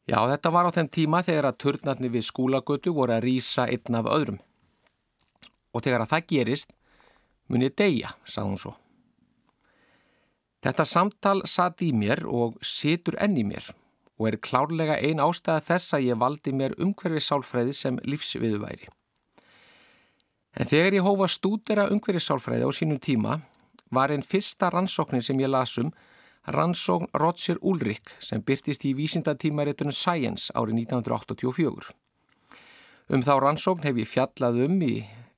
Já, 0.04 0.18
þetta 0.28 0.50
var 0.52 0.68
á 0.68 0.74
þeim 0.76 0.88
tíma 0.92 1.22
þegar 1.24 1.48
að 1.48 1.60
turnarni 1.64 2.10
við 2.12 2.26
skúlagötu 2.26 2.92
voru 2.92 3.14
að 3.16 3.24
rýsa 3.24 3.64
einn 3.72 3.96
af 3.96 4.08
öðrum. 4.12 4.40
Og 5.72 5.84
þegar 5.84 6.04
að 6.04 6.10
það 6.12 6.26
gerist, 6.32 6.74
mun 7.48 7.64
ég 7.64 7.76
deyja, 7.76 8.12
sagði 8.28 8.50
hún 8.50 8.60
svo. 8.60 8.74
Þetta 10.64 10.84
samtal 10.88 11.38
satt 11.48 11.82
í 11.84 11.90
mér 11.92 12.22
og 12.28 12.60
situr 12.64 13.16
enn 13.20 13.36
í 13.40 13.44
mér 13.48 13.66
og 14.14 14.28
er 14.28 14.38
klárlega 14.38 15.00
ein 15.02 15.20
ástæða 15.20 15.64
þess 15.66 15.96
að 15.96 16.06
ég 16.06 16.20
valdi 16.20 16.52
mér 16.54 16.76
umhverfi 16.80 17.20
sálfræði 17.24 17.74
sem 17.74 17.96
lífsviðuværi. 18.06 18.86
En 20.54 20.70
þegar 20.70 20.94
ég 21.00 21.04
hófa 21.04 21.26
stúdera 21.32 21.88
umhverfi 21.90 22.22
sálfræði 22.22 22.68
á 22.68 22.70
sínum 22.72 23.00
tíma 23.02 23.40
var 23.90 24.14
einn 24.14 24.22
fyrsta 24.22 24.70
rannsóknin 24.70 25.24
sem 25.24 25.40
ég 25.42 25.50
lasum 25.50 25.90
rannsókn 26.46 27.08
Roger 27.12 27.58
Ulrich 27.62 28.14
sem 28.20 28.42
byrtist 28.44 28.84
í 28.84 28.94
vísindatímaritunum 28.96 29.94
Science 29.94 30.52
árið 30.52 30.84
1984. 30.84 31.92
Um 33.12 33.22
þá 33.24 33.34
rannsókn 33.40 33.84
hef 33.84 34.00
ég 34.00 34.08
fjallað 34.08 34.64
um 34.66 34.82
í 34.84 34.94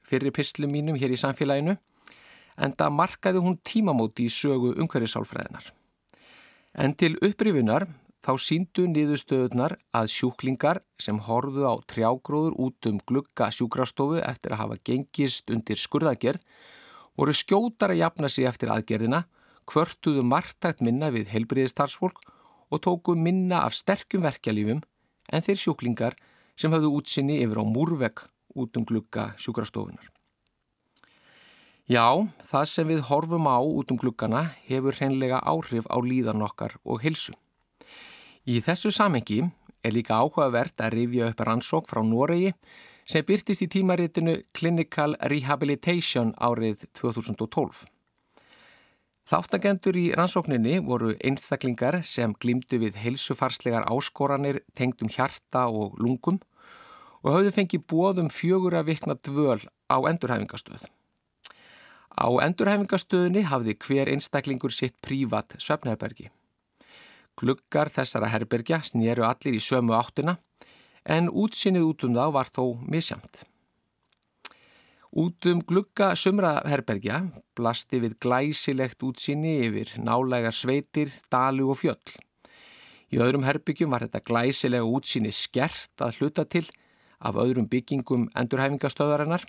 fyrri 0.07 0.33
pislum 0.35 0.73
mínum 0.75 0.99
hér 0.99 1.15
í 1.15 1.21
samfélaginu 1.21 1.77
en 2.57 2.73
það 2.73 2.97
markaði 2.97 3.43
hún 3.45 3.59
tímamóti 3.67 4.27
í 4.27 4.33
sögu 4.33 4.73
umhverfisálfræðinar. 4.81 5.71
En 6.77 6.95
til 6.95 7.15
upprifunar 7.25 7.87
þá 8.27 8.33
síndu 8.43 8.87
niðurstöðunar 8.91 9.77
að 9.95 10.11
sjúklingar 10.11 10.83
sem 10.99 11.19
horfðu 11.23 11.69
á 11.71 11.75
trjágróður 11.87 12.57
út 12.67 12.89
um 12.91 12.99
glugga 13.07 13.53
sjúkrastofu 13.55 14.19
eftir 14.23 14.57
að 14.57 14.63
hafa 14.65 14.81
gengist 14.83 15.53
undir 15.55 15.79
skurðagerð 15.79 16.43
voru 17.17 17.35
skjótar 17.37 17.95
að 17.95 18.03
jafna 18.03 18.31
sig 18.33 18.49
eftir 18.49 18.73
aðgerðina 18.75 19.23
kvörtuðu 19.67 20.25
margtækt 20.27 20.83
minna 20.85 21.11
við 21.15 21.31
helbriðistarsfólk 21.35 22.23
og 22.71 22.83
tóku 22.83 23.15
minna 23.19 23.63
af 23.67 23.75
sterkum 23.75 24.25
verkjalífum 24.27 24.83
en 25.33 25.47
þeir 25.47 25.61
sjúklingar 25.63 26.17
sem 26.57 26.73
hafðu 26.73 26.93
útsinni 26.99 27.41
yfir 27.45 27.63
á 27.63 27.65
múrvegg 27.67 28.27
út 28.57 28.79
um 28.79 28.87
glugga 28.89 29.33
sjúkrastofunar. 29.41 30.11
Já, 31.87 32.27
það 32.51 32.65
sem 32.67 32.89
við 32.91 33.05
horfum 33.07 33.47
á 33.47 33.63
út 33.63 33.93
um 33.95 33.99
gluggana 34.01 34.43
hefur 34.67 34.97
hreinlega 34.97 35.39
áhrif 35.47 35.87
á 35.87 35.97
líðan 36.03 36.43
okkar 36.43 36.75
og 36.83 37.05
hilsu. 37.05 37.37
Í 38.47 38.59
þessu 38.63 38.91
samengi 38.91 39.45
er 39.87 39.95
líka 39.95 40.19
áhugavert 40.19 40.83
að 40.83 40.97
rifja 40.97 41.31
upp 41.31 41.45
rannsók 41.47 41.87
frá 41.91 42.03
Noregi 42.03 42.55
sem 43.07 43.23
byrtist 43.27 43.63
í 43.63 43.71
tímaritinu 43.71 44.41
Clinical 44.51 45.15
Rehabilitation 45.31 46.35
árið 46.43 46.89
2012. 46.99 47.87
Þáttagendur 49.27 49.97
í 49.99 50.05
rannsókninni 50.15 50.77
voru 50.87 51.17
einstaklingar 51.19 51.97
sem 52.07 52.31
glimdu 52.39 52.79
við 52.79 52.99
heilsufarslegar 53.03 53.89
áskoranir 53.91 54.61
tengdum 54.79 55.11
hjarta 55.11 55.65
og 55.67 55.97
lungum 55.99 56.39
og 57.27 57.33
hafðu 57.35 57.51
fengið 57.57 57.83
bóðum 57.91 58.31
fjögur 58.31 58.77
að 58.79 58.93
vikna 58.93 59.17
dvöl 59.19 59.65
á 59.91 59.97
endurhæfingastöð. 60.13 60.87
Á 62.15 62.29
endurhæfingastöðunni 62.47 63.43
hafði 63.51 63.75
hver 63.83 64.13
einstaklingur 64.15 64.71
sitt 64.71 64.95
prívat 65.03 65.59
söfnherbergi. 65.59 66.31
Gluggar 67.35 67.91
þessara 67.91 68.31
herbergja 68.31 68.79
snýru 68.87 69.27
allir 69.27 69.59
í 69.59 69.61
sömu 69.61 69.99
áttina 69.99 70.39
en 71.03 71.27
útsinnið 71.35 71.91
út 71.91 72.07
um 72.07 72.15
þá 72.15 72.25
var 72.39 72.55
þó 72.55 72.65
misjamt. 72.87 73.43
Út 75.17 75.47
um 75.49 75.63
glugga 75.65 76.11
sumraherbergja 76.13 77.23
blasti 77.57 78.03
við 78.03 78.19
glæsilegt 78.21 79.01
útsinni 79.01 79.55
yfir 79.65 79.95
nálegar 80.05 80.53
sveitir, 80.53 81.09
dalu 81.33 81.71
og 81.73 81.79
fjöll. 81.81 82.19
Í 83.09 83.17
öðrum 83.25 83.47
herbyggjum 83.49 83.95
var 83.95 84.05
þetta 84.05 84.21
glæsilega 84.29 84.85
útsinni 84.85 85.33
skert 85.33 86.05
að 86.05 86.19
hluta 86.19 86.45
til 86.45 86.67
af 87.17 87.41
öðrum 87.41 87.65
byggingum 87.73 88.29
endurhæfingastöðarinnar 88.37 89.49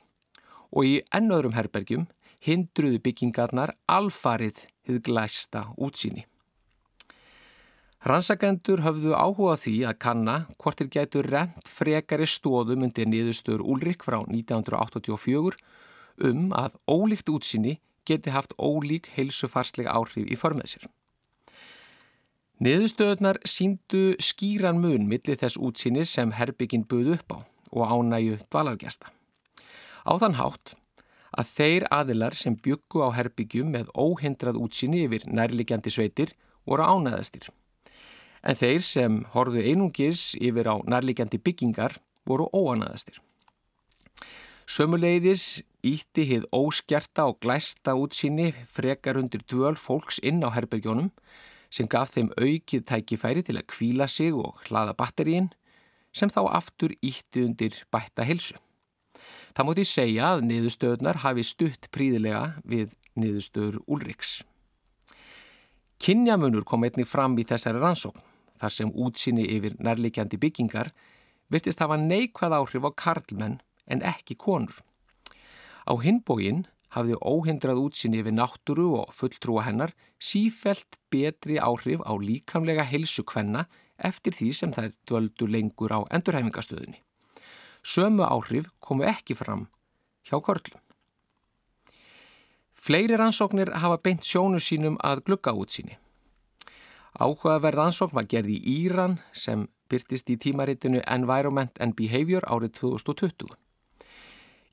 og 0.72 0.88
í 0.88 0.96
enn 1.12 1.36
öðrum 1.36 1.58
herbergjum 1.60 2.08
hindruðu 2.48 3.04
byggingarnar 3.04 3.76
alfarið 3.92 4.64
hið 4.88 5.04
glæsta 5.10 5.68
útsinni. 5.76 6.24
Rannsakendur 8.08 8.80
höfðu 8.86 9.12
áhuga 9.20 9.58
því 9.60 9.72
að 9.90 9.98
kanna 10.00 10.34
hvort 10.62 10.80
þeir 10.80 10.90
gætu 10.94 11.24
rent 11.26 11.66
frekari 11.68 12.28
stóðum 12.30 12.86
undir 12.86 13.10
niðurstöður 13.10 13.66
Úlrik 13.74 14.06
frá 14.08 14.22
1984 14.22 15.58
um 16.30 16.46
að 16.56 16.78
ólíkt 16.88 17.32
útsinni 17.34 17.74
geti 18.08 18.32
haft 18.32 18.56
ólík 18.56 19.10
heilsufarslega 19.18 19.92
áhrif 19.92 20.24
í 20.24 20.40
förmið 20.40 20.72
sér. 20.76 20.88
Niðurstöðunar 22.64 23.42
síndu 23.44 24.16
skýran 24.24 24.80
mun 24.80 25.12
millir 25.12 25.42
þess 25.44 25.60
útsinni 25.60 26.08
sem 26.08 26.32
herbygginn 26.32 26.88
buð 26.88 27.18
upp 27.18 27.36
á 27.36 27.40
og 27.76 27.92
ánæju 27.92 28.40
dvalargjasta. 28.48 29.12
Á 30.08 30.14
þann 30.16 30.40
hátt 30.40 30.78
að 31.36 31.54
þeir 31.60 31.92
aðilar 31.92 32.40
sem 32.40 32.56
byggu 32.56 33.04
á 33.04 33.12
herbyggjum 33.20 33.76
með 33.76 33.92
óhindrað 33.92 34.64
útsinni 34.64 35.04
yfir 35.10 35.28
nærligjandi 35.28 35.92
sveitir 35.92 36.38
voru 36.64 36.88
ánæðastir 36.88 37.52
en 38.48 38.56
þeir 38.56 38.84
sem 38.86 39.22
horfðu 39.34 39.64
einungis 39.68 40.32
yfir 40.40 40.70
á 40.72 40.76
nærlíkjandi 40.88 41.40
byggingar 41.44 41.98
voru 42.28 42.48
óanaðastir. 42.56 43.20
Sömuleiðis 44.68 45.62
ítti 45.88 46.26
hið 46.28 46.48
óskjarta 46.56 47.28
og 47.30 47.40
glæsta 47.44 47.96
útsýni 47.96 48.52
frekar 48.68 49.20
undir 49.20 49.44
dvöl 49.48 49.78
fólks 49.80 50.20
inn 50.24 50.44
á 50.44 50.52
herbergjónum 50.52 51.12
sem 51.72 51.88
gaf 51.92 52.14
þeim 52.16 52.32
aukið 52.36 52.86
tækifæri 52.88 53.44
til 53.48 53.58
að 53.60 53.68
kvíla 53.72 54.08
sig 54.12 54.36
og 54.36 54.60
hlaða 54.68 54.96
batterín 55.00 55.52
sem 56.16 56.32
þá 56.32 56.42
aftur 56.56 56.96
ítti 57.04 57.44
undir 57.44 57.76
bætta 57.92 58.28
hilsu. 58.28 58.56
Það 59.56 59.68
móti 59.68 59.88
segja 59.88 60.34
að 60.36 60.46
niðurstöðunar 60.48 61.24
hafi 61.24 61.44
stutt 61.48 61.90
príðilega 61.92 62.62
við 62.64 62.92
niðurstöður 63.20 63.82
Úlriks. 63.88 64.42
Kynjamunur 66.00 66.64
kom 66.68 66.86
einnig 66.86 67.08
fram 67.10 67.36
í 67.40 67.48
þessari 67.48 67.82
rannsókn 67.82 68.24
þar 68.62 68.74
sem 68.74 68.92
útsinni 68.94 69.46
yfir 69.58 69.78
nærleikjandi 69.80 70.40
byggingar 70.42 70.92
virtist 71.54 71.80
hafa 71.84 71.98
neikvæð 72.02 72.58
áhrif 72.60 72.88
á 72.88 72.92
karlmenn 73.04 73.60
en 73.88 74.04
ekki 74.04 74.36
konur. 74.36 74.76
Á 75.88 75.94
hinbóginn 76.04 76.66
hafði 76.96 77.18
óhindrað 77.22 77.82
útsinni 77.86 78.22
yfir 78.22 78.36
náttúru 78.36 78.88
og 79.02 79.14
fulltrúa 79.16 79.66
hennar 79.68 79.94
sífelt 80.20 81.00
betri 81.12 81.60
áhrif 81.60 82.04
á 82.04 82.14
líkamlega 82.16 82.86
heilsu 82.88 83.24
kvenna 83.24 83.68
eftir 83.98 84.36
því 84.36 84.50
sem 84.54 84.74
þær 84.76 84.92
dvöldu 85.10 85.48
lengur 85.50 85.94
á 85.94 86.00
endurhæfingastöðinni. 86.14 87.00
Sömu 87.84 88.26
áhrif 88.28 88.68
komu 88.80 89.08
ekki 89.08 89.36
fram 89.38 89.68
hjá 90.28 90.40
körlum. 90.44 90.82
Fleiri 92.78 93.18
rannsóknir 93.18 93.72
hafa 93.82 93.98
beint 94.04 94.24
sjónu 94.24 94.60
sínum 94.62 95.00
að 95.04 95.24
glugga 95.28 95.54
útsinni. 95.56 95.98
Áhugaverð 97.18 97.80
rannsókn 97.80 98.14
var 98.14 98.28
gerð 98.30 98.52
í 98.54 98.58
Íran 98.86 99.16
sem 99.34 99.64
byrtist 99.90 100.28
í 100.30 100.36
tímaritinu 100.38 101.00
Environment 101.02 101.80
and 101.82 101.96
Behavior 101.98 102.46
árið 102.46 102.76
2020. 102.78 103.56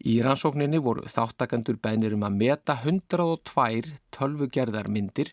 Í 0.04 0.18
rannsókninni 0.20 0.76
voru 0.84 1.06
þáttakandur 1.08 1.78
bænir 1.80 2.12
um 2.12 2.26
að 2.28 2.36
meta 2.42 2.76
102 2.82 3.94
tölvugerðarmyndir 4.12 5.30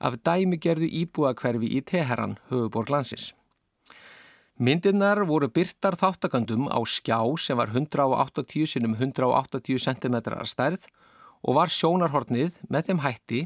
af 0.00 0.16
dæmigerðu 0.24 0.88
íbúakverfi 1.02 1.68
í 1.68 1.82
Teheran, 1.84 2.38
höfuborg 2.48 2.94
landsins. 2.94 3.34
Myndirnar 4.56 5.20
voru 5.28 5.50
byrtar 5.52 5.98
þáttakandum 6.00 6.70
á 6.72 6.80
skjá 6.88 7.20
sem 7.44 7.60
var 7.60 7.74
180 7.76 8.72
sinum 8.72 8.96
180 8.96 9.84
cm 9.84 10.16
stærð 10.48 10.88
og 11.44 11.60
var 11.60 11.68
sjónarhortnið 11.68 12.56
með 12.72 12.88
þeim 12.88 13.04
hætti 13.04 13.44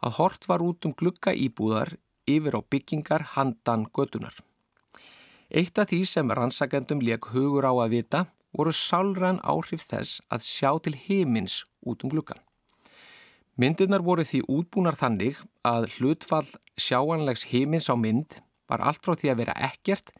að 0.00 0.20
hort 0.22 0.48
var 0.48 0.64
út 0.64 0.88
um 0.88 0.96
glugga 0.96 1.36
íbúðar 1.36 1.98
yfir 2.26 2.58
á 2.58 2.60
byggingar 2.62 3.22
handan 3.34 3.86
gödunar. 3.94 4.34
Eitt 5.50 5.78
af 5.78 5.90
því 5.90 6.02
sem 6.10 6.30
rannsakendum 6.34 7.00
leik 7.00 7.30
hugur 7.30 7.66
á 7.66 7.72
að 7.74 7.92
vita 7.94 8.24
voru 8.56 8.72
sálran 8.74 9.38
áhrif 9.44 9.84
þess 9.86 10.20
að 10.32 10.46
sjá 10.46 10.70
til 10.82 10.96
heimins 11.06 11.62
út 11.86 12.02
um 12.02 12.10
glukkan. 12.10 12.40
Myndirnar 13.56 14.02
voru 14.04 14.24
því 14.26 14.42
útbúnar 14.52 14.98
þannig 15.00 15.38
að 15.64 15.88
hlutfall 15.96 16.48
sjáanlegs 16.76 17.46
heimins 17.52 17.88
á 17.88 17.96
mynd 17.96 18.40
var 18.68 18.82
allt 18.82 19.04
frá 19.06 19.14
því 19.16 19.30
að 19.32 19.40
vera 19.40 19.56
ekkert 19.70 20.10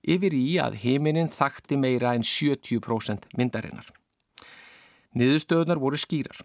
yfir 0.00 0.34
í 0.34 0.56
að 0.58 0.78
heiminin 0.82 1.30
þakti 1.30 1.76
meira 1.78 2.14
en 2.16 2.24
70% 2.26 3.28
myndarinnar. 3.36 3.86
Niðurstöðunar 5.14 5.82
voru 5.82 5.98
skýrar. 6.00 6.40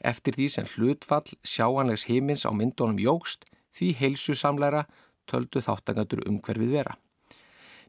Eftir 0.00 0.36
því 0.36 0.48
sem 0.52 0.70
hlutfall 0.76 1.34
sjáanlegs 1.42 2.06
heimins 2.08 2.46
á 2.46 2.52
myndunum 2.54 3.00
jógst 3.00 3.48
því 3.76 3.92
heilsu 4.00 4.36
samlæra 4.36 4.86
töldu 5.30 5.62
þáttakandur 5.62 6.24
umhverfið 6.30 6.72
vera. 6.78 6.96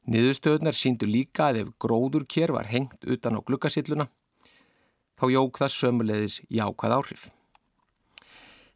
Niðurstöðunar 0.07 0.75
síndu 0.75 1.07
líka 1.09 1.49
að 1.49 1.63
ef 1.63 1.73
gróður 1.83 2.27
kér 2.31 2.53
var 2.55 2.69
hengt 2.71 3.03
utan 3.03 3.35
á 3.35 3.43
glukkasilluna 3.43 4.07
þá 5.17 5.25
jók 5.33 5.59
það 5.59 5.73
sömulegðis 5.75 6.37
jákvæð 6.53 6.95
áhrif. 6.97 7.25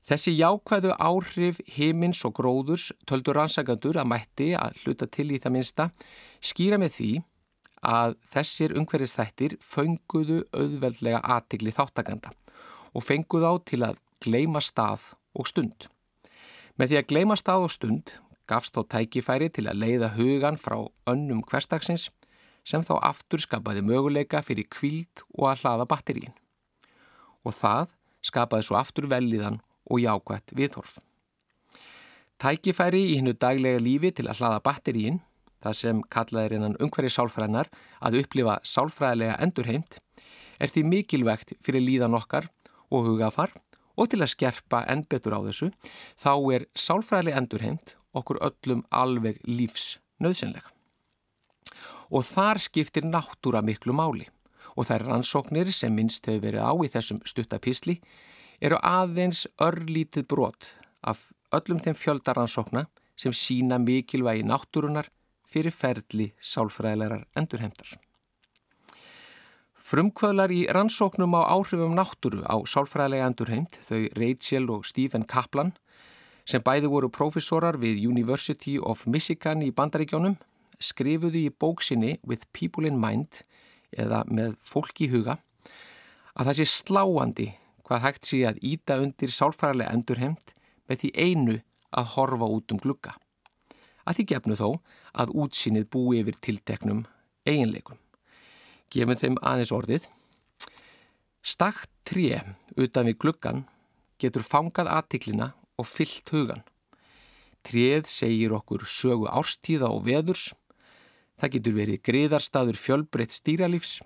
Þessi 0.02 0.34
jákvæðu 0.34 0.96
áhrif 0.98 1.60
heimins 1.76 2.24
og 2.26 2.34
gróðurs 2.40 2.90
töldur 3.06 3.38
rannsakandur 3.38 4.00
að 4.02 4.10
mætti 4.10 4.48
að 4.58 4.82
hluta 4.82 5.08
til 5.08 5.28
í 5.30 5.38
það 5.42 5.56
minsta 5.56 5.88
skýra 6.42 6.82
með 6.82 6.96
því 6.96 7.12
að 7.92 8.18
þessir 8.34 8.76
umhverfistættir 8.78 9.58
fönguðu 9.62 10.42
auðveldlega 10.54 11.22
aðtigli 11.36 11.74
þáttakanda 11.74 12.34
og 12.98 13.06
fenguð 13.06 13.46
á 13.46 13.54
til 13.66 13.82
að 13.86 14.02
gleima 14.22 14.62
stað 14.62 15.14
og 15.38 15.48
stund. 15.50 15.88
Með 16.80 16.92
því 16.92 17.00
að 17.00 17.08
gleima 17.10 17.38
stað 17.40 17.66
og 17.66 17.74
stund 17.74 18.14
gafst 18.52 18.76
á 18.80 18.82
tækifæri 18.84 19.50
til 19.54 19.68
að 19.70 19.80
leiða 19.84 20.12
hugan 20.18 20.60
frá 20.60 20.78
önnum 21.10 21.44
hverstagsins 21.48 22.10
sem 22.68 22.84
þá 22.86 22.98
aftur 23.12 23.42
skapaði 23.42 23.84
möguleika 23.86 24.42
fyrir 24.46 24.70
kvíld 24.72 25.24
og 25.38 25.52
að 25.52 25.64
hlaða 25.64 25.88
batterín. 25.90 26.36
Og 27.46 27.56
það 27.58 27.96
skapaði 28.26 28.68
svo 28.68 28.78
aftur 28.78 29.08
velliðan 29.12 29.62
og 29.90 30.04
jákvætt 30.04 30.54
viðhorf. 30.58 31.00
Tækifæri 32.42 33.02
í 33.12 33.18
hennu 33.20 33.34
daglega 33.38 33.82
lífi 33.82 34.12
til 34.18 34.28
að 34.30 34.42
hlaða 34.42 34.62
batterín, 34.66 35.20
það 35.62 35.78
sem 35.78 36.04
kallaðir 36.14 36.58
innan 36.58 36.78
umhverju 36.82 37.14
sálfræðinar 37.14 37.70
að 38.02 38.22
upplifa 38.22 38.60
sálfræðilega 38.66 39.38
endurheimt, 39.46 40.00
er 40.62 40.70
því 40.70 40.86
mikilvægt 40.90 41.54
fyrir 41.62 41.86
líðan 41.86 42.18
okkar 42.18 42.50
og 42.90 43.06
hugafar 43.10 43.54
og 43.98 44.12
til 44.12 44.22
að 44.22 44.34
skerpa 44.34 44.84
enn 44.92 45.06
betur 45.10 45.36
á 45.38 45.40
þessu, 45.48 45.72
þá 46.18 46.34
er 46.56 46.68
sálfræðilega 46.76 47.42
endurheimt 47.42 47.96
okkur 48.18 48.42
öllum 48.44 48.84
alveg 48.92 49.40
lífs 49.48 49.98
nöðsynlega. 50.22 50.68
Og 52.12 52.26
þar 52.28 52.60
skiptir 52.60 53.08
náttúra 53.08 53.62
miklu 53.64 53.96
máli 53.96 54.28
og 54.76 54.88
þær 54.88 55.08
rannsóknir 55.08 55.72
sem 55.76 55.94
minnst 55.96 56.28
hefur 56.28 56.46
verið 56.48 56.68
á 56.68 56.72
í 56.76 56.92
þessum 56.92 57.22
stuttapisli 57.28 57.98
eru 58.62 58.78
aðeins 58.84 59.46
örlítið 59.62 60.28
brot 60.32 60.70
af 61.02 61.32
öllum 61.56 61.82
þeim 61.84 61.98
fjöldaransókna 61.98 62.86
sem 63.20 63.34
sína 63.36 63.80
mikilvægi 63.82 64.46
náttúrunar 64.48 65.10
fyrir 65.52 65.74
ferli 65.76 66.32
sálfræðilegar 66.40 67.26
endurheimtar. 67.36 67.98
Frumkvöðlar 69.92 70.54
í 70.56 70.62
rannsóknum 70.72 71.34
á 71.36 71.52
áhrifum 71.52 71.98
náttúru 71.98 72.46
á 72.48 72.56
sálfræðilega 72.64 73.26
endurheimt, 73.28 73.74
þau 73.84 74.06
Rachel 74.16 74.70
og 74.72 74.86
Stephen 74.88 75.26
Kaplan, 75.28 75.74
sem 76.48 76.64
bæði 76.64 76.88
voru 76.94 77.10
profesorar 77.12 77.76
við 77.76 77.98
University 78.08 78.78
of 78.80 79.02
Michigan 79.04 79.60
í 79.60 79.74
bandaríkjónum, 79.76 80.38
skrifuðu 80.80 81.42
í 81.42 81.50
bóksinni 81.52 82.14
With 82.24 82.46
People 82.56 82.88
in 82.88 83.02
Mind, 83.04 83.42
eða 83.92 84.22
með 84.32 84.54
fólk 84.64 85.02
í 85.04 85.10
huga, 85.12 85.36
að 86.40 86.54
það 86.54 86.60
sé 86.62 86.68
sláandi 86.72 87.48
hvað 87.84 88.04
hægt 88.06 88.30
sé 88.30 88.40
að 88.48 88.62
íta 88.64 88.96
undir 89.04 89.34
sálfræðilega 89.36 89.92
endurheimt 89.92 90.54
með 90.88 91.02
því 91.02 91.12
einu 91.20 91.58
að 91.92 92.14
horfa 92.14 92.48
út 92.48 92.72
um 92.72 92.80
glugga. 92.80 93.18
Að 94.08 94.22
því 94.22 94.28
gefnu 94.32 94.56
þó 94.56 94.70
að 95.20 95.36
útsinnið 95.36 95.92
búi 95.92 96.24
yfir 96.24 96.40
tilteknum 96.40 97.04
eiginleikum. 97.44 98.00
Gefum 98.92 99.18
þeim 99.18 99.38
aðeins 99.42 99.72
orðið. 99.76 100.08
Stakt 101.42 101.90
tré 102.06 102.42
utan 102.76 103.08
við 103.10 103.18
gluggan 103.24 103.66
getur 104.22 104.46
fangað 104.46 104.92
aðtiklina 104.92 105.52
og 105.80 105.88
fyllt 105.90 106.30
hugan. 106.36 106.66
Tréð 107.66 108.10
segir 108.10 108.54
okkur 108.58 108.86
sögu 108.86 109.30
árstíða 109.30 109.90
og 109.94 110.06
veðurs. 110.06 110.52
Það 111.42 111.54
getur 111.56 111.78
verið 111.78 112.04
griðarstaður 112.06 112.78
fjölbreytt 112.78 113.34
stýralífs 113.34 114.00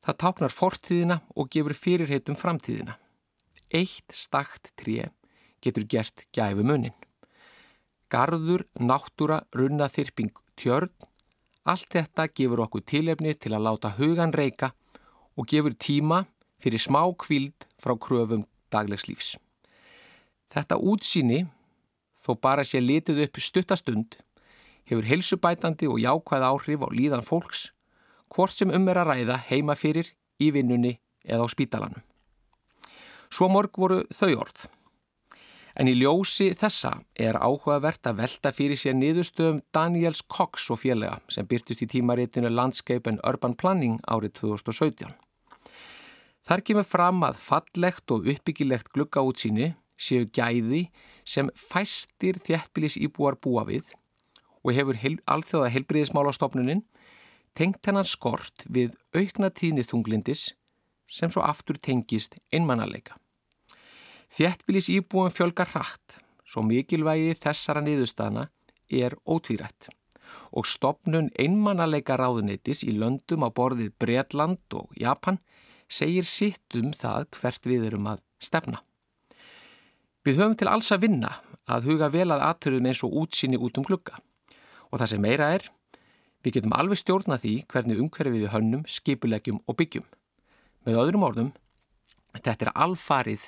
Það 0.00 0.16
táknar 0.22 0.52
fortíðina 0.52 1.16
og 1.36 1.50
gefur 1.52 1.76
fyrirheitum 1.76 2.36
framtíðina. 2.40 2.96
Eitt 3.68 4.14
stakt 4.16 4.72
tré 4.80 5.10
getur 5.60 5.84
gert 5.84 6.24
gæfu 6.32 6.64
munin. 6.64 6.96
Garður, 8.10 8.64
náttúra, 8.80 9.42
runnaþyrping, 9.54 10.32
tjörn, 10.58 10.90
allt 11.68 11.88
þetta 11.92 12.28
gefur 12.32 12.64
okkur 12.66 12.84
tilefni 12.86 13.34
til 13.34 13.54
að 13.54 13.66
láta 13.66 13.94
hugan 13.98 14.32
reyka 14.32 14.72
og 15.36 15.48
gefur 15.50 15.76
tíma 15.76 16.24
fyrir 16.60 16.80
smá 16.80 17.02
kvild 17.18 17.66
frá 17.80 17.96
kröfum 17.96 18.46
daglegs 18.72 19.08
lífs. 19.08 19.36
Þetta 20.50 20.80
útsýni, 20.80 21.44
þó 22.20 22.34
bara 22.40 22.64
sé 22.64 22.80
litið 22.82 23.24
upp 23.26 23.38
stuttastund, 23.40 24.16
hefur 24.88 25.06
heilsubætandi 25.06 25.88
og 25.88 26.00
jákvæð 26.02 26.46
áhrif 26.48 26.82
á 26.82 26.88
líðan 26.90 27.24
fólks 27.26 27.70
hvort 28.30 28.54
sem 28.54 28.70
um 28.70 28.88
er 28.88 29.00
að 29.00 29.10
ræða 29.10 29.40
heima 29.50 29.74
fyrir, 29.74 30.06
í 30.40 30.50
vinnunni 30.54 30.94
eða 31.26 31.44
á 31.44 31.48
spítalanum. 31.52 32.02
Svo 33.30 33.50
morg 33.52 33.74
voru 33.76 34.04
þau 34.14 34.30
orð. 34.40 34.68
En 35.78 35.88
í 35.90 35.94
ljósi 35.94 36.50
þessa 36.58 36.96
er 37.14 37.38
áhugavert 37.38 38.06
að 38.10 38.22
velta 38.24 38.52
fyrir 38.54 38.78
sér 38.80 38.96
niðurstöðum 38.98 39.60
Daniels 39.74 40.22
Cox 40.26 40.66
og 40.74 40.82
félaga 40.82 41.20
sem 41.30 41.46
byrtist 41.46 41.84
í 41.84 41.90
tímaritinu 41.90 42.50
Landscape 42.50 43.10
and 43.10 43.22
Urban 43.26 43.54
Planning 43.54 44.00
árið 44.10 44.40
2017. 44.42 45.12
Þar 46.46 46.64
kemur 46.66 46.88
fram 46.88 47.22
að 47.22 47.38
fallegt 47.38 48.10
og 48.10 48.26
uppbyggilegt 48.32 48.90
glugga 48.94 49.22
útsýni 49.22 49.74
séu 50.00 50.26
gæði 50.26 50.88
sem 51.28 51.50
fæstir 51.54 52.40
þjættbilis 52.46 52.96
íbúar 52.98 53.36
búa 53.38 53.66
við 53.68 53.92
og 54.64 54.74
hefur 54.76 54.98
heil, 54.98 55.18
alþjóða 55.30 55.70
heilbriðismálastofnunin 55.76 56.82
tengt 57.56 57.84
hennar 57.86 58.08
skort 58.08 58.64
við 58.66 58.96
aukna 59.14 59.50
tíðni 59.52 59.84
þunglindis 59.86 60.50
sem 61.10 61.30
svo 61.32 61.42
aftur 61.42 61.78
tengist 61.78 62.36
einmannaleika. 62.54 63.16
Þjettbílis 64.30 64.88
íbúum 64.92 65.30
fjölgar 65.34 65.72
hratt, 65.72 66.20
svo 66.46 66.62
mikilvægi 66.66 67.34
þessara 67.42 67.82
niðurstaðna 67.82 68.46
er 68.90 69.16
ótvírætt 69.26 69.90
og 70.54 70.66
stopnun 70.66 71.32
einmannaleika 71.38 72.14
ráðunitis 72.18 72.84
í 72.86 72.94
löndum 72.94 73.42
á 73.42 73.50
borðið 73.50 73.90
Breitland 73.98 74.76
og 74.78 74.92
Japan 74.98 75.40
segir 75.90 76.26
sitt 76.26 76.78
um 76.78 76.92
það 76.94 77.26
hvert 77.40 77.66
við 77.66 77.88
erum 77.90 78.06
að 78.12 78.22
stefna. 78.38 78.84
Við 80.22 80.38
höfum 80.38 80.56
til 80.58 80.70
alls 80.70 80.90
að 80.94 81.06
vinna 81.08 81.34
að 81.66 81.90
huga 81.90 82.10
vel 82.14 82.28
að 82.30 82.46
aðtöruðum 82.46 82.90
eins 82.90 83.02
og 83.06 83.18
útsinni 83.24 83.58
út 83.58 83.78
um 83.78 83.86
glugga 83.86 84.22
og 84.90 84.98
það 84.98 85.12
sem 85.14 85.22
meira 85.26 85.50
er 85.58 85.66
Við 86.40 86.56
getum 86.56 86.72
alveg 86.72 86.96
stjórna 86.96 87.36
því 87.36 87.54
hvernig 87.68 87.98
umhverfið 88.00 88.44
við 88.46 88.52
hönnum, 88.54 88.84
skipulegjum 88.88 89.58
og 89.68 89.76
byggjum. 89.76 90.06
Með 90.88 91.00
öðrum 91.02 91.26
orðum, 91.26 91.50
þetta 92.32 92.64
er 92.64 92.70
alfarið 92.86 93.44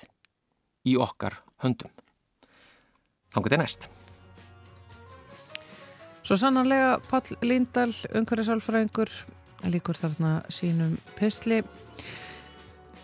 í 0.89 0.97
okkar 1.01 1.39
höndum. 1.63 1.91
Þannig 3.33 3.37
að 3.37 3.51
þetta 3.51 3.59
er 3.59 3.63
næst. 3.63 3.89
Svo 6.23 6.39
sannanlega 6.39 6.99
Pall 7.11 7.39
Líndal, 7.43 7.91
umhverfisálfræðingur, 8.15 9.11
líkur 9.73 9.99
þarna 9.99 10.37
sínum 10.53 10.97
pysli 11.19 11.63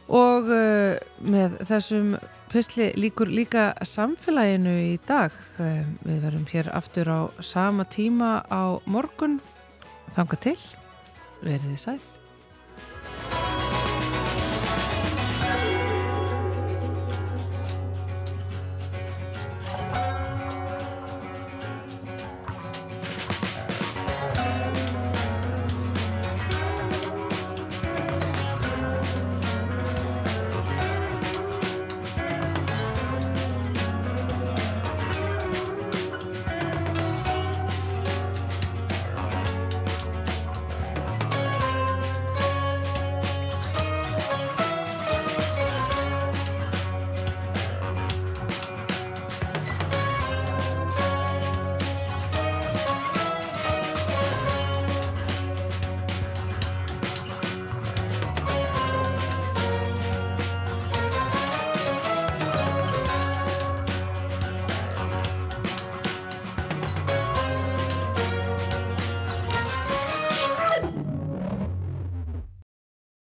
og 0.09 0.49
uh, 0.49 0.95
með 1.21 1.59
þessum 1.69 2.15
pysli 2.49 2.89
líkur 2.97 3.29
líka 3.29 3.73
samfélaginu 3.85 4.73
í 4.95 4.97
dag. 5.09 5.35
Uh, 5.59 5.83
við 6.07 6.23
verum 6.25 6.47
hér 6.53 6.71
aftur 6.79 7.11
á 7.11 7.21
sama 7.45 7.85
tíma 7.91 8.39
á 8.49 8.79
morgun 8.87 9.41
Þanga 10.15 10.39
til, 10.41 10.59
verið 11.43 11.75
þið 11.75 11.83
sæl. 11.83 13.38